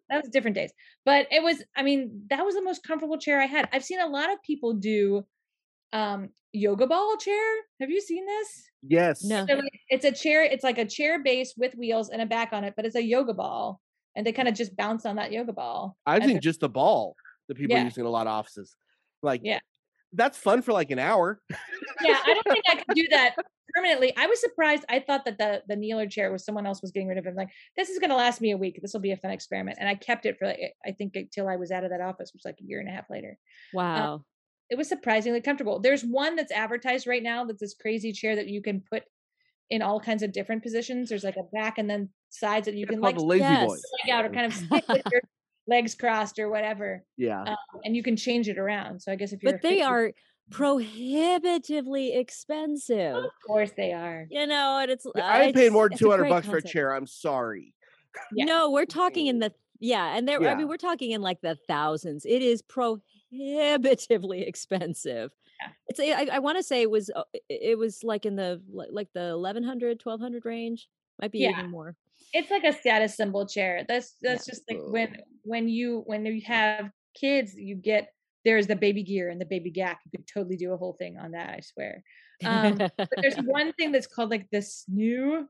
that 0.09 0.21
was 0.23 0.29
different 0.31 0.55
days. 0.55 0.71
But 1.05 1.27
it 1.31 1.43
was, 1.43 1.63
I 1.75 1.83
mean, 1.83 2.25
that 2.29 2.43
was 2.45 2.55
the 2.55 2.63
most 2.63 2.83
comfortable 2.83 3.17
chair 3.19 3.39
I 3.41 3.45
had. 3.45 3.69
I've 3.71 3.83
seen 3.85 3.99
a 3.99 4.07
lot 4.07 4.31
of 4.33 4.41
people 4.41 4.73
do 4.73 5.25
um 5.93 6.29
yoga 6.51 6.87
ball 6.87 7.15
chair. 7.17 7.43
Have 7.79 7.89
you 7.89 8.01
seen 8.01 8.25
this? 8.25 8.63
Yes. 8.81 9.23
No. 9.23 9.45
So 9.47 9.61
it's 9.89 10.05
a 10.05 10.11
chair, 10.11 10.43
it's 10.43 10.63
like 10.63 10.77
a 10.77 10.85
chair 10.85 11.21
base 11.21 11.53
with 11.57 11.75
wheels 11.75 12.09
and 12.09 12.21
a 12.21 12.25
back 12.25 12.53
on 12.53 12.63
it, 12.63 12.73
but 12.75 12.85
it's 12.85 12.95
a 12.95 13.03
yoga 13.03 13.33
ball. 13.33 13.79
And 14.15 14.25
they 14.25 14.31
kind 14.31 14.47
of 14.47 14.55
just 14.55 14.75
bounce 14.75 15.05
on 15.05 15.17
that 15.17 15.31
yoga 15.31 15.53
ball. 15.53 15.95
I 16.05 16.19
think 16.19 16.31
they're- 16.33 16.39
just 16.39 16.59
the 16.61 16.69
ball 16.69 17.15
that 17.47 17.55
people 17.57 17.75
are 17.77 17.83
using 17.83 18.01
in 18.01 18.07
a 18.07 18.09
lot 18.09 18.25
of 18.27 18.31
offices. 18.33 18.75
Like, 19.21 19.41
Yeah. 19.43 19.59
that's 20.13 20.37
fun 20.37 20.61
for 20.63 20.73
like 20.73 20.89
an 20.91 20.97
hour. 20.99 21.39
yeah, 22.01 22.17
I 22.25 22.33
don't 22.33 22.47
think 22.53 22.65
I 22.67 22.75
could 22.77 22.95
do 22.95 23.07
that 23.11 23.35
permanently. 23.75 24.15
I 24.17 24.25
was 24.25 24.41
surprised. 24.41 24.85
I 24.89 24.99
thought 24.99 25.25
that 25.25 25.37
the 25.37 25.61
the 25.67 25.75
kneeler 25.75 26.07
chair 26.07 26.31
was 26.31 26.43
someone 26.43 26.65
else 26.65 26.81
was 26.81 26.91
getting 26.91 27.07
rid 27.07 27.19
of 27.19 27.25
it. 27.27 27.29
I'm 27.29 27.35
like, 27.35 27.49
this 27.77 27.89
is 27.89 27.99
going 27.99 28.09
to 28.09 28.15
last 28.15 28.41
me 28.41 28.51
a 28.51 28.57
week. 28.57 28.79
This 28.81 28.93
will 28.93 29.01
be 29.01 29.11
a 29.11 29.17
fun 29.17 29.29
experiment. 29.31 29.77
And 29.79 29.87
I 29.87 29.93
kept 29.95 30.25
it 30.25 30.37
for 30.39 30.47
like, 30.47 30.59
I 30.85 30.91
think 30.93 31.15
until 31.15 31.47
I 31.47 31.57
was 31.57 31.69
out 31.69 31.83
of 31.83 31.91
that 31.91 32.01
office, 32.01 32.31
which 32.33 32.41
was 32.43 32.45
like 32.45 32.59
a 32.59 32.65
year 32.65 32.79
and 32.79 32.89
a 32.89 32.91
half 32.91 33.09
later. 33.11 33.37
Wow. 33.73 34.23
It 34.69 34.77
was 34.77 34.87
surprisingly 34.87 35.41
comfortable. 35.41 35.79
There's 35.79 36.03
one 36.03 36.35
that's 36.35 36.51
advertised 36.51 37.07
right 37.07 37.23
now 37.23 37.43
that's 37.45 37.59
this 37.59 37.73
crazy 37.73 38.11
chair 38.11 38.35
that 38.35 38.47
you 38.47 38.61
can 38.61 38.81
put 38.81 39.03
in 39.69 39.81
all 39.81 39.99
kinds 39.99 40.23
of 40.23 40.31
different 40.31 40.63
positions. 40.63 41.09
There's 41.09 41.23
like 41.23 41.37
a 41.37 41.43
back 41.55 41.77
and 41.77 41.89
then 41.89 42.09
sides 42.29 42.65
that 42.65 42.75
you 42.75 42.83
It's 42.83 42.91
can 42.91 43.01
like 43.01 43.17
lazy 43.19 43.41
yes. 43.41 43.67
boys. 43.67 43.81
leg 44.05 44.13
out 44.15 44.25
or 44.25 44.29
kind 44.29 44.45
of 44.45 44.53
sit 44.53 44.83
with 44.87 45.03
your 45.11 45.21
legs 45.67 45.95
crossed 45.95 46.39
or 46.39 46.49
whatever. 46.49 47.03
Yeah. 47.17 47.41
Um, 47.41 47.55
and 47.83 47.95
you 47.95 48.03
can 48.03 48.15
change 48.15 48.47
it 48.49 48.57
around. 48.57 48.99
So 49.01 49.11
I 49.11 49.15
guess 49.15 49.31
if 49.31 49.41
you're, 49.43 49.53
but 49.53 49.61
they 49.61 49.77
fit- 49.77 49.85
are 49.85 50.11
prohibitively 50.51 52.15
expensive. 52.17 53.15
of 53.15 53.31
course 53.45 53.71
they 53.77 53.93
are. 53.93 54.25
You 54.29 54.47
know, 54.47 54.79
and 54.79 54.91
it's 54.91 55.05
Yeah, 55.15 55.23
uh, 55.23 55.27
I 55.27 55.41
ain't 55.43 55.55
paying 55.55 55.73
more 55.73 55.89
than 55.89 55.97
two 55.97 56.09
hundred 56.09 56.23
great 56.23 56.29
bucks 56.31 56.47
for 56.47 56.57
a 56.57 56.61
chair. 56.63 56.93
I'm 56.95 57.07
sorry. 57.07 57.73
Yeah. 58.33 58.45
No, 58.45 58.71
we're 58.71 58.85
talking 58.85 59.27
in 59.27 59.39
the 59.39 59.51
yeah, 59.79 60.17
and 60.17 60.27
there. 60.27 60.41
I 60.45 60.55
mean, 60.55 60.67
we're 60.67 60.75
talking 60.77 61.11
in 61.11 61.21
like 61.21 61.39
the 61.41 61.55
thousands. 61.67 62.25
It 62.25 62.41
is 62.41 62.61
prohibitively 63.29 64.41
expensive. 64.43 65.31
Yeah. 65.61 65.69
It's 65.87 65.99
I, 65.99 66.35
I 66.35 66.39
want 66.39 66.57
to 66.57 66.63
say 66.63 66.81
it 66.81 66.89
was 66.91 67.09
uh, 67.15 67.23
it- 67.49 67.77
was 67.77 68.03
like 68.03 68.25
in 68.25 68.35
the 68.35 68.61
like 68.71 69.09
the 69.13 69.37
1100 69.37 70.01
1200 70.03 70.45
range. 70.45 70.87
Might 71.21 71.31
be 71.31 71.39
Yeah. 71.39 71.51
even 71.51 71.69
more. 71.69 71.95
it's 72.33 72.49
like 72.51 72.63
a 72.63 72.71
status 72.73 73.15
symbol 73.15 73.45
chair 73.47 73.83
that's 73.87 74.15
that's 74.21 74.45
just 74.45 74.61
like 74.69 74.79
when 74.87 75.17
when 75.43 75.67
you 75.69 76.03
when 76.05 76.25
you 76.25 76.41
have 76.45 76.91
kids 77.15 77.55
you 77.55 77.75
get 77.75 78.13
there's 78.45 78.67
the 78.67 78.75
baby 78.75 79.03
gear 79.03 79.29
and 79.29 79.39
the 79.41 79.45
baby 79.45 79.71
gack 79.71 79.99
you 80.05 80.11
could 80.11 80.27
totally 80.27 80.55
do 80.57 80.71
a 80.73 80.77
whole 80.77 80.93
thing 80.93 81.17
on 81.17 81.31
that 81.31 81.49
i 81.57 81.59
swear 81.61 82.03
um 82.45 82.77
but 82.77 83.09
there's 83.21 83.35
one 83.59 83.71
thing 83.73 83.91
that's 83.91 84.05
called 84.05 84.29
like 84.29 84.47
the 84.51 84.59
snoo 84.59 85.45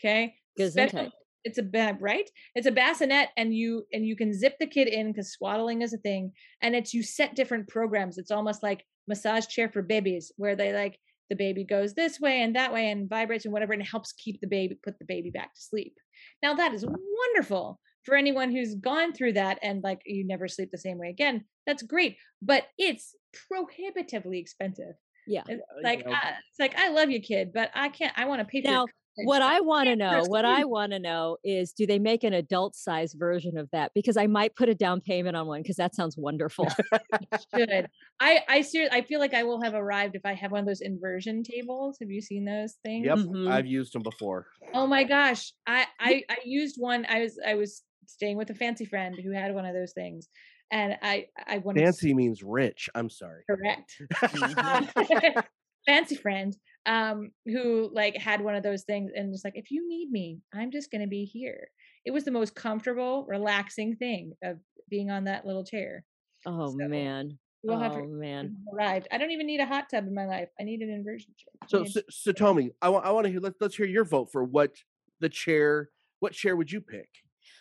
okay 0.00 0.34
Special-. 0.58 1.10
It's 1.44 1.58
a 1.58 1.62
ba- 1.62 1.96
right 2.00 2.28
it's 2.54 2.66
a 2.66 2.72
bassinet 2.72 3.28
and 3.36 3.54
you 3.54 3.84
and 3.92 4.06
you 4.06 4.16
can 4.16 4.32
zip 4.32 4.54
the 4.60 4.66
kid 4.66 4.88
in 4.88 5.08
because 5.08 5.32
swaddling 5.32 5.82
is 5.82 5.92
a 5.92 5.98
thing 5.98 6.32
and 6.60 6.74
it's 6.74 6.94
you 6.94 7.02
set 7.02 7.34
different 7.34 7.68
programs 7.68 8.18
it's 8.18 8.30
almost 8.30 8.62
like 8.62 8.84
massage 9.08 9.46
chair 9.46 9.68
for 9.68 9.82
babies 9.82 10.32
where 10.36 10.56
they 10.56 10.72
like 10.72 10.98
the 11.30 11.36
baby 11.36 11.64
goes 11.64 11.94
this 11.94 12.20
way 12.20 12.42
and 12.42 12.54
that 12.56 12.72
way 12.72 12.90
and 12.90 13.08
vibrates 13.08 13.44
and 13.44 13.52
whatever 13.52 13.72
and 13.72 13.82
helps 13.82 14.12
keep 14.12 14.40
the 14.40 14.46
baby 14.46 14.78
put 14.82 14.98
the 14.98 15.04
baby 15.04 15.30
back 15.30 15.54
to 15.54 15.60
sleep 15.60 15.96
now 16.42 16.54
that 16.54 16.74
is 16.74 16.84
wonderful 16.86 17.80
for 18.04 18.16
anyone 18.16 18.50
who's 18.50 18.74
gone 18.74 19.12
through 19.12 19.32
that 19.32 19.58
and 19.62 19.82
like 19.82 20.00
you 20.04 20.26
never 20.26 20.48
sleep 20.48 20.70
the 20.70 20.78
same 20.78 20.98
way 20.98 21.08
again 21.08 21.44
that's 21.66 21.82
great 21.82 22.16
but 22.40 22.64
it's 22.78 23.14
prohibitively 23.48 24.38
expensive 24.38 24.94
Yeah. 25.26 25.42
Uh, 25.48 25.56
like 25.82 26.00
you 26.00 26.06
know. 26.06 26.12
I, 26.12 26.34
it's 26.50 26.58
like 26.58 26.78
i 26.78 26.90
love 26.90 27.10
you 27.10 27.20
kid 27.20 27.52
but 27.52 27.70
i 27.74 27.88
can't 27.88 28.12
i 28.16 28.24
want 28.26 28.40
to 28.40 28.44
pay 28.44 28.62
for 28.62 28.68
Now. 28.70 28.86
What 29.16 29.42
I 29.42 29.60
want 29.60 29.88
to 29.88 29.96
know, 29.96 30.24
what 30.26 30.44
I 30.44 30.64
want 30.64 30.92
to 30.92 30.98
know 30.98 31.36
is 31.44 31.72
do 31.72 31.86
they 31.86 31.98
make 31.98 32.24
an 32.24 32.32
adult 32.32 32.74
size 32.74 33.12
version 33.14 33.58
of 33.58 33.70
that? 33.70 33.92
Because 33.94 34.16
I 34.16 34.26
might 34.26 34.56
put 34.56 34.68
a 34.68 34.74
down 34.74 35.00
payment 35.00 35.36
on 35.36 35.46
one 35.46 35.62
because 35.62 35.76
that 35.76 35.94
sounds 35.94 36.16
wonderful. 36.16 36.68
should. 37.56 37.88
I 38.20 38.42
I 38.48 38.60
ser- 38.62 38.88
I 38.92 39.02
feel 39.02 39.20
like 39.20 39.34
I 39.34 39.42
will 39.44 39.62
have 39.62 39.74
arrived 39.74 40.16
if 40.16 40.24
I 40.24 40.34
have 40.34 40.52
one 40.52 40.60
of 40.60 40.66
those 40.66 40.80
inversion 40.80 41.42
tables. 41.42 41.98
Have 42.00 42.10
you 42.10 42.20
seen 42.20 42.44
those 42.44 42.74
things? 42.84 43.06
Yep. 43.06 43.18
Mhm. 43.26 43.48
I've 43.48 43.66
used 43.66 43.92
them 43.94 44.02
before. 44.02 44.46
Oh 44.74 44.86
my 44.86 45.04
gosh. 45.04 45.52
I 45.66 45.86
I 45.98 46.24
I 46.28 46.38
used 46.44 46.76
one. 46.78 47.06
I 47.08 47.20
was 47.20 47.38
I 47.46 47.54
was 47.54 47.82
staying 48.06 48.36
with 48.36 48.50
a 48.50 48.54
fancy 48.54 48.84
friend 48.84 49.18
who 49.22 49.30
had 49.30 49.54
one 49.54 49.66
of 49.66 49.74
those 49.74 49.92
things, 49.92 50.28
and 50.70 50.96
I 51.02 51.28
I 51.46 51.58
wanted 51.58 51.84
to 51.86 51.92
Fancy 51.92 52.12
means 52.14 52.42
rich. 52.42 52.88
I'm 52.94 53.08
sorry. 53.10 53.44
correct 53.48 54.02
Mm-hmm. 54.34 55.40
Fancy 55.86 56.14
friend 56.14 56.56
um 56.86 57.30
who 57.46 57.90
like 57.92 58.16
had 58.16 58.40
one 58.40 58.54
of 58.54 58.62
those 58.62 58.82
things 58.82 59.10
and 59.14 59.30
was 59.30 59.42
like 59.44 59.56
if 59.56 59.70
you 59.70 59.88
need 59.88 60.10
me 60.10 60.40
i'm 60.54 60.70
just 60.70 60.90
going 60.90 61.00
to 61.00 61.06
be 61.06 61.24
here 61.24 61.68
it 62.04 62.10
was 62.10 62.24
the 62.24 62.30
most 62.30 62.54
comfortable 62.54 63.24
relaxing 63.28 63.94
thing 63.96 64.32
of 64.42 64.58
being 64.90 65.10
on 65.10 65.24
that 65.24 65.46
little 65.46 65.64
chair 65.64 66.04
oh 66.46 66.70
So, 66.76 66.88
man. 66.88 67.38
we'll 67.62 67.82
oh 67.82 67.88
to 67.88 68.06
man. 68.08 68.56
arrived 68.74 69.06
i 69.12 69.18
don't 69.18 69.30
even 69.30 69.46
need 69.46 69.60
a 69.60 69.66
hot 69.66 69.86
tub 69.90 70.06
in 70.06 70.14
my 70.14 70.26
life 70.26 70.48
i 70.60 70.64
need 70.64 70.80
an 70.80 70.90
inversion 70.90 71.32
chair 71.38 71.68
So, 71.68 71.84
so, 71.84 72.00
so 72.10 72.32
Tommy, 72.32 72.72
I 72.82 72.88
want 72.88 73.06
I 73.06 73.12
want 73.12 73.26
to 73.26 73.30
hear. 73.30 73.40
Let's 73.40 73.56
let's 73.60 73.76
hear 73.76 73.86
your 73.86 74.04
vote 74.04 74.30
for 74.32 74.42
what 74.42 74.72
the 75.20 75.28
chair. 75.28 75.88
What 76.18 76.32
chair 76.32 76.56
would 76.56 76.70
you 76.72 76.80
pick? 76.80 77.08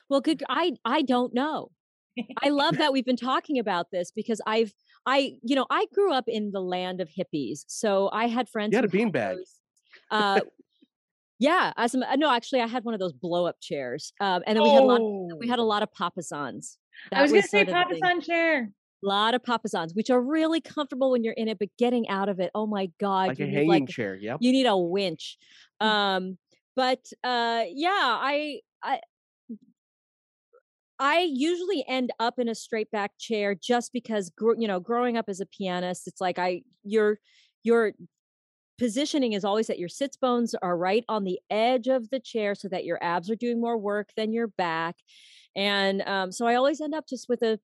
Well, 0.10 0.22
good. 0.22 0.44
I 0.50 0.74
I 0.84 1.02
don't 1.04 1.34
know. 1.34 1.72
I 2.44 2.50
love 2.50 2.78
that 2.78 2.92
we've 2.92 3.06
been 3.06 3.16
talking 3.16 3.60
about 3.60 3.92
this 3.92 4.12
because 4.12 4.42
I've 4.46 4.74
I 5.06 5.36
you 5.44 5.56
know 5.56 5.66
I 5.70 5.86
grew 5.94 6.14
up 6.14 6.26
in 6.28 6.52
the 6.52 6.62
land 6.62 7.02
of 7.02 7.10
hippies, 7.10 7.64
so 7.68 8.10
I 8.12 8.28
had 8.28 8.50
friends. 8.50 8.72
You 8.72 8.78
had 8.78 8.86
a 8.86 8.90
who 8.90 8.98
beanbag. 8.98 9.38
Uh, 10.10 10.42
yeah, 11.40 11.74
as 11.76 11.96
a, 11.96 12.18
no, 12.18 12.32
actually, 12.32 12.62
I 12.62 12.68
had 12.68 12.84
one 12.84 12.94
of 12.94 13.00
those 13.00 13.14
blow 13.14 13.46
up 13.46 13.56
chairs, 13.60 14.14
um, 14.20 14.44
and 14.46 14.56
then 14.56 14.64
we 14.64 14.70
had 14.70 14.84
a 14.84 14.86
lot. 14.86 15.02
Of, 15.02 15.40
We 15.40 15.48
had 15.48 15.60
a 15.60 15.64
lot 15.64 15.82
of 15.82 15.90
papasans. 15.92 16.78
i 17.12 17.22
was 17.22 17.32
going 17.32 17.42
to 17.42 17.48
say 17.48 17.66
sort 17.66 17.70
of 17.70 17.88
papasan 17.88 18.24
chair 18.24 18.70
A 19.04 19.08
lot 19.08 19.34
of 19.34 19.42
papasans, 19.42 19.96
which 19.96 20.12
are 20.12 20.22
really 20.22 20.62
comfortable 20.62 21.10
when 21.10 21.24
you're 21.24 21.34
in 21.34 21.48
it, 21.48 21.58
but 21.58 21.70
getting 21.80 22.08
out 22.10 22.30
of 22.30 22.40
it, 22.40 22.52
oh 22.54 22.68
my 22.68 22.92
god, 23.00 23.30
like 23.30 23.40
you 23.40 23.46
a 23.46 23.48
need 23.48 23.56
hanging 23.56 23.70
like 23.70 23.90
chair. 23.90 24.16
Yep. 24.16 24.38
you 24.42 24.52
need 24.52 24.68
a 24.68 24.78
winch. 24.78 25.38
Mm. 25.82 25.88
Um, 25.88 26.38
but 26.76 27.00
uh, 27.24 27.64
yeah, 27.74 27.90
I 27.92 28.60
I 28.84 29.00
I 31.02 31.22
usually 31.22 31.84
end 31.88 32.12
up 32.20 32.38
in 32.38 32.48
a 32.48 32.54
straight 32.54 32.92
back 32.92 33.14
chair 33.18 33.56
just 33.56 33.92
because 33.92 34.30
gr- 34.30 34.54
you 34.60 34.68
know, 34.68 34.80
growing 34.80 35.18
up 35.18 35.26
as 35.28 35.40
a 35.40 35.48
pianist, 35.48 36.08
it's 36.08 36.22
like 36.22 36.38
I 36.38 36.62
your 36.84 37.18
your 37.64 37.94
positioning 38.78 39.34
is 39.34 39.44
always 39.44 39.68
that 39.68 39.80
your 39.80 39.90
sits 39.90 40.18
bones 40.18 40.56
are 40.62 40.78
right 40.78 41.04
on 41.10 41.24
the 41.24 41.40
edge 41.50 41.88
of 41.88 42.10
the 42.12 42.20
chair 42.20 42.56
so 42.56 42.68
that 42.70 42.86
your 42.86 43.00
abs 43.04 43.32
are 43.32 43.36
doing 43.36 43.60
more 43.60 43.78
work 43.78 44.10
than 44.16 44.32
your 44.32 44.48
back. 44.48 44.96
And 45.56 46.04
um, 46.04 46.32
so 46.32 46.46
I 46.48 46.56
always 46.56 46.82
end 46.82 46.94
up 46.96 47.08
just 47.08 47.28
with 47.30 47.42
a 47.44 47.60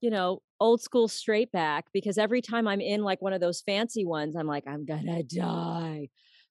you 0.00 0.10
know, 0.10 0.42
old 0.60 0.82
school 0.82 1.08
straight 1.08 1.52
back 1.52 1.86
because 1.92 2.18
every 2.18 2.42
time 2.42 2.68
I'm 2.68 2.80
in 2.80 3.02
like 3.04 3.22
one 3.22 3.32
of 3.32 3.40
those 3.40 3.62
fancy 3.62 4.04
ones, 4.04 4.36
I'm 4.36 4.46
like, 4.46 4.64
I'm 4.66 4.84
gonna 4.86 5.22
die. 5.22 6.08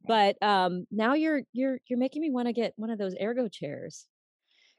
But 0.08 0.42
um 0.44 0.86
now 0.92 1.14
you're 1.16 1.44
you're 1.54 1.80
you're 1.88 2.00
making 2.00 2.22
me 2.22 2.32
want 2.32 2.48
to 2.48 2.54
get 2.54 2.74
one 2.78 2.90
of 2.92 3.00
those 3.00 3.16
ergo 3.22 3.48
chairs. 3.50 4.08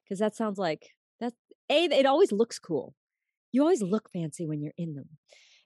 Cause 0.08 0.18
that 0.20 0.36
sounds 0.36 0.58
like 0.58 0.90
a 1.70 1.84
it 1.84 2.06
always 2.06 2.32
looks 2.32 2.58
cool. 2.58 2.94
You 3.52 3.62
always 3.62 3.82
look 3.82 4.10
fancy 4.12 4.46
when 4.46 4.60
you're 4.62 4.74
in 4.78 4.94
them. 4.94 5.08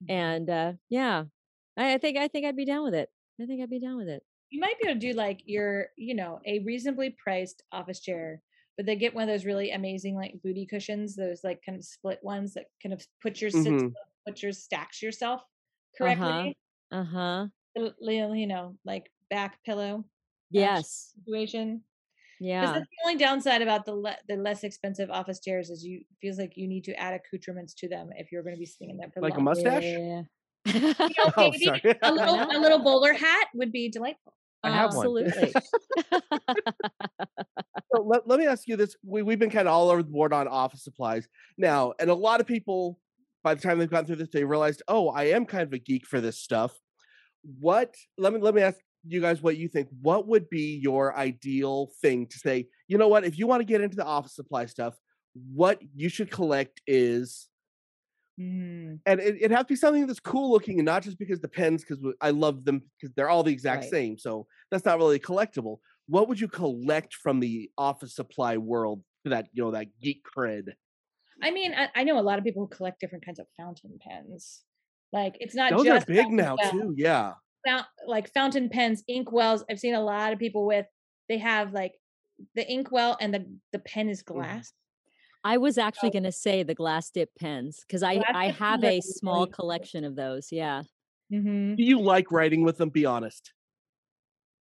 And 0.08 0.48
uh 0.50 0.72
yeah. 0.88 1.24
I, 1.76 1.94
I 1.94 1.98
think 1.98 2.18
I 2.18 2.28
think 2.28 2.46
I'd 2.46 2.56
be 2.56 2.64
down 2.66 2.84
with 2.84 2.94
it. 2.94 3.10
I 3.40 3.46
think 3.46 3.62
I'd 3.62 3.70
be 3.70 3.80
down 3.80 3.96
with 3.96 4.08
it. 4.08 4.22
you 4.50 4.60
might 4.60 4.78
be 4.80 4.88
able 4.88 5.00
to 5.00 5.06
do 5.08 5.12
like 5.14 5.40
your 5.46 5.88
you 5.96 6.14
know 6.14 6.40
a 6.46 6.60
reasonably 6.60 7.10
priced 7.22 7.62
office 7.72 8.00
chair 8.00 8.42
but 8.76 8.86
they 8.86 8.96
get 8.96 9.14
one 9.14 9.22
of 9.24 9.28
those 9.28 9.44
really 9.44 9.70
amazing 9.72 10.14
like 10.16 10.40
booty 10.42 10.66
cushions 10.66 11.16
those 11.16 11.40
like 11.44 11.60
kind 11.64 11.78
of 11.78 11.84
split 11.84 12.18
ones 12.22 12.54
that 12.54 12.66
kind 12.82 12.92
of 12.92 13.06
put 13.22 13.40
your 13.40 13.50
Mhm. 13.50 13.92
put 14.26 14.42
your 14.42 14.52
stacks 14.52 15.02
yourself 15.02 15.42
correctly 15.96 16.54
Uh-huh. 16.92 17.46
L- 17.76 17.94
you 18.00 18.34
you 18.34 18.46
know 18.46 18.76
like 18.84 19.10
back 19.30 19.62
pillow 19.64 20.04
Yes. 20.50 21.12
situation 21.24 21.84
Yeah. 22.40 22.72
that's 22.72 22.80
the 22.80 23.08
only 23.08 23.18
downside 23.18 23.62
about 23.62 23.84
the 23.84 23.94
le- 23.94 24.16
the 24.28 24.36
less 24.36 24.64
expensive 24.64 25.10
office 25.10 25.40
chairs 25.40 25.68
is 25.70 25.84
you 25.84 26.02
feels 26.22 26.38
like 26.38 26.56
you 26.56 26.66
need 26.66 26.84
to 26.84 26.94
add 26.98 27.14
accoutrements 27.14 27.74
to 27.74 27.88
them 27.88 28.10
if 28.16 28.32
you're 28.32 28.42
going 28.42 28.54
to 28.54 28.58
be 28.58 28.66
sitting 28.66 28.90
in 28.90 28.96
there 28.96 29.10
for 29.12 29.20
Like 29.20 29.36
a 29.36 29.40
mustache? 29.40 29.84
Yeah. 29.84 30.22
You 30.66 30.80
know, 30.80 30.94
Oh, 31.36 31.52
sorry. 31.62 31.82
a 32.02 32.12
little 32.12 32.40
a 32.40 32.58
little 32.58 32.78
bowler 32.80 33.12
hat 33.12 33.48
would 33.54 33.72
be 33.72 33.90
delightful 33.90 34.34
I 34.62 34.70
have 34.70 34.94
one. 34.94 35.24
Absolutely. 35.26 35.52
So 37.92 38.02
let, 38.02 38.28
let 38.28 38.38
me 38.38 38.46
ask 38.46 38.68
you 38.68 38.76
this. 38.76 38.94
We, 39.04 39.22
we've 39.22 39.38
been 39.38 39.50
kind 39.50 39.66
of 39.66 39.74
all 39.74 39.90
over 39.90 40.02
the 40.02 40.10
board 40.10 40.32
on 40.32 40.46
office 40.46 40.84
supplies 40.84 41.26
now, 41.58 41.92
and 41.98 42.08
a 42.08 42.14
lot 42.14 42.40
of 42.40 42.46
people, 42.46 42.98
by 43.42 43.54
the 43.54 43.60
time 43.60 43.78
they've 43.78 43.90
gone 43.90 44.06
through 44.06 44.16
this, 44.16 44.28
they 44.32 44.44
realized, 44.44 44.82
oh, 44.86 45.08
I 45.08 45.24
am 45.24 45.44
kind 45.44 45.64
of 45.64 45.72
a 45.72 45.78
geek 45.78 46.06
for 46.06 46.20
this 46.20 46.38
stuff. 46.38 46.72
What? 47.58 47.94
Let 48.16 48.32
me 48.32 48.38
let 48.40 48.54
me 48.54 48.62
ask 48.62 48.78
you 49.06 49.20
guys 49.20 49.42
what 49.42 49.56
you 49.56 49.68
think. 49.68 49.88
What 50.02 50.26
would 50.28 50.48
be 50.50 50.76
your 50.82 51.16
ideal 51.16 51.90
thing 52.00 52.26
to 52.26 52.38
say? 52.38 52.66
You 52.88 52.98
know 52.98 53.08
what? 53.08 53.24
If 53.24 53.38
you 53.38 53.46
want 53.46 53.60
to 53.60 53.64
get 53.64 53.80
into 53.80 53.96
the 53.96 54.04
office 54.04 54.34
supply 54.34 54.66
stuff, 54.66 54.94
what 55.52 55.80
you 55.94 56.08
should 56.08 56.30
collect 56.30 56.80
is 56.86 57.46
Mm. 58.38 59.00
and 59.04 59.20
it, 59.20 59.36
it 59.38 59.50
has 59.50 59.60
to 59.60 59.64
be 59.66 59.76
something 59.76 60.06
that's 60.06 60.20
cool 60.20 60.50
looking 60.50 60.78
and 60.78 60.86
not 60.86 61.02
just 61.02 61.18
because 61.18 61.40
the 61.40 61.48
pens 61.48 61.84
because 61.84 62.02
i 62.22 62.30
love 62.30 62.64
them 62.64 62.80
because 62.98 63.12
they're 63.14 63.28
all 63.28 63.42
the 63.42 63.52
exact 63.52 63.82
Right. 63.82 63.90
same 63.90 64.18
so 64.18 64.46
that's 64.70 64.86
not 64.86 64.96
really 64.96 65.18
collectible 65.18 65.80
what 66.10 66.28
would 66.28 66.40
you 66.40 66.48
collect 66.48 67.14
from 67.14 67.38
the 67.38 67.70
office 67.78 68.14
supply 68.16 68.56
world 68.56 69.02
for 69.22 69.28
that 69.28 69.46
you 69.52 69.62
know 69.62 69.70
that 69.70 69.86
geek 70.02 70.22
cred? 70.36 70.72
I 71.42 71.50
mean, 71.52 71.72
I, 71.72 71.88
I 71.94 72.04
know 72.04 72.18
a 72.18 72.20
lot 72.20 72.38
of 72.38 72.44
people 72.44 72.62
who 72.62 72.68
collect 72.68 73.00
different 73.00 73.24
kinds 73.24 73.38
of 73.38 73.46
fountain 73.56 73.98
pens. 74.00 74.62
Like 75.12 75.36
it's 75.40 75.54
not 75.54 75.70
Those 75.70 75.86
are 75.86 76.04
big 76.04 76.30
now 76.30 76.56
too. 76.56 76.94
Yeah. 76.96 77.34
Fount, 77.66 77.86
like 78.06 78.32
fountain 78.32 78.68
pens, 78.68 79.02
ink 79.08 79.30
wells. 79.32 79.64
I've 79.70 79.78
seen 79.80 79.94
a 79.94 80.02
lot 80.02 80.32
of 80.32 80.38
people 80.38 80.66
with. 80.66 80.86
They 81.28 81.38
have 81.38 81.72
like 81.72 81.92
the 82.54 82.66
ink 82.70 82.90
well 82.90 83.16
and 83.20 83.32
the 83.34 83.46
the 83.72 83.78
pen 83.80 84.08
is 84.08 84.22
Mm-hmm. 84.22 84.38
glass. 84.40 84.72
I 85.42 85.56
was 85.56 85.78
actually 85.78 86.08
So- 86.10 86.12
going 86.14 86.24
to 86.24 86.32
say 86.32 86.62
the 86.62 86.74
glass 86.74 87.10
dip 87.10 87.30
pens 87.38 87.80
because 87.86 88.02
I, 88.02 88.22
I 88.34 88.48
have 88.50 88.84
a 88.84 89.00
small 89.00 89.46
collection 89.46 90.04
of 90.04 90.14
those. 90.16 90.48
Yeah. 90.52 90.82
Mm-hmm. 91.32 91.76
Do 91.76 91.82
you 91.82 92.00
like 92.00 92.30
writing 92.30 92.62
with 92.62 92.76
them? 92.76 92.90
Be 92.90 93.06
honest. 93.06 93.52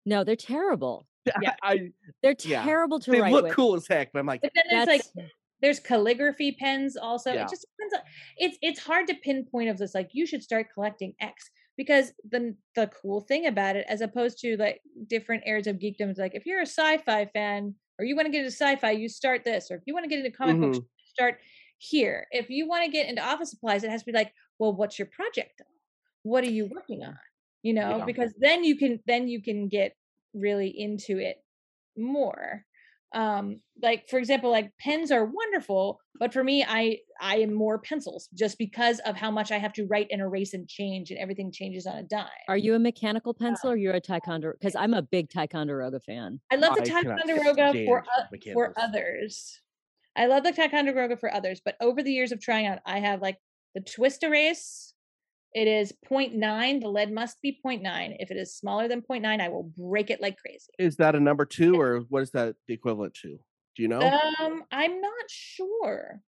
No, 0.05 0.23
they're 0.23 0.35
terrible. 0.35 1.07
Yeah. 1.41 1.53
I 1.63 1.91
They're 2.21 2.35
Yeah. 2.43 2.63
terrible 2.65 2.99
to 2.99 3.11
they 3.11 3.21
write 3.21 3.29
They 3.29 3.33
look 3.33 3.43
with. 3.45 3.53
cool 3.55 3.75
as 3.75 3.87
heck, 3.87 4.11
but 4.11 4.19
I'm 4.19 4.25
like, 4.25 4.41
But 4.41 4.51
then 4.55 4.63
there's 4.69 4.87
like 4.87 5.27
there's 5.61 5.79
calligraphy 5.79 6.51
pens 6.59 6.97
also. 6.97 7.31
Yeah. 7.31 7.43
It 7.45 7.49
just 7.49 7.65
depends 7.77 7.93
on 7.93 7.99
it's 8.37 8.57
it's 8.61 8.79
hard 8.81 9.07
to 9.07 9.15
pinpoint 9.15 9.69
of 9.69 9.77
this 9.77 9.93
like 9.95 10.09
you 10.11 10.25
should 10.25 10.43
start 10.43 10.67
collecting 10.73 11.13
X 11.21 11.49
because 11.77 12.13
the 12.29 12.55
the 12.75 12.87
cool 12.87 13.21
thing 13.21 13.45
about 13.47 13.75
it, 13.75 13.85
as 13.89 14.01
opposed 14.01 14.39
to 14.39 14.57
like 14.57 14.81
different 15.07 15.43
areas 15.45 15.67
of 15.67 15.77
geekdom, 15.77 16.11
is 16.11 16.17
like 16.17 16.35
if 16.35 16.45
you're 16.45 16.61
a 16.61 16.65
sci-fi 16.67 17.25
fan 17.27 17.75
or 17.99 18.05
you 18.05 18.15
want 18.15 18.25
to 18.25 18.31
get 18.31 18.39
into 18.45 18.51
sci-fi, 18.51 18.91
you 18.91 19.09
start 19.09 19.43
this, 19.43 19.69
or 19.71 19.75
if 19.75 19.83
you 19.85 19.93
want 19.93 20.03
to 20.03 20.09
get 20.09 20.19
into 20.23 20.35
comic 20.35 20.59
books, 20.59 20.79
Mhm. 20.79 20.87
you 20.97 21.05
start 21.07 21.39
here. 21.77 22.27
If 22.31 22.49
you 22.49 22.67
want 22.67 22.85
to 22.85 22.91
get 22.91 23.07
into 23.09 23.21
office 23.23 23.51
supplies, 23.51 23.83
it 23.83 23.91
has 23.91 24.01
to 24.01 24.05
be 24.05 24.17
like, 24.17 24.33
well, 24.59 24.73
what's 24.75 24.97
your 24.99 25.07
project? 25.07 25.61
What 26.23 26.43
are 26.43 26.49
you 26.49 26.65
working 26.65 27.03
on? 27.03 27.17
You 27.61 27.73
know, 27.73 28.01
Yeah. 28.01 28.05
because 28.05 28.33
then 28.37 28.63
you 28.63 28.77
can 28.77 29.01
then 29.05 29.27
you 29.27 29.41
can 29.41 29.67
get 29.69 29.95
really 30.33 30.67
into 30.69 31.17
it 31.19 31.43
more 31.97 32.65
um 33.13 33.59
like 33.81 34.07
for 34.09 34.17
example 34.17 34.49
like 34.51 34.71
pens 34.79 35.11
are 35.11 35.25
wonderful 35.25 35.99
but 36.19 36.33
for 36.33 36.43
me 36.43 36.63
i 36.67 36.97
i 37.21 37.37
am 37.37 37.53
more 37.53 37.77
pencils 37.79 38.27
just 38.33 38.57
because 38.57 38.99
of 39.05 39.15
how 39.15 39.29
much 39.31 39.51
i 39.51 39.57
have 39.57 39.73
to 39.73 39.85
write 39.85 40.07
and 40.11 40.21
erase 40.21 40.53
and 40.53 40.67
change 40.67 41.11
and 41.11 41.19
everything 41.19 41.51
changes 41.51 41.85
on 41.85 41.95
a 41.97 42.03
dime 42.03 42.27
Are 42.47 42.57
you 42.57 42.75
a 42.75 42.79
mechanical 42.79 43.33
pencil 43.33 43.71
or 43.71 43.75
you're 43.77 43.93
a 43.93 44.01
Ticonderoga? 44.01 44.57
Because 44.59 44.75
I'm 44.75 44.93
a 44.93 45.01
big 45.01 45.29
Ticonderoga 45.29 45.99
fan. 45.99 46.39
i 46.51 46.55
love 46.55 46.75
the 46.75 46.81
ticonderoga 47.17 47.73
for 47.85 48.03
stand 48.03 48.07
o- 48.17 48.51
for 48.53 48.73
others 48.77 49.61
i 50.15 50.25
love 50.25 50.43
the 50.43 50.51
ticonderoga 50.51 51.17
for 51.17 51.33
others 51.33 51.61
but 51.63 51.75
over 51.81 52.01
the 52.03 52.11
years 52.11 52.31
of 52.31 52.39
trying 52.41 52.65
out 52.65 52.79
i 52.85 52.99
have 52.99 53.21
like 53.21 53.37
the 53.75 53.81
twist 53.81 54.23
erase 54.23 54.92
it 55.53 55.67
is 55.67 55.93
0.9 56.09 56.81
the 56.81 56.87
lead 56.87 57.11
must 57.11 57.41
be 57.41 57.59
0.9 57.65 58.15
if 58.19 58.31
it 58.31 58.37
is 58.37 58.55
smaller 58.55 58.87
than 58.87 59.01
0.9 59.01 59.39
i 59.41 59.47
will 59.49 59.71
break 59.77 60.09
it 60.09 60.21
like 60.21 60.37
crazy 60.37 60.71
is 60.79 60.95
that 60.97 61.15
a 61.15 61.19
number 61.19 61.45
two 61.45 61.79
or 61.79 61.99
what 62.09 62.23
is 62.23 62.31
that 62.31 62.55
the 62.67 62.73
equivalent 62.73 63.13
to? 63.15 63.39
Do 63.75 63.81
you 63.81 63.87
know? 63.89 64.01
Um, 64.39 64.63
I'm 64.71 65.01
not 65.01 65.25
sure, 65.29 66.21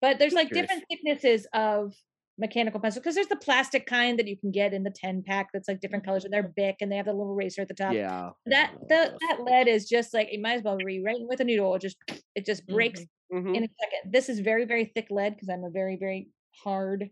but 0.00 0.20
there's 0.20 0.34
like 0.34 0.48
curious. 0.48 0.68
different 0.68 0.84
thicknesses 0.88 1.46
of 1.52 1.94
mechanical 2.38 2.78
pencil 2.80 3.00
because 3.00 3.14
there's 3.16 3.26
the 3.26 3.36
plastic 3.36 3.86
kind 3.86 4.18
that 4.18 4.28
you 4.28 4.36
can 4.38 4.50
get 4.52 4.72
in 4.72 4.84
the 4.84 4.90
10 4.94 5.22
pack 5.26 5.48
that's 5.52 5.66
like 5.68 5.80
different 5.80 6.04
colors 6.04 6.24
and 6.24 6.32
they're 6.32 6.52
big 6.56 6.76
and 6.80 6.90
they 6.92 6.96
have 6.96 7.06
the 7.06 7.12
little 7.12 7.32
eraser 7.32 7.62
at 7.62 7.68
the 7.68 7.74
top. 7.74 7.92
yeah. 7.92 8.30
That 8.46 8.72
the 8.88 9.16
that 9.20 9.42
lead 9.42 9.66
is 9.68 9.88
just 9.88 10.14
like 10.14 10.28
you 10.32 10.40
might 10.40 10.54
as 10.54 10.62
well 10.62 10.76
rewrite 10.84 11.16
with 11.28 11.40
a 11.40 11.44
noodle. 11.44 11.74
It 11.74 11.82
just 11.82 11.96
it 12.36 12.46
just 12.46 12.66
breaks 12.68 13.00
Mhm. 13.32 13.56
in 13.56 13.64
a 13.64 13.68
second. 13.82 14.12
This 14.12 14.28
is 14.28 14.38
very 14.40 14.64
very 14.64 14.84
thick 14.94 15.08
lead 15.10 15.34
because 15.34 15.48
I'm 15.48 15.64
a 15.64 15.70
very 15.70 15.96
very 15.96 16.28
hard 16.62 17.10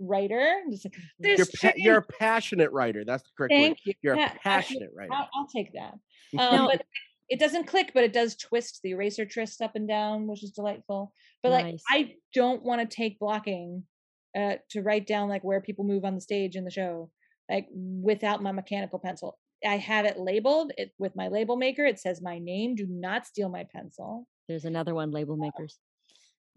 writer. 0.00 0.62
Just 0.70 0.84
like, 0.84 0.96
You're, 1.18 1.46
pa- 1.46 1.72
you're 1.76 1.98
a 1.98 2.02
passionate 2.02 2.72
writer. 2.72 3.04
That's 3.04 3.22
the 3.22 3.30
correct 3.36 3.52
word. 3.52 3.58
thank 3.58 3.78
you. 3.84 3.94
You're 4.02 4.16
Yeah, 4.16 4.32
a 4.34 4.38
passionate 4.38 4.90
writer. 4.96 5.12
I'll, 5.12 5.28
I'll 5.34 5.48
take 5.48 5.72
that. 5.74 5.94
Um, 6.38 6.66
but 6.66 6.82
it 7.30 7.38
doesn't 7.38 7.66
click, 7.66 7.92
but 7.94 8.04
it 8.04 8.12
does 8.12 8.36
twist. 8.36 8.80
The 8.82 8.90
eraser 8.90 9.24
twists 9.24 9.60
up 9.62 9.72
and 9.76 9.88
down, 9.88 10.26
which 10.26 10.44
is 10.44 10.50
delightful. 10.50 11.12
But 11.42 11.52
like, 11.52 11.66
Nice. 11.66 11.82
I 11.90 12.14
don't 12.34 12.62
want 12.62 12.80
to 12.82 12.96
take 12.96 13.18
blocking 13.18 13.84
uh, 14.36 14.56
to 14.70 14.82
write 14.82 15.06
down 15.06 15.28
like 15.28 15.42
where 15.42 15.60
people 15.60 15.84
move 15.84 16.04
on 16.04 16.14
the 16.14 16.20
stage 16.20 16.54
in 16.54 16.64
the 16.64 16.70
show, 16.70 17.10
like 17.50 17.66
without 17.72 18.42
my 18.42 18.52
mechanical 18.52 18.98
pencil. 18.98 19.38
I 19.66 19.78
have 19.78 20.04
it 20.04 20.18
labeled 20.18 20.72
it 20.76 20.92
with 20.98 21.16
my 21.16 21.28
label 21.28 21.56
maker. 21.56 21.84
It 21.84 21.98
says 21.98 22.22
my 22.22 22.38
name. 22.38 22.74
Do 22.74 22.86
not 22.88 23.26
steal 23.26 23.48
my 23.48 23.64
pencil. 23.74 24.26
There's 24.46 24.64
another 24.64 24.94
one, 24.94 25.10
label 25.10 25.36
makers. 25.36 25.78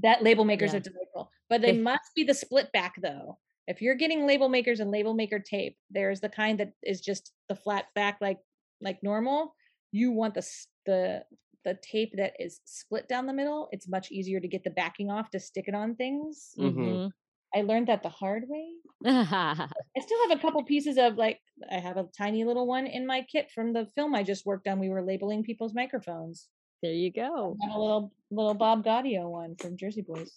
That 0.01 0.23
label 0.23 0.45
makers 0.45 0.71
Yeah. 0.71 0.77
are 0.77 0.81
delightful, 0.81 1.31
but 1.49 1.61
they 1.61 1.71
If- 1.71 1.81
must 1.81 2.13
be 2.15 2.23
the 2.23 2.33
split 2.33 2.71
back 2.71 2.95
though. 3.01 3.39
If 3.67 3.81
you're 3.81 3.95
getting 3.95 4.25
label 4.25 4.49
makers 4.49 4.79
and 4.79 4.91
label 4.91 5.13
maker 5.13 5.39
tape, 5.39 5.77
there's 5.89 6.19
the 6.19 6.29
kind 6.29 6.59
that 6.59 6.73
is 6.83 6.99
just 7.01 7.31
the 7.47 7.55
flat 7.55 7.85
back 7.95 8.19
like 8.21 8.39
like 8.81 9.01
normal. 9.03 9.55
You 9.91 10.11
want 10.11 10.33
the 10.33 10.47
the 10.85 11.25
the 11.63 11.75
tape 11.75 12.13
that 12.17 12.33
is 12.39 12.59
split 12.65 13.07
down 13.07 13.27
the 13.27 13.33
middle. 13.33 13.69
It's 13.71 13.87
much 13.87 14.11
easier 14.11 14.39
to 14.39 14.47
get 14.47 14.63
the 14.63 14.71
backing 14.71 15.11
off 15.11 15.29
to 15.29 15.39
stick 15.39 15.67
it 15.67 15.75
on 15.75 15.95
things. 15.95 16.55
Mhm. 16.57 17.11
I 17.53 17.61
learned 17.61 17.87
that 17.87 18.01
the 18.01 18.09
hard 18.09 18.47
way. 18.49 18.67
I 19.05 19.99
still 19.99 20.27
have 20.29 20.37
a 20.37 20.41
couple 20.41 20.63
pieces 20.63 20.97
of 20.97 21.17
like 21.17 21.39
I 21.69 21.79
have 21.79 21.97
a 21.97 22.07
tiny 22.17 22.43
little 22.45 22.65
one 22.65 22.87
in 22.87 23.05
my 23.05 23.21
kit 23.21 23.51
from 23.51 23.73
the 23.73 23.85
film 23.85 24.15
I 24.15 24.23
just 24.23 24.45
worked 24.45 24.67
on. 24.67 24.79
We 24.79 24.89
were 24.89 25.03
labeling 25.03 25.43
people's 25.43 25.73
microphones. 25.75 26.47
There 26.81 26.93
you 26.93 27.11
go. 27.11 27.57
A 27.63 27.79
little 27.79 28.11
little 28.29 28.53
Bob 28.53 28.83
Gaudio 28.83 29.29
one 29.29 29.55
from 29.55 29.77
Jersey 29.77 30.01
Boys. 30.01 30.31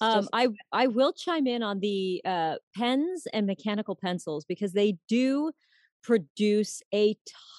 Um, 0.00 0.28
I 0.32 0.48
I 0.72 0.86
will 0.88 1.12
chime 1.12 1.46
in 1.46 1.62
on 1.62 1.80
the 1.80 2.20
uh, 2.24 2.56
pens 2.76 3.26
and 3.32 3.46
mechanical 3.46 3.96
pencils 3.96 4.44
because 4.44 4.72
they 4.72 4.98
do 5.08 5.52
produce 6.02 6.82
a 6.94 7.16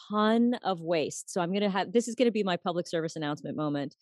ton 0.10 0.54
of 0.64 0.80
waste. 0.82 1.32
So 1.32 1.42
I'm 1.42 1.52
gonna 1.52 1.70
have 1.70 1.92
this 1.92 2.08
is 2.08 2.16
gonna 2.16 2.32
be 2.32 2.44
my 2.44 2.58
public 2.58 2.88
service 2.88 3.16
announcement 3.16 3.58
moment. 3.58 3.96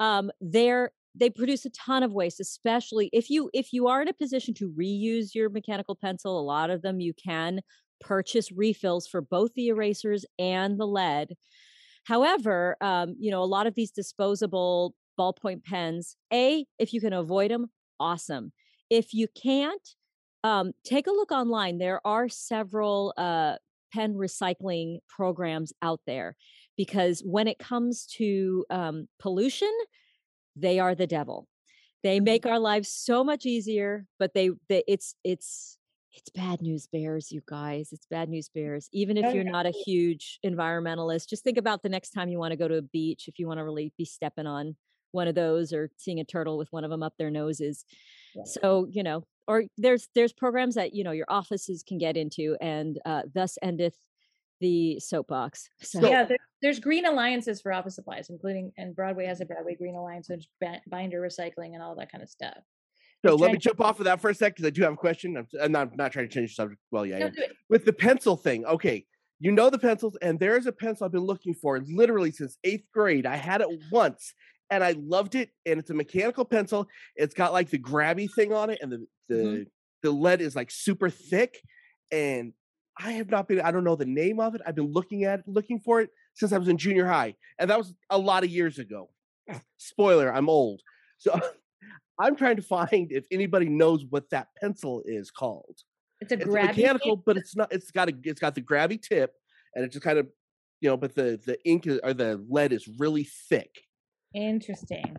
Um, 0.00 0.30
they're 0.40 0.92
they 1.14 1.30
produce 1.30 1.64
a 1.64 1.70
ton 1.70 2.02
of 2.02 2.12
waste, 2.12 2.40
especially 2.40 3.08
if 3.12 3.30
you 3.30 3.50
if 3.52 3.72
you 3.72 3.86
are 3.88 4.02
in 4.02 4.08
a 4.08 4.14
position 4.14 4.54
to 4.54 4.70
reuse 4.70 5.34
your 5.34 5.48
mechanical 5.48 5.94
pencil. 5.94 6.38
A 6.38 6.42
lot 6.42 6.70
of 6.70 6.82
them 6.82 7.00
you 7.00 7.12
can 7.14 7.60
purchase 8.00 8.50
refills 8.50 9.06
for 9.06 9.20
both 9.20 9.52
the 9.54 9.68
erasers 9.68 10.24
and 10.38 10.78
the 10.78 10.86
lead. 10.86 11.34
However, 12.04 12.76
um, 12.80 13.16
you 13.18 13.30
know, 13.30 13.42
a 13.42 13.44
lot 13.44 13.66
of 13.66 13.74
these 13.74 13.90
disposable 13.90 14.94
ballpoint 15.18 15.64
pens, 15.64 16.16
A, 16.32 16.66
if 16.78 16.92
you 16.92 17.00
can 17.00 17.12
avoid 17.12 17.50
them, 17.50 17.70
awesome. 17.98 18.52
If 18.90 19.14
you 19.14 19.28
can't, 19.40 19.88
um, 20.42 20.72
take 20.84 21.06
a 21.06 21.12
look 21.12 21.32
online. 21.32 21.78
There 21.78 22.00
are 22.06 22.28
several 22.28 23.14
uh, 23.16 23.56
pen 23.92 24.14
recycling 24.14 24.98
programs 25.08 25.72
out 25.80 26.00
there 26.06 26.36
because 26.76 27.20
when 27.24 27.48
it 27.48 27.58
comes 27.58 28.06
to 28.18 28.64
um, 28.68 29.08
pollution, 29.18 29.72
they 30.56 30.78
are 30.78 30.94
the 30.94 31.06
devil. 31.06 31.48
They 32.02 32.20
make 32.20 32.44
our 32.44 32.58
lives 32.58 32.90
so 32.90 33.24
much 33.24 33.46
easier, 33.46 34.04
but 34.18 34.34
they, 34.34 34.50
they 34.68 34.84
it's 34.86 35.14
it's 35.24 35.78
it's 36.14 36.30
bad 36.30 36.62
news 36.62 36.86
bears, 36.86 37.32
you 37.32 37.42
guys. 37.46 37.90
It's 37.92 38.06
bad 38.06 38.28
news 38.28 38.48
bears. 38.48 38.88
Even 38.92 39.16
if 39.16 39.26
Oh, 39.26 39.32
you're 39.32 39.44
not 39.44 39.66
a 39.66 39.72
huge 39.84 40.38
environmentalist, 40.44 41.28
just 41.28 41.44
think 41.44 41.58
about 41.58 41.82
the 41.82 41.88
next 41.88 42.10
time 42.10 42.28
you 42.28 42.38
want 42.38 42.52
to 42.52 42.56
go 42.56 42.68
to 42.68 42.76
a 42.76 42.82
beach 42.82 43.28
if 43.28 43.38
you 43.38 43.46
want 43.46 43.58
to 43.58 43.64
really 43.64 43.92
be 43.98 44.04
stepping 44.04 44.46
on 44.46 44.76
one 45.12 45.28
of 45.28 45.34
those 45.34 45.72
or 45.72 45.90
seeing 45.96 46.20
a 46.20 46.24
turtle 46.24 46.58
with 46.58 46.72
one 46.72 46.84
of 46.84 46.90
them 46.90 47.02
up 47.02 47.14
their 47.18 47.30
noses. 47.30 47.84
Right. 48.36 48.46
So, 48.46 48.86
you 48.90 49.02
know, 49.02 49.24
or 49.46 49.64
there's 49.76 50.08
there's 50.14 50.32
programs 50.32 50.74
that, 50.76 50.94
you 50.94 51.04
know, 51.04 51.12
your 51.12 51.26
offices 51.28 51.84
can 51.86 51.98
get 51.98 52.16
into 52.16 52.56
and 52.60 52.98
uh 53.04 53.22
thus 53.32 53.58
endeth 53.62 53.96
the 54.60 54.98
soapbox. 55.00 55.68
So, 55.82 56.08
yeah, 56.08 56.24
there, 56.24 56.38
there's 56.62 56.80
green 56.80 57.06
alliances 57.06 57.60
for 57.60 57.72
office 57.72 57.96
supplies, 57.96 58.30
including 58.30 58.72
and 58.76 58.94
Broadway 58.96 59.26
has 59.26 59.40
a 59.40 59.44
Broadway 59.44 59.74
Green 59.74 59.94
Alliance, 59.94 60.28
which 60.28 60.48
binder 60.88 61.20
recycling 61.20 61.74
and 61.74 61.82
all 61.82 61.94
that 61.96 62.10
kind 62.10 62.22
of 62.22 62.30
stuff. 62.30 62.58
So 63.24 63.34
let 63.36 63.52
me 63.52 63.58
jump 63.58 63.80
off 63.80 63.98
of 64.00 64.04
that 64.04 64.20
for 64.20 64.30
a 64.30 64.34
sec 64.34 64.54
because 64.54 64.66
I 64.66 64.70
do 64.70 64.82
have 64.82 64.92
a 64.92 64.96
question. 64.96 65.36
I'm, 65.36 65.46
I'm 65.60 65.72
not 65.72 65.96
not 65.96 66.12
trying 66.12 66.28
to 66.28 66.34
change 66.34 66.50
the 66.50 66.54
subject. 66.54 66.80
Well, 66.90 67.06
yeah, 67.06 67.18
No, 67.18 67.26
am. 67.26 67.32
do 67.32 67.42
it. 67.42 67.56
with 67.70 67.84
the 67.84 67.92
pencil 67.92 68.36
thing. 68.36 68.64
Okay, 68.66 69.06
you 69.40 69.50
know 69.52 69.70
the 69.70 69.78
pencils, 69.78 70.16
and 70.20 70.38
there's 70.38 70.66
a 70.66 70.72
pencil 70.72 71.06
I've 71.06 71.12
been 71.12 71.22
looking 71.22 71.54
for 71.54 71.80
literally 71.80 72.30
since 72.32 72.58
eighth 72.64 72.84
grade. 72.92 73.24
I 73.26 73.36
had 73.36 73.60
it 73.60 73.68
once, 73.90 74.34
and 74.70 74.84
I 74.84 74.92
loved 74.98 75.34
it. 75.36 75.50
And 75.64 75.78
it's 75.80 75.90
a 75.90 75.94
mechanical 75.94 76.44
pencil. 76.44 76.86
It's 77.16 77.34
got 77.34 77.52
like 77.52 77.70
the 77.70 77.78
grabby 77.78 78.28
thing 78.34 78.52
on 78.52 78.70
it, 78.70 78.78
and 78.82 78.92
the 78.92 79.06
the 79.28 79.34
Mhm. 79.34 79.66
the 80.02 80.10
lead 80.10 80.40
is 80.40 80.54
like 80.54 80.70
super 80.70 81.08
thick. 81.08 81.60
And 82.12 82.52
I 82.98 83.12
have 83.12 83.30
not 83.30 83.48
been. 83.48 83.60
I 83.60 83.70
don't 83.70 83.84
know 83.84 83.96
the 83.96 84.04
name 84.04 84.38
of 84.38 84.54
it. 84.54 84.60
I've 84.66 84.74
been 84.76 84.92
looking 84.92 85.24
at 85.24 85.40
it, 85.40 85.48
looking 85.48 85.80
for 85.80 86.00
it 86.02 86.10
since 86.34 86.52
I 86.52 86.58
was 86.58 86.68
in 86.68 86.76
junior 86.76 87.06
high, 87.06 87.34
and 87.58 87.70
that 87.70 87.78
was 87.78 87.94
a 88.10 88.18
lot 88.18 88.44
of 88.44 88.50
years 88.50 88.78
ago. 88.78 89.08
Spoiler: 89.78 90.32
I'm 90.32 90.48
old, 90.50 90.82
so. 91.16 91.40
I'm 92.18 92.36
trying 92.36 92.56
to 92.56 92.62
find 92.62 93.10
if 93.12 93.24
anybody 93.30 93.68
knows 93.68 94.04
what 94.08 94.30
that 94.30 94.48
pencil 94.60 95.02
is 95.04 95.30
called 95.30 95.76
It's 96.20 96.32
a 96.32 96.36
it's 96.36 96.44
grabby 96.44 96.76
mechanical, 96.76 97.16
thing. 97.16 97.22
but 97.26 97.36
it's 97.36 97.56
not. 97.56 97.72
It's 97.72 97.90
got 97.90 98.08
a. 98.08 98.14
It's 98.22 98.40
got 98.40 98.54
the 98.54 98.62
grabby 98.62 99.00
tip, 99.02 99.32
and 99.74 99.84
it 99.84 99.92
just 99.92 100.04
kind 100.04 100.18
of, 100.18 100.28
you 100.80 100.88
know. 100.90 100.96
But 100.96 101.14
the 101.14 101.40
the 101.44 101.58
ink 101.64 101.86
is, 101.86 102.00
or 102.04 102.14
the 102.14 102.44
lead 102.48 102.72
is 102.72 102.88
really 102.98 103.24
thick. 103.48 103.70
Interesting. 104.34 105.16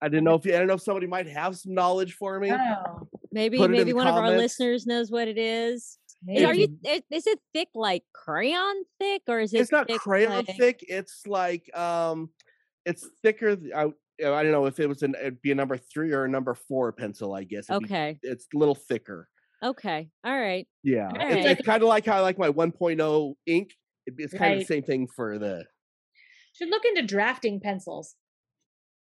I 0.00 0.08
didn't 0.08 0.24
know 0.24 0.34
if 0.34 0.44
you, 0.44 0.54
I 0.54 0.58
don't 0.58 0.66
know 0.66 0.74
if 0.74 0.82
somebody 0.82 1.06
might 1.06 1.28
have 1.28 1.56
some 1.56 1.74
knowledge 1.74 2.14
for 2.14 2.40
me. 2.40 2.50
Oh, 2.52 3.08
maybe 3.30 3.56
Put 3.58 3.70
maybe 3.70 3.92
the 3.92 3.96
one 3.96 4.06
of 4.08 4.14
our 4.16 4.30
listeners 4.30 4.86
knows 4.86 5.10
what 5.10 5.28
it 5.28 5.38
is. 5.38 5.98
Is- 6.28 6.44
Are 6.44 6.54
you? 6.54 6.78
Is 6.84 7.26
it 7.26 7.38
thick 7.52 7.68
like 7.74 8.04
crayon 8.14 8.84
thick, 8.98 9.22
or 9.28 9.40
is 9.40 9.52
it? 9.54 9.60
It's 9.60 9.72
not 9.72 9.86
thick 9.88 10.00
crayon 10.00 10.32
like- 10.46 10.56
thick. 10.56 10.84
It's 10.88 11.26
like 11.26 11.74
um, 11.76 12.30
it's 12.86 13.06
thicker. 13.22 13.50
I 13.50 13.54
you 13.54 13.70
know, 13.74 13.92
I 14.20 14.42
don't 14.42 14.52
know 14.52 14.66
if 14.66 14.78
it 14.80 14.88
was 14.88 15.02
an 15.02 15.14
it'd 15.20 15.42
be 15.42 15.50
a 15.52 15.54
number 15.54 15.76
three 15.76 16.12
or 16.12 16.24
a 16.24 16.28
number 16.28 16.54
four 16.54 16.92
pencil. 16.92 17.34
I 17.34 17.44
guess. 17.44 17.68
It'd 17.70 17.82
be- 17.82 17.86
Okay. 17.86 18.18
it's 18.22 18.46
a 18.54 18.58
little 18.58 18.74
thicker. 18.74 19.28
Okay. 19.62 20.10
All 20.24 20.36
right. 20.38 20.66
Yeah, 20.82 21.06
All 21.08 21.14
it's, 21.16 21.24
right. 21.24 21.46
it's 21.46 21.62
kind 21.66 21.82
of 21.82 21.88
like 21.88 22.04
how 22.04 22.16
I 22.16 22.20
like 22.20 22.36
my 22.38 22.48
1.0 22.50 23.34
ink. 23.46 23.70
It- 24.06 24.14
It's 24.18 24.32
kind 24.34 24.52
of 24.54 24.56
Right. 24.58 24.66
the 24.66 24.74
same 24.74 24.82
thing 24.82 25.06
for 25.06 25.38
the. 25.38 25.64
Should 26.54 26.68
look 26.68 26.84
into 26.84 27.02
drafting 27.02 27.60
pencils. 27.60 28.16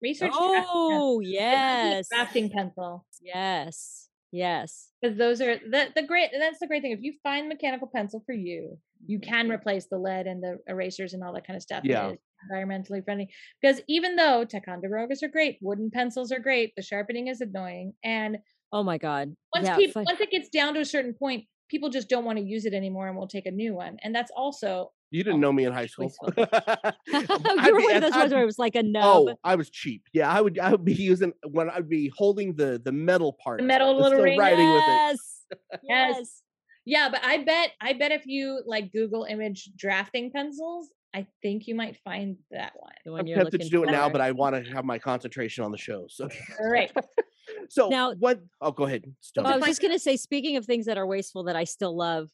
Research 0.03 0.31
drafting 0.33 0.55
pencils. 0.55 0.73
Oh 0.75 1.21
It 1.21 1.25
might 1.25 1.31
be 1.31 1.37
a 1.37 1.41
yes. 1.41 2.09
drafting 2.11 2.51
pencil. 2.51 3.07
Yes. 3.21 4.09
Yes. 4.33 4.91
because 5.01 5.17
those 5.17 5.41
are 5.41 5.57
the 5.57 5.89
the 5.95 6.03
great 6.03 6.31
that's 6.39 6.59
the 6.59 6.67
great 6.67 6.83
thing 6.83 6.93
if 6.93 7.01
you 7.01 7.15
find 7.23 7.49
mechanical 7.49 7.89
pencil 7.95 8.23
for 8.27 8.35
you 8.35 8.79
you 9.07 9.19
mm-hmm. 9.19 9.31
can 9.31 9.51
replace 9.51 9.87
the 9.87 9.99
lead 9.99 10.27
and 10.27 10.43
the 10.43 10.59
erasers 10.69 11.15
and 11.15 11.23
all 11.23 11.33
that 11.33 11.47
kind 11.47 11.57
of 11.57 11.63
stuff 11.63 11.83
Yeah. 11.85 12.13
environmentally 12.53 13.05
friendly 13.05 13.29
because 13.61 13.81
even 13.89 14.17
though 14.17 14.45
ticonderogas 14.47 15.23
are 15.23 15.29
great 15.29 15.59
wooden 15.61 15.91
pencils 15.91 16.33
are 16.33 16.39
great 16.39 16.73
the 16.77 16.83
sharpening 16.83 17.29
is 17.29 17.41
annoying 17.41 17.93
and 18.05 18.39
Oh 18.71 18.83
my 18.83 18.99
God. 18.99 19.35
once 19.55 19.67
yeah. 19.67 19.77
people 19.77 20.05
once 20.05 20.21
it 20.21 20.31
gets 20.31 20.49
down 20.49 20.75
to 20.75 20.81
a 20.81 20.85
certain 20.85 21.15
point 21.15 21.45
people 21.71 21.89
just 21.91 22.09
don't 22.09 22.25
want 22.25 22.39
to 22.39 22.45
use 22.45 22.65
it 22.65 22.75
anymore 22.75 23.09
and 23.09 23.17
will 23.17 23.29
take 23.29 23.47
a 23.47 23.51
new 23.51 23.75
one 23.75 23.97
and 24.03 24.15
that's 24.15 24.31
also 24.37 24.91
You 25.11 25.25
didn't 25.25 25.39
Oh, 25.39 25.49
know 25.49 25.53
me 25.53 25.65
in 25.65 25.73
high 25.73 25.87
school. 25.87 26.13
You 26.37 27.75
were 27.75 27.81
one 27.81 27.97
of 27.97 28.03
those 28.03 28.15
ones 28.15 28.33
where 28.33 28.43
it 28.43 28.47
was 28.47 28.59
like 28.59 28.75
a 28.77 28.83
no. 28.83 29.01
Oh, 29.03 29.35
I 29.43 29.55
was 29.55 29.71
cheap. 29.71 30.03
Yeah, 30.13 30.29
I 30.31 30.41
would. 30.43 30.59
I 30.59 30.71
would 30.71 30.85
be 30.85 30.93
using 30.95 31.33
when 31.51 31.71
I'd 31.71 31.89
be 31.89 32.13
holding 32.15 32.55
the 32.57 32.81
the 32.85 32.93
metal 32.93 33.37
part. 33.43 33.59
the 33.61 33.65
metal 33.67 33.97
little 33.97 34.21
ring 34.21 34.39
writing 34.39 34.71
with 34.71 34.83
it. 34.83 35.01
Yes. 35.09 35.45
Yes. 35.83 36.43
Yes. 36.89 36.99
yes. 37.01 37.03
yeah 37.03 37.09
but 37.11 37.21
i 37.25 37.45
bet 37.45 37.71
i 37.81 37.93
bet 37.93 38.13
if 38.13 38.27
you 38.27 38.63
like 38.67 38.93
google 38.93 39.25
image 39.25 39.71
drafting 39.77 40.31
pencils 40.31 40.89
i 41.15 41.27
think 41.43 41.67
you 41.67 41.75
might 41.75 41.97
find 42.05 42.37
that 42.51 42.73
one 42.77 42.93
The 43.05 43.13
one 43.13 43.21
I'm 43.21 43.27
you're 43.27 43.37
tempted 43.39 43.59
to 43.59 43.65
looking 43.65 43.71
do 43.71 43.85
it 43.85 43.91
now, 43.91 44.09
but 44.09 44.21
I 44.21 44.33
want 44.33 44.57
to 44.57 44.73
have 44.73 44.85
my 44.85 44.99
concentration 44.99 45.65
on 45.65 45.71
the 45.71 45.79
show. 45.79 46.07
So, 46.09 46.29
all 46.61 46.71
right 46.71 46.91
so 47.71 47.89
Now- 47.89 48.15
what? 48.15 48.41
Oh, 48.61 48.73
go 48.73 48.85
ahead. 48.85 49.05
Stone. 49.21 49.45
Well, 49.45 49.55
I 49.55 49.57
was 49.57 49.67
just 49.67 49.81
going 49.81 49.95
to 49.95 49.99
say, 49.99 50.17
speaking 50.17 50.57
of 50.57 50.67
things 50.67 50.87
that 50.87 50.99
are 50.99 51.07
wasteful 51.07 51.45
that 51.45 51.57
I 51.57 51.65
still 51.65 51.97
love, 51.97 52.29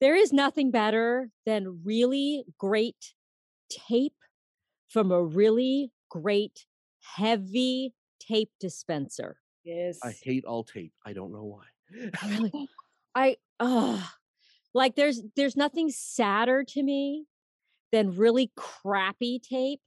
there 0.00 0.16
is 0.16 0.32
nothing 0.32 0.70
better 0.70 1.30
than 1.46 1.80
really 1.84 2.44
great 2.58 3.14
tape 3.70 4.16
from 4.88 5.12
a 5.12 5.22
really 5.22 5.92
great 6.10 6.66
heavy 7.16 7.94
tape 8.20 8.50
dispenser. 8.60 9.36
yes 9.64 9.98
I 10.02 10.12
hate 10.22 10.44
all 10.44 10.64
tape. 10.64 10.92
I 11.06 11.12
don't 11.12 11.32
know 11.32 11.44
why. 11.44 11.64
Really, 12.28 12.68
I 13.14 13.36
uh 13.60 14.06
like 14.74 14.96
there's 14.96 15.22
there's 15.36 15.56
nothing 15.56 15.90
sadder 15.90 16.64
to 16.64 16.82
me 16.82 17.26
than 17.92 18.16
really 18.16 18.52
crappy 18.56 19.40
tape 19.40 19.80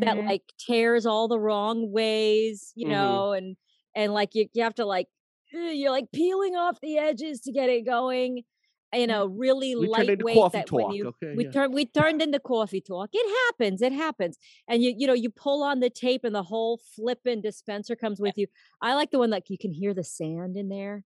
that 0.00 0.18
Mhm. 0.18 0.30
like 0.30 0.42
tears 0.58 1.06
all 1.06 1.28
the 1.28 1.40
wrong 1.40 1.92
ways, 1.92 2.72
you 2.76 2.86
Mhm. 2.86 3.24
know, 3.26 3.32
and 3.32 3.56
and 3.94 4.12
like 4.14 4.34
you 4.34 4.48
you 4.54 4.62
have 4.62 4.74
to 4.76 4.86
like 4.86 5.08
eh, 5.54 5.72
you're 5.72 5.90
like 5.90 6.12
peeling 6.12 6.56
off 6.56 6.80
the 6.82 6.98
edges 6.98 7.40
to 7.42 7.52
get 7.52 7.70
it 7.70 7.86
going. 7.86 8.44
You 8.92 9.08
know, 9.08 9.26
really 9.26 9.74
We 9.78 9.88
lightweight 9.88 10.48
coffee 10.48 10.52
that 10.52 10.70
when 10.70 10.88
talk, 10.88 10.90
you 10.90 11.08
okay, 11.10 11.34
we 11.34 11.44
yeah. 11.44 11.54
turn 11.54 11.72
we 11.72 11.86
turned 11.86 12.22
into 12.22 12.38
coffee 12.38 12.80
talk. 12.80 13.10
It 13.12 13.28
happens, 13.48 13.82
it 13.82 13.92
happens. 13.92 14.38
And 14.68 14.82
you 14.82 14.94
you 14.96 15.06
know, 15.08 15.14
you 15.14 15.30
pull 15.30 15.62
on 15.64 15.80
the 15.80 15.90
tape 15.90 16.22
and 16.24 16.34
the 16.34 16.44
whole 16.44 16.78
flippin' 16.78 17.40
dispenser 17.40 17.96
comes 17.96 18.20
with 18.20 18.38
you. 18.38 18.46
I 18.80 18.94
like 18.94 19.10
the 19.10 19.18
one 19.18 19.30
that 19.30 19.50
you 19.50 19.58
can 19.58 19.72
hear 19.72 19.94
the 19.94 20.04
sand 20.04 20.56
in 20.56 20.68
there 20.68 21.04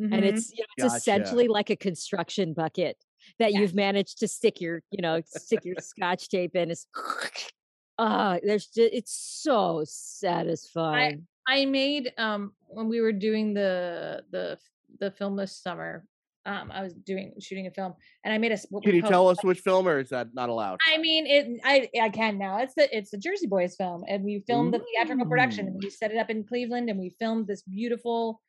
and 0.00 0.12
Mhm. 0.12 0.22
it's 0.24 0.50
you 0.50 0.58
know, 0.58 0.86
it's 0.86 0.94
Gotcha. 0.94 0.96
essentially 0.96 1.48
like 1.48 1.70
a 1.70 1.76
construction 1.76 2.52
bucket 2.54 2.96
that 3.38 3.52
Yes. 3.52 3.60
you've 3.60 3.74
managed 3.74 4.18
to 4.20 4.28
stick 4.28 4.60
your 4.60 4.82
you 4.90 5.02
know 5.02 5.20
stick 5.26 5.64
your 5.64 5.76
scotch 5.80 6.28
tape 6.28 6.56
in 6.56 6.70
it's 6.70 6.86
ah 7.98 8.38
there's 8.42 8.66
just, 8.66 8.92
it's 8.92 9.12
so 9.12 9.82
satisfying 9.86 11.26
I 11.46 11.64
made 11.66 12.12
um 12.16 12.52
when 12.68 12.88
we 12.88 13.00
were 13.00 13.12
doing 13.12 13.54
the 13.54 14.22
the 14.30 14.58
the 14.98 15.10
film 15.10 15.36
this 15.36 15.56
summer. 15.56 16.04
Um, 16.46 16.70
I 16.72 16.82
was 16.82 16.94
doing 16.94 17.34
shooting 17.38 17.66
a 17.66 17.70
film, 17.70 17.92
and 18.24 18.32
I 18.32 18.38
made 18.38 18.50
a 18.52 18.58
what 18.70 18.82
Can 18.82 18.94
you 18.94 19.02
tell 19.02 19.28
us 19.28 19.44
which 19.44 19.60
film, 19.60 19.86
or 19.86 19.98
is 20.00 20.08
that 20.08 20.28
not 20.32 20.48
allowed? 20.48 20.78
I 20.88 20.96
mean, 20.96 21.26
it. 21.26 21.60
I 21.64 21.88
I 22.00 22.08
can 22.08 22.38
now. 22.38 22.58
It's 22.58 22.72
the 22.74 22.88
it's 22.96 23.10
the 23.10 23.18
Jersey 23.18 23.46
Boys 23.46 23.76
film, 23.76 24.04
and 24.08 24.24
we 24.24 24.42
filmed 24.46 24.72
the 24.72 24.80
theatrical 24.94 25.26
production, 25.26 25.66
and 25.66 25.76
we 25.82 25.90
set 25.90 26.12
it 26.12 26.16
up 26.16 26.30
in 26.30 26.44
Cleveland, 26.44 26.88
and 26.88 26.98
we 26.98 27.10
filmed 27.18 27.46
this 27.46 27.62
beautiful. 27.62 28.40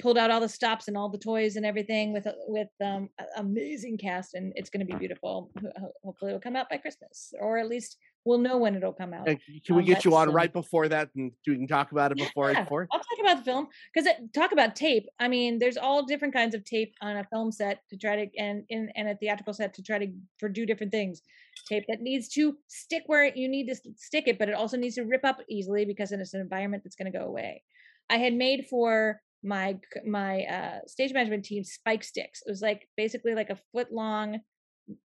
Pulled 0.00 0.18
out 0.18 0.30
all 0.30 0.40
the 0.40 0.48
stops 0.48 0.88
and 0.88 0.96
all 0.96 1.08
the 1.08 1.18
toys 1.18 1.56
and 1.56 1.64
everything 1.64 2.12
with 2.12 2.26
with 2.48 2.68
um 2.84 3.08
amazing 3.36 3.96
cast, 3.96 4.34
and 4.34 4.52
it's 4.56 4.68
going 4.68 4.84
to 4.84 4.92
be 4.92 4.98
beautiful. 4.98 5.50
Ho- 5.60 5.72
ho- 5.78 5.92
Hopefully, 6.04 6.30
it'll 6.32 6.40
come 6.40 6.56
out 6.56 6.68
by 6.68 6.76
Christmas, 6.76 7.32
or 7.40 7.56
at 7.58 7.68
least 7.68 7.96
we'll 8.24 8.38
know 8.38 8.58
when 8.58 8.74
it'll 8.74 8.92
come 8.92 9.14
out. 9.14 9.28
And 9.28 9.38
can 9.64 9.76
we 9.76 9.82
um, 9.82 9.86
get 9.86 10.04
you 10.04 10.14
on 10.16 10.30
right 10.30 10.52
before 10.52 10.88
that, 10.88 11.08
and 11.14 11.30
we 11.46 11.54
can 11.54 11.68
talk 11.68 11.92
about 11.92 12.10
it 12.10 12.18
before 12.18 12.50
Yeah, 12.50 12.64
for? 12.64 12.88
I'll 12.92 12.98
talk 12.98 13.18
about 13.20 13.38
the 13.38 13.44
film 13.44 13.68
because 13.94 14.12
talk 14.34 14.52
about 14.52 14.74
tape. 14.74 15.06
I 15.20 15.28
mean, 15.28 15.58
there's 15.58 15.76
all 15.76 16.04
different 16.04 16.34
kinds 16.34 16.54
of 16.54 16.64
tape 16.64 16.92
on 17.00 17.16
a 17.16 17.24
film 17.24 17.52
set 17.52 17.80
to 17.90 17.96
try 17.96 18.24
to 18.24 18.38
and 18.38 18.64
in 18.68 18.90
and 18.96 19.08
a 19.08 19.14
theatrical 19.14 19.54
set 19.54 19.72
to 19.74 19.82
try 19.82 19.98
to 19.98 20.08
for 20.38 20.48
do 20.48 20.66
different 20.66 20.92
things. 20.92 21.22
Tape 21.68 21.84
that 21.88 22.00
needs 22.00 22.28
to 22.30 22.56
stick 22.66 23.04
where 23.06 23.24
you 23.34 23.48
need 23.48 23.66
to 23.68 23.76
stick 23.96 24.24
it, 24.26 24.38
but 24.38 24.48
it 24.48 24.54
also 24.54 24.76
needs 24.76 24.96
to 24.96 25.04
rip 25.04 25.24
up 25.24 25.38
easily 25.48 25.84
because 25.84 26.12
it's 26.12 26.34
an 26.34 26.40
environment 26.40 26.82
that's 26.84 26.96
going 26.96 27.10
to 27.10 27.16
go 27.16 27.24
away. 27.24 27.62
I 28.10 28.18
had 28.18 28.34
made 28.34 28.66
for 28.68 29.20
my 29.42 29.78
my 30.06 30.42
uh, 30.42 30.78
stage 30.86 31.12
management 31.12 31.44
team 31.44 31.64
spike 31.64 32.04
sticks. 32.04 32.42
It 32.46 32.50
was 32.50 32.62
like 32.62 32.88
basically 32.96 33.34
like 33.34 33.50
a 33.50 33.58
foot 33.72 33.92
long 33.92 34.40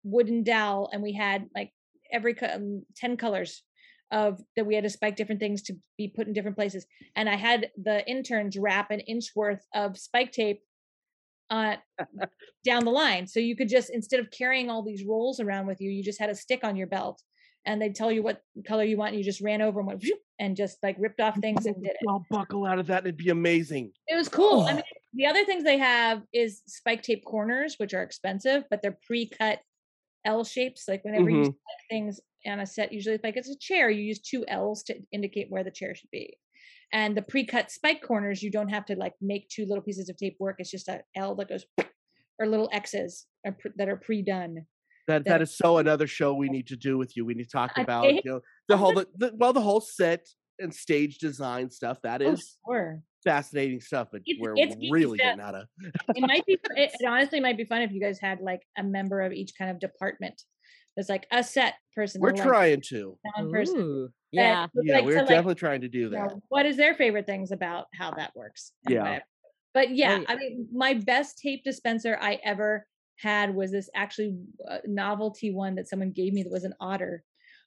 wooden 0.03 0.43
dowel, 0.43 0.89
and 0.91 1.01
we 1.01 1.13
had 1.13 1.47
like 1.55 1.71
every 2.11 2.33
co- 2.33 2.53
um, 2.53 2.83
ten 2.95 3.17
colors 3.17 3.63
of 4.11 4.41
that 4.55 4.65
we 4.65 4.75
had 4.75 4.83
to 4.83 4.89
spike 4.89 5.15
different 5.15 5.39
things 5.39 5.61
to 5.63 5.73
be 5.97 6.07
put 6.07 6.27
in 6.27 6.33
different 6.33 6.57
places. 6.57 6.85
And 7.15 7.29
i 7.29 7.35
had 7.35 7.69
the 7.81 8.07
interns 8.07 8.57
wrap 8.57 8.91
an 8.91 8.99
inch 9.01 9.31
worth 9.35 9.65
of 9.73 9.97
spike 9.97 10.31
tape 10.31 10.61
uh 11.49 11.77
down 12.65 12.83
the 12.85 12.91
line. 12.91 13.27
So 13.27 13.39
you 13.39 13.55
could 13.55 13.69
just 13.69 13.89
instead 13.89 14.19
of 14.19 14.31
carrying 14.31 14.69
all 14.69 14.83
these 14.83 15.05
rolls 15.05 15.39
around 15.39 15.67
with 15.67 15.79
you 15.79 15.89
you 15.89 16.03
just 16.03 16.19
had 16.19 16.29
a 16.29 16.35
stick 16.35 16.63
on 16.63 16.75
your 16.75 16.87
belt 16.87 17.21
and 17.65 17.81
they'd 17.81 17.95
tell 17.95 18.11
you 18.11 18.23
what 18.23 18.41
color 18.67 18.83
you 18.83 18.97
want 18.97 19.09
and 19.11 19.17
you 19.19 19.23
just 19.23 19.41
ran 19.41 19.61
over 19.61 19.79
and 19.79 19.87
went 19.87 20.03
and 20.39 20.55
just 20.57 20.77
like 20.81 20.95
ripped 20.99 21.19
off 21.21 21.37
things 21.39 21.65
and 21.65 21.75
did 21.81 21.91
it 21.91 21.97
I'll 22.07 22.25
buckle 22.29 22.65
out 22.65 22.79
of 22.79 22.87
that. 22.87 23.03
It'd 23.03 23.17
be 23.17 23.29
amazing. 23.29 23.91
it 24.07 24.15
was 24.15 24.29
cool 24.29 24.61
i 24.61 24.71
Oh. 24.71 24.75
mean 24.75 24.83
the 25.13 25.25
other 25.27 25.43
things 25.45 25.63
they 25.63 25.77
have 25.77 26.23
is 26.33 26.61
spike 26.67 27.03
tape 27.03 27.23
corners 27.25 27.75
which 27.77 27.93
are 27.93 28.01
expensive 28.03 28.63
but 28.69 28.81
they're 28.81 28.97
pre-cut 29.05 29.59
l 30.25 30.43
shapes 30.43 30.87
like 30.87 31.03
whenever 31.03 31.29
you 31.29 31.37
Mhm. 31.37 31.45
spike 31.45 31.83
things 31.89 32.19
on 32.47 32.59
a 32.59 32.65
set 32.65 32.91
usually 32.91 33.15
it's 33.15 33.23
like 33.23 33.37
it's 33.37 33.49
a 33.49 33.57
chair 33.59 33.89
you 33.89 34.03
use 34.03 34.19
two 34.19 34.43
l's 34.47 34.83
to 34.83 34.95
indicate 35.11 35.47
where 35.49 35.63
the 35.63 35.71
chair 35.71 35.93
should 35.95 36.09
be 36.11 36.37
and 36.93 37.15
the 37.15 37.21
pre-cut 37.21 37.69
spike 37.71 38.01
corners 38.01 38.41
you 38.43 38.49
don't 38.51 38.69
have 38.69 38.85
to 38.87 38.95
like 38.95 39.13
make 39.21 39.47
two 39.49 39.65
little 39.65 39.83
pieces 39.83 40.09
of 40.09 40.17
tape 40.17 40.37
work 40.39 40.55
it's 40.59 40.71
just 40.71 40.87
a 40.87 41.01
l 41.15 41.35
that 41.35 41.49
goes 41.49 41.65
or 42.39 42.47
little 42.47 42.69
x's 42.73 43.27
are 43.45 43.51
pre- 43.51 43.71
that 43.75 43.89
are 43.89 43.97
pre-done 43.97 44.65
That 45.11 45.23
that- 45.25 45.29
that 45.29 45.41
is 45.41 45.55
so 45.57 45.77
another 45.77 46.07
show 46.07 46.33
we 46.33 46.49
need 46.49 46.67
to 46.67 46.75
do 46.75 46.97
with 46.97 47.15
you. 47.15 47.25
We 47.25 47.33
need 47.33 47.45
to 47.45 47.49
talk 47.49 47.77
about 47.77 48.05
you 48.13 48.21
know 48.25 48.41
the 48.67 48.77
whole 48.77 48.93
the, 48.93 49.07
the 49.15 49.31
well 49.35 49.53
the 49.53 49.61
whole 49.61 49.81
set 49.81 50.25
and 50.59 50.73
stage 50.73 51.17
design 51.19 51.69
stuff. 51.69 51.97
That 52.03 52.21
oh, 52.21 52.31
is 52.31 52.57
Oh, 52.67 52.73
sure. 52.73 53.01
fascinating 53.23 53.81
stuff, 53.81 54.07
but 54.11 54.21
It's- 54.25 54.39
we're 54.41 54.53
it's 54.57 54.75
really 54.91 55.17
stuff. 55.17 55.37
getting 55.37 55.41
out 55.41 55.55
of. 55.55 55.67
it 56.15 56.21
might 56.21 56.45
be 56.45 56.55
fu- 56.57 56.75
it, 56.81 56.91
it 56.99 57.05
honestly 57.07 57.39
might 57.39 57.57
be 57.57 57.65
fun 57.65 57.81
if 57.81 57.91
you 57.91 58.01
guys 58.01 58.19
had 58.19 58.39
like 58.41 58.61
a 58.77 58.83
member 58.83 59.21
of 59.21 59.31
each 59.33 59.51
kind 59.57 59.69
of 59.71 59.79
department 59.79 60.41
there's 60.97 61.07
like 61.07 61.25
a 61.31 61.41
set 61.41 61.75
person 61.95 62.19
We're 62.19 62.33
like, 62.33 62.43
trying 62.43 62.81
to. 62.89 63.17
person 63.49 63.79
Ooh, 63.79 64.09
yeah 64.33 64.67
Yeah, 64.83 64.95
like 64.95 65.05
we're 65.05 65.11
to, 65.13 65.17
like, 65.19 65.27
definitely 65.29 65.55
trying 65.55 65.81
to 65.81 65.87
do 65.87 65.99
you 65.99 66.09
that. 66.09 66.31
know, 66.31 66.41
what 66.49 66.65
is 66.65 66.75
their 66.75 66.95
favorite 66.95 67.25
things 67.25 67.51
about 67.53 67.85
how 67.95 68.11
that 68.11 68.31
works 68.35 68.73
Yeah. 68.89 69.03
whatever. 69.03 69.23
but 69.73 69.95
yeah, 69.95 70.17
yeah. 70.19 70.25
i 70.27 70.35
mean 70.35 70.67
my 70.73 70.93
best 70.95 71.39
tape 71.41 71.63
dispenser 71.63 72.17
i 72.21 72.39
ever 72.43 72.85
had 73.21 73.53
was 73.55 73.71
this 73.71 73.89
actually 73.95 74.35
uh, 74.69 74.77
novelty 74.85 75.51
one 75.51 75.75
that 75.75 75.87
someone 75.87 76.11
gave 76.11 76.33
me 76.33 76.43
that 76.43 76.51
was 76.51 76.63
an 76.63 76.73
otter 76.79 77.23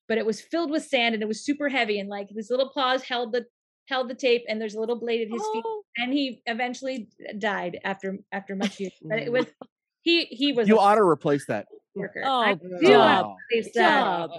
but 0.08 0.18
it 0.18 0.26
was 0.26 0.40
filled 0.40 0.70
with 0.70 0.84
sand 0.84 1.14
and 1.14 1.22
it 1.22 1.28
was 1.28 1.44
super 1.44 1.68
heavy 1.68 1.98
and 2.00 2.08
like 2.08 2.28
this 2.34 2.50
little 2.50 2.70
paws 2.74 3.02
held 3.02 3.32
the 3.32 3.44
held 3.88 4.08
the 4.08 4.14
tape 4.14 4.42
and 4.48 4.60
there's 4.60 4.74
a 4.74 4.80
little 4.80 4.98
blade 4.98 5.20
at 5.22 5.28
his 5.32 5.42
feet 5.52 5.62
Oh, 5.66 5.82
and 5.98 6.12
he 6.12 6.42
eventually 6.46 7.08
died 7.38 7.78
after 7.84 8.18
after 8.32 8.56
much 8.56 8.80
use 8.80 8.92
but 9.02 9.18
it 9.18 9.30
was 9.32 9.46
he 10.02 10.24
he 10.26 10.52
was 10.52 10.68
You 10.68 10.76
a 10.76 10.80
ought 10.80 10.94
to 11.02 11.02
replace 11.02 11.46
that. 11.46 11.66
worker 11.94 12.22
Oh, 12.26 12.40
I 12.40 12.54
Job. 12.54 12.60
do 12.62 12.68
want 12.70 12.82
Wow. 12.92 13.36
that. 13.74 13.74
Job. 13.74 14.30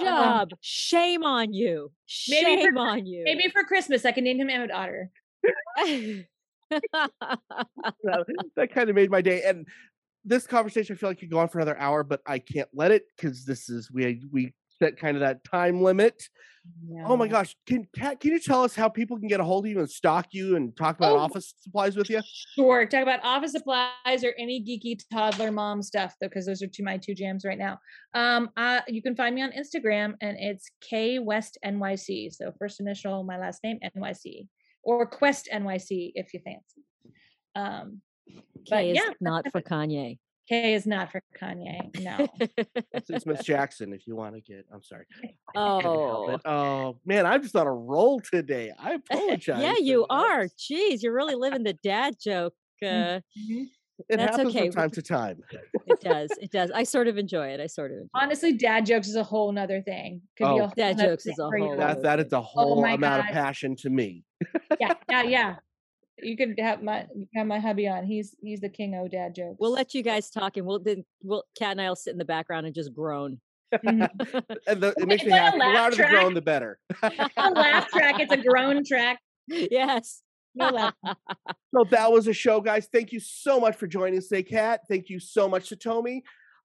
job 0.00 0.50
shame 0.60 1.22
on 1.24 1.52
you 1.52 1.90
Maybe 2.28 2.56
for- 2.56 2.62
shame 2.68 2.78
on 2.78 3.06
you 3.06 3.22
maybe 3.24 3.48
for 3.50 3.62
christmas 3.64 4.04
i 4.06 4.12
can 4.12 4.24
name 4.24 4.38
him 4.40 4.48
emmet 4.48 4.70
otter 4.70 5.10
that, 6.70 8.24
that 8.56 8.72
kind 8.74 8.88
of 8.90 8.96
made 8.96 9.10
my 9.10 9.20
day. 9.22 9.42
And 9.42 9.66
this 10.26 10.46
conversation, 10.46 10.94
I 10.94 10.98
feel 10.98 11.10
like 11.10 11.20
could 11.20 11.30
go 11.30 11.38
on 11.38 11.48
for 11.48 11.58
another 11.58 11.78
hour, 11.78 12.02
but 12.02 12.20
I 12.26 12.38
can't 12.38 12.68
let 12.74 12.90
it 12.90 13.04
because 13.16 13.44
this 13.44 13.68
is 13.68 13.90
we 13.90 14.22
we 14.30 14.52
set 14.78 14.98
kind 14.98 15.16
of 15.16 15.20
that 15.20 15.42
time 15.44 15.82
limit. 15.82 16.22
Oh 17.06 17.16
my 17.16 17.28
gosh, 17.28 17.54
can 17.66 17.86
Kat, 17.96 18.18
can 18.18 18.32
you 18.32 18.40
tell 18.40 18.64
us 18.64 18.74
how 18.74 18.88
people 18.88 19.16
can 19.16 19.28
get 19.28 19.38
a 19.38 19.44
hold 19.44 19.64
of 19.64 19.70
you 19.70 19.78
and 19.78 19.88
stalk 19.88 20.26
you 20.32 20.56
and 20.56 20.76
talk 20.76 20.96
about 20.98 21.12
Oh. 21.12 21.18
office 21.18 21.54
supplies 21.60 21.96
with 21.96 22.10
you? 22.10 22.20
Sure. 22.56 22.84
Talk 22.84 23.02
about 23.02 23.20
office 23.22 23.52
supplies 23.52 24.24
or 24.24 24.34
any 24.36 24.60
geeky 24.60 24.98
toddler 25.12 25.52
mom 25.52 25.80
stuff, 25.80 26.16
though, 26.20 26.26
because 26.26 26.44
those 26.44 26.62
are 26.62 26.66
two 26.66 26.82
my 26.82 26.98
two 26.98 27.14
jams 27.14 27.44
right 27.44 27.56
now. 27.56 27.78
Um, 28.14 28.50
uh, 28.56 28.80
you 28.88 29.00
can 29.00 29.14
find 29.14 29.34
me 29.36 29.42
on 29.42 29.52
Instagram, 29.52 30.14
and 30.20 30.36
it's 30.40 30.68
K 30.80 31.20
West 31.20 31.56
NYC. 31.64 32.32
So 32.32 32.52
first 32.58 32.80
initial, 32.80 33.22
my 33.22 33.38
last 33.38 33.62
name 33.62 33.78
NYC, 33.96 34.48
or 34.82 35.06
Quest 35.06 35.48
NYC 35.52 36.12
if 36.16 36.34
you 36.34 36.40
fancy. 36.40 36.82
Um, 37.54 38.02
K 38.66 38.90
is 38.90 38.96
yeah, 38.96 39.12
not 39.20 39.44
for 39.52 39.60
Kanye. 39.60 40.18
K 40.48 40.74
is 40.74 40.86
not 40.86 41.10
for 41.10 41.20
Kanye. 41.40 41.90
No. 42.02 42.28
It's, 42.92 43.10
it's 43.10 43.26
Miss 43.26 43.42
Jackson 43.44 43.92
if 43.92 44.06
you 44.06 44.16
want 44.16 44.34
to 44.36 44.40
get. 44.40 44.64
I'm 44.72 44.82
sorry. 44.82 45.04
Oh. 45.54 46.38
Oh 46.44 46.98
man, 47.04 47.26
I'm 47.26 47.42
just 47.42 47.54
on 47.56 47.66
a 47.66 47.72
roll 47.72 48.20
today. 48.20 48.72
I 48.78 48.94
apologize. 49.10 49.60
yeah, 49.62 49.74
you 49.78 50.06
are. 50.08 50.44
Jeez, 50.58 51.02
you're 51.02 51.12
really 51.14 51.34
living 51.34 51.62
the 51.62 51.74
dad 51.74 52.14
joke. 52.20 52.54
Uh, 52.82 53.20
Mhm. 53.38 53.66
It 54.10 54.18
That's 54.18 54.36
happens 54.36 54.54
okay. 54.54 54.66
from 54.70 54.72
time 54.82 54.90
to 54.90 55.00
time. 55.02 55.40
it 55.86 56.00
does. 56.02 56.30
It 56.38 56.50
does. 56.52 56.70
I 56.70 56.82
sort 56.82 57.08
of 57.08 57.16
enjoy 57.16 57.46
it. 57.48 57.60
I 57.60 57.66
sort 57.66 57.92
of 57.92 57.96
enjoy 57.96 58.04
it. 58.04 58.10
Honestly, 58.14 58.52
dad 58.52 58.84
jokes 58.84 59.08
is 59.08 59.16
a 59.16 59.22
whole 59.24 59.50
nother 59.52 59.80
thing. 59.80 60.20
Could 60.36 60.44
be 60.44 60.48
Oh. 60.50 60.56
a 60.56 60.60
whole 60.66 60.72
Dad 60.76 60.98
nother 60.98 61.08
jokes 61.12 61.24
is 61.24 61.34
thing 61.36 61.62
a 61.62 61.66
whole 61.68 61.76
That 61.78 62.02
that 62.02 62.20
is 62.20 62.30
a 62.34 62.40
whole 62.42 62.78
Oh 62.78 62.82
my 62.82 62.92
amount 62.92 63.20
of 63.26 63.32
passion 63.32 63.74
to 63.76 63.88
me. 63.88 64.22
yeah, 64.78 64.92
yeah, 65.08 65.22
yeah. 65.22 65.56
You 66.22 66.36
could 66.36 66.54
have 66.58 66.82
my 66.82 67.06
have 67.34 67.46
my 67.46 67.58
hubby 67.58 67.88
on. 67.88 68.04
He's 68.06 68.34
he's 68.40 68.60
the 68.60 68.68
king 68.68 68.94
of 68.94 69.10
dad 69.10 69.34
jokes. 69.34 69.56
We'll 69.60 69.72
let 69.72 69.94
you 69.94 70.02
guys 70.02 70.30
talk, 70.30 70.56
and 70.56 70.66
we'll 70.66 70.78
then 70.78 71.04
we'll 71.22 71.42
Cat 71.58 71.72
and 71.72 71.80
I'll 71.82 71.96
sit 71.96 72.12
in 72.12 72.18
the 72.18 72.24
background 72.24 72.66
and 72.66 72.74
just 72.74 72.94
groan. 72.94 73.40
Mhm. 73.74 74.08
And 74.66 74.80
the, 74.82 74.94
it 74.96 75.06
makes 75.08 75.24
me 75.24 75.32
it's 75.32 75.32
like 75.32 75.40
happy. 75.42 75.58
The 75.58 75.64
laugh 75.64 75.74
louder 75.74 75.96
the 75.96 76.02
track. 76.02 76.10
groan, 76.10 76.34
the 76.34 76.42
better. 76.42 76.78
a 77.02 77.50
laugh 77.50 77.88
track. 77.88 78.20
It's 78.20 78.32
a 78.32 78.36
groan 78.36 78.84
track. 78.84 79.18
yes. 79.48 80.22
No 80.54 80.68
laugh. 80.70 80.94
So 81.74 81.84
that 81.90 82.10
was 82.10 82.26
a 82.26 82.32
show, 82.32 82.62
guys. 82.62 82.88
Thank 82.90 83.12
you 83.12 83.20
so 83.20 83.60
much 83.60 83.76
for 83.76 83.86
joining 83.86 84.18
us 84.18 84.28
today, 84.28 84.42
Kat. 84.44 84.80
Thank 84.88 85.10
you 85.10 85.20
so 85.20 85.46
much 85.46 85.68
to 85.68 85.76
Tomy. 85.76 86.22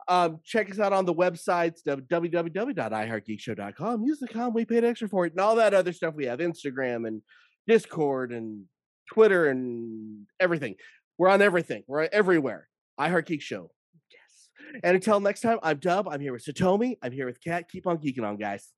Um, 0.08 0.40
check 0.46 0.72
us 0.72 0.80
out 0.80 0.94
on 0.94 1.06
the 1.06 1.14
websites 1.14 1.82
www.iheartgeekshow.com. 1.86 4.04
Use 4.04 4.20
the 4.20 4.28
com 4.28 4.54
we 4.54 4.64
paid 4.64 4.86
extra 4.86 5.10
for 5.10 5.26
it, 5.26 5.34
and 5.34 5.42
all 5.42 5.56
that 5.58 5.74
other 5.74 5.92
stuff 5.92 6.14
we 6.16 6.26
have 6.28 6.40
Instagram 6.40 7.06
and 7.08 7.22
Discord 7.68 8.32
and 8.32 8.64
Twitter 9.12 9.50
and 9.50 10.26
everything. 10.40 10.76
We're 11.18 11.30
on 11.30 11.42
everything. 11.42 11.84
We're 11.88 12.08
everywhere. 12.12 12.68
I 12.98 13.10
Heart 13.10 13.28
Geek 13.28 13.42
Show. 13.42 13.72
Yes. 14.10 14.50
And 14.84 14.96
until 14.96 15.20
next 15.20 15.42
time, 15.42 15.60
I'm 15.62 15.78
Dub. 15.78 16.08
I'm 16.08 16.22
here 16.22 16.32
with 16.34 16.46
Satomi. 16.46 16.96
I'm 17.02 17.12
here 17.12 17.26
with 17.26 17.44
Kat. 17.44 17.70
Keep 17.70 17.88
on 17.88 17.98
geeking 17.98 18.24
on, 18.24 18.38
guys. 18.38 18.70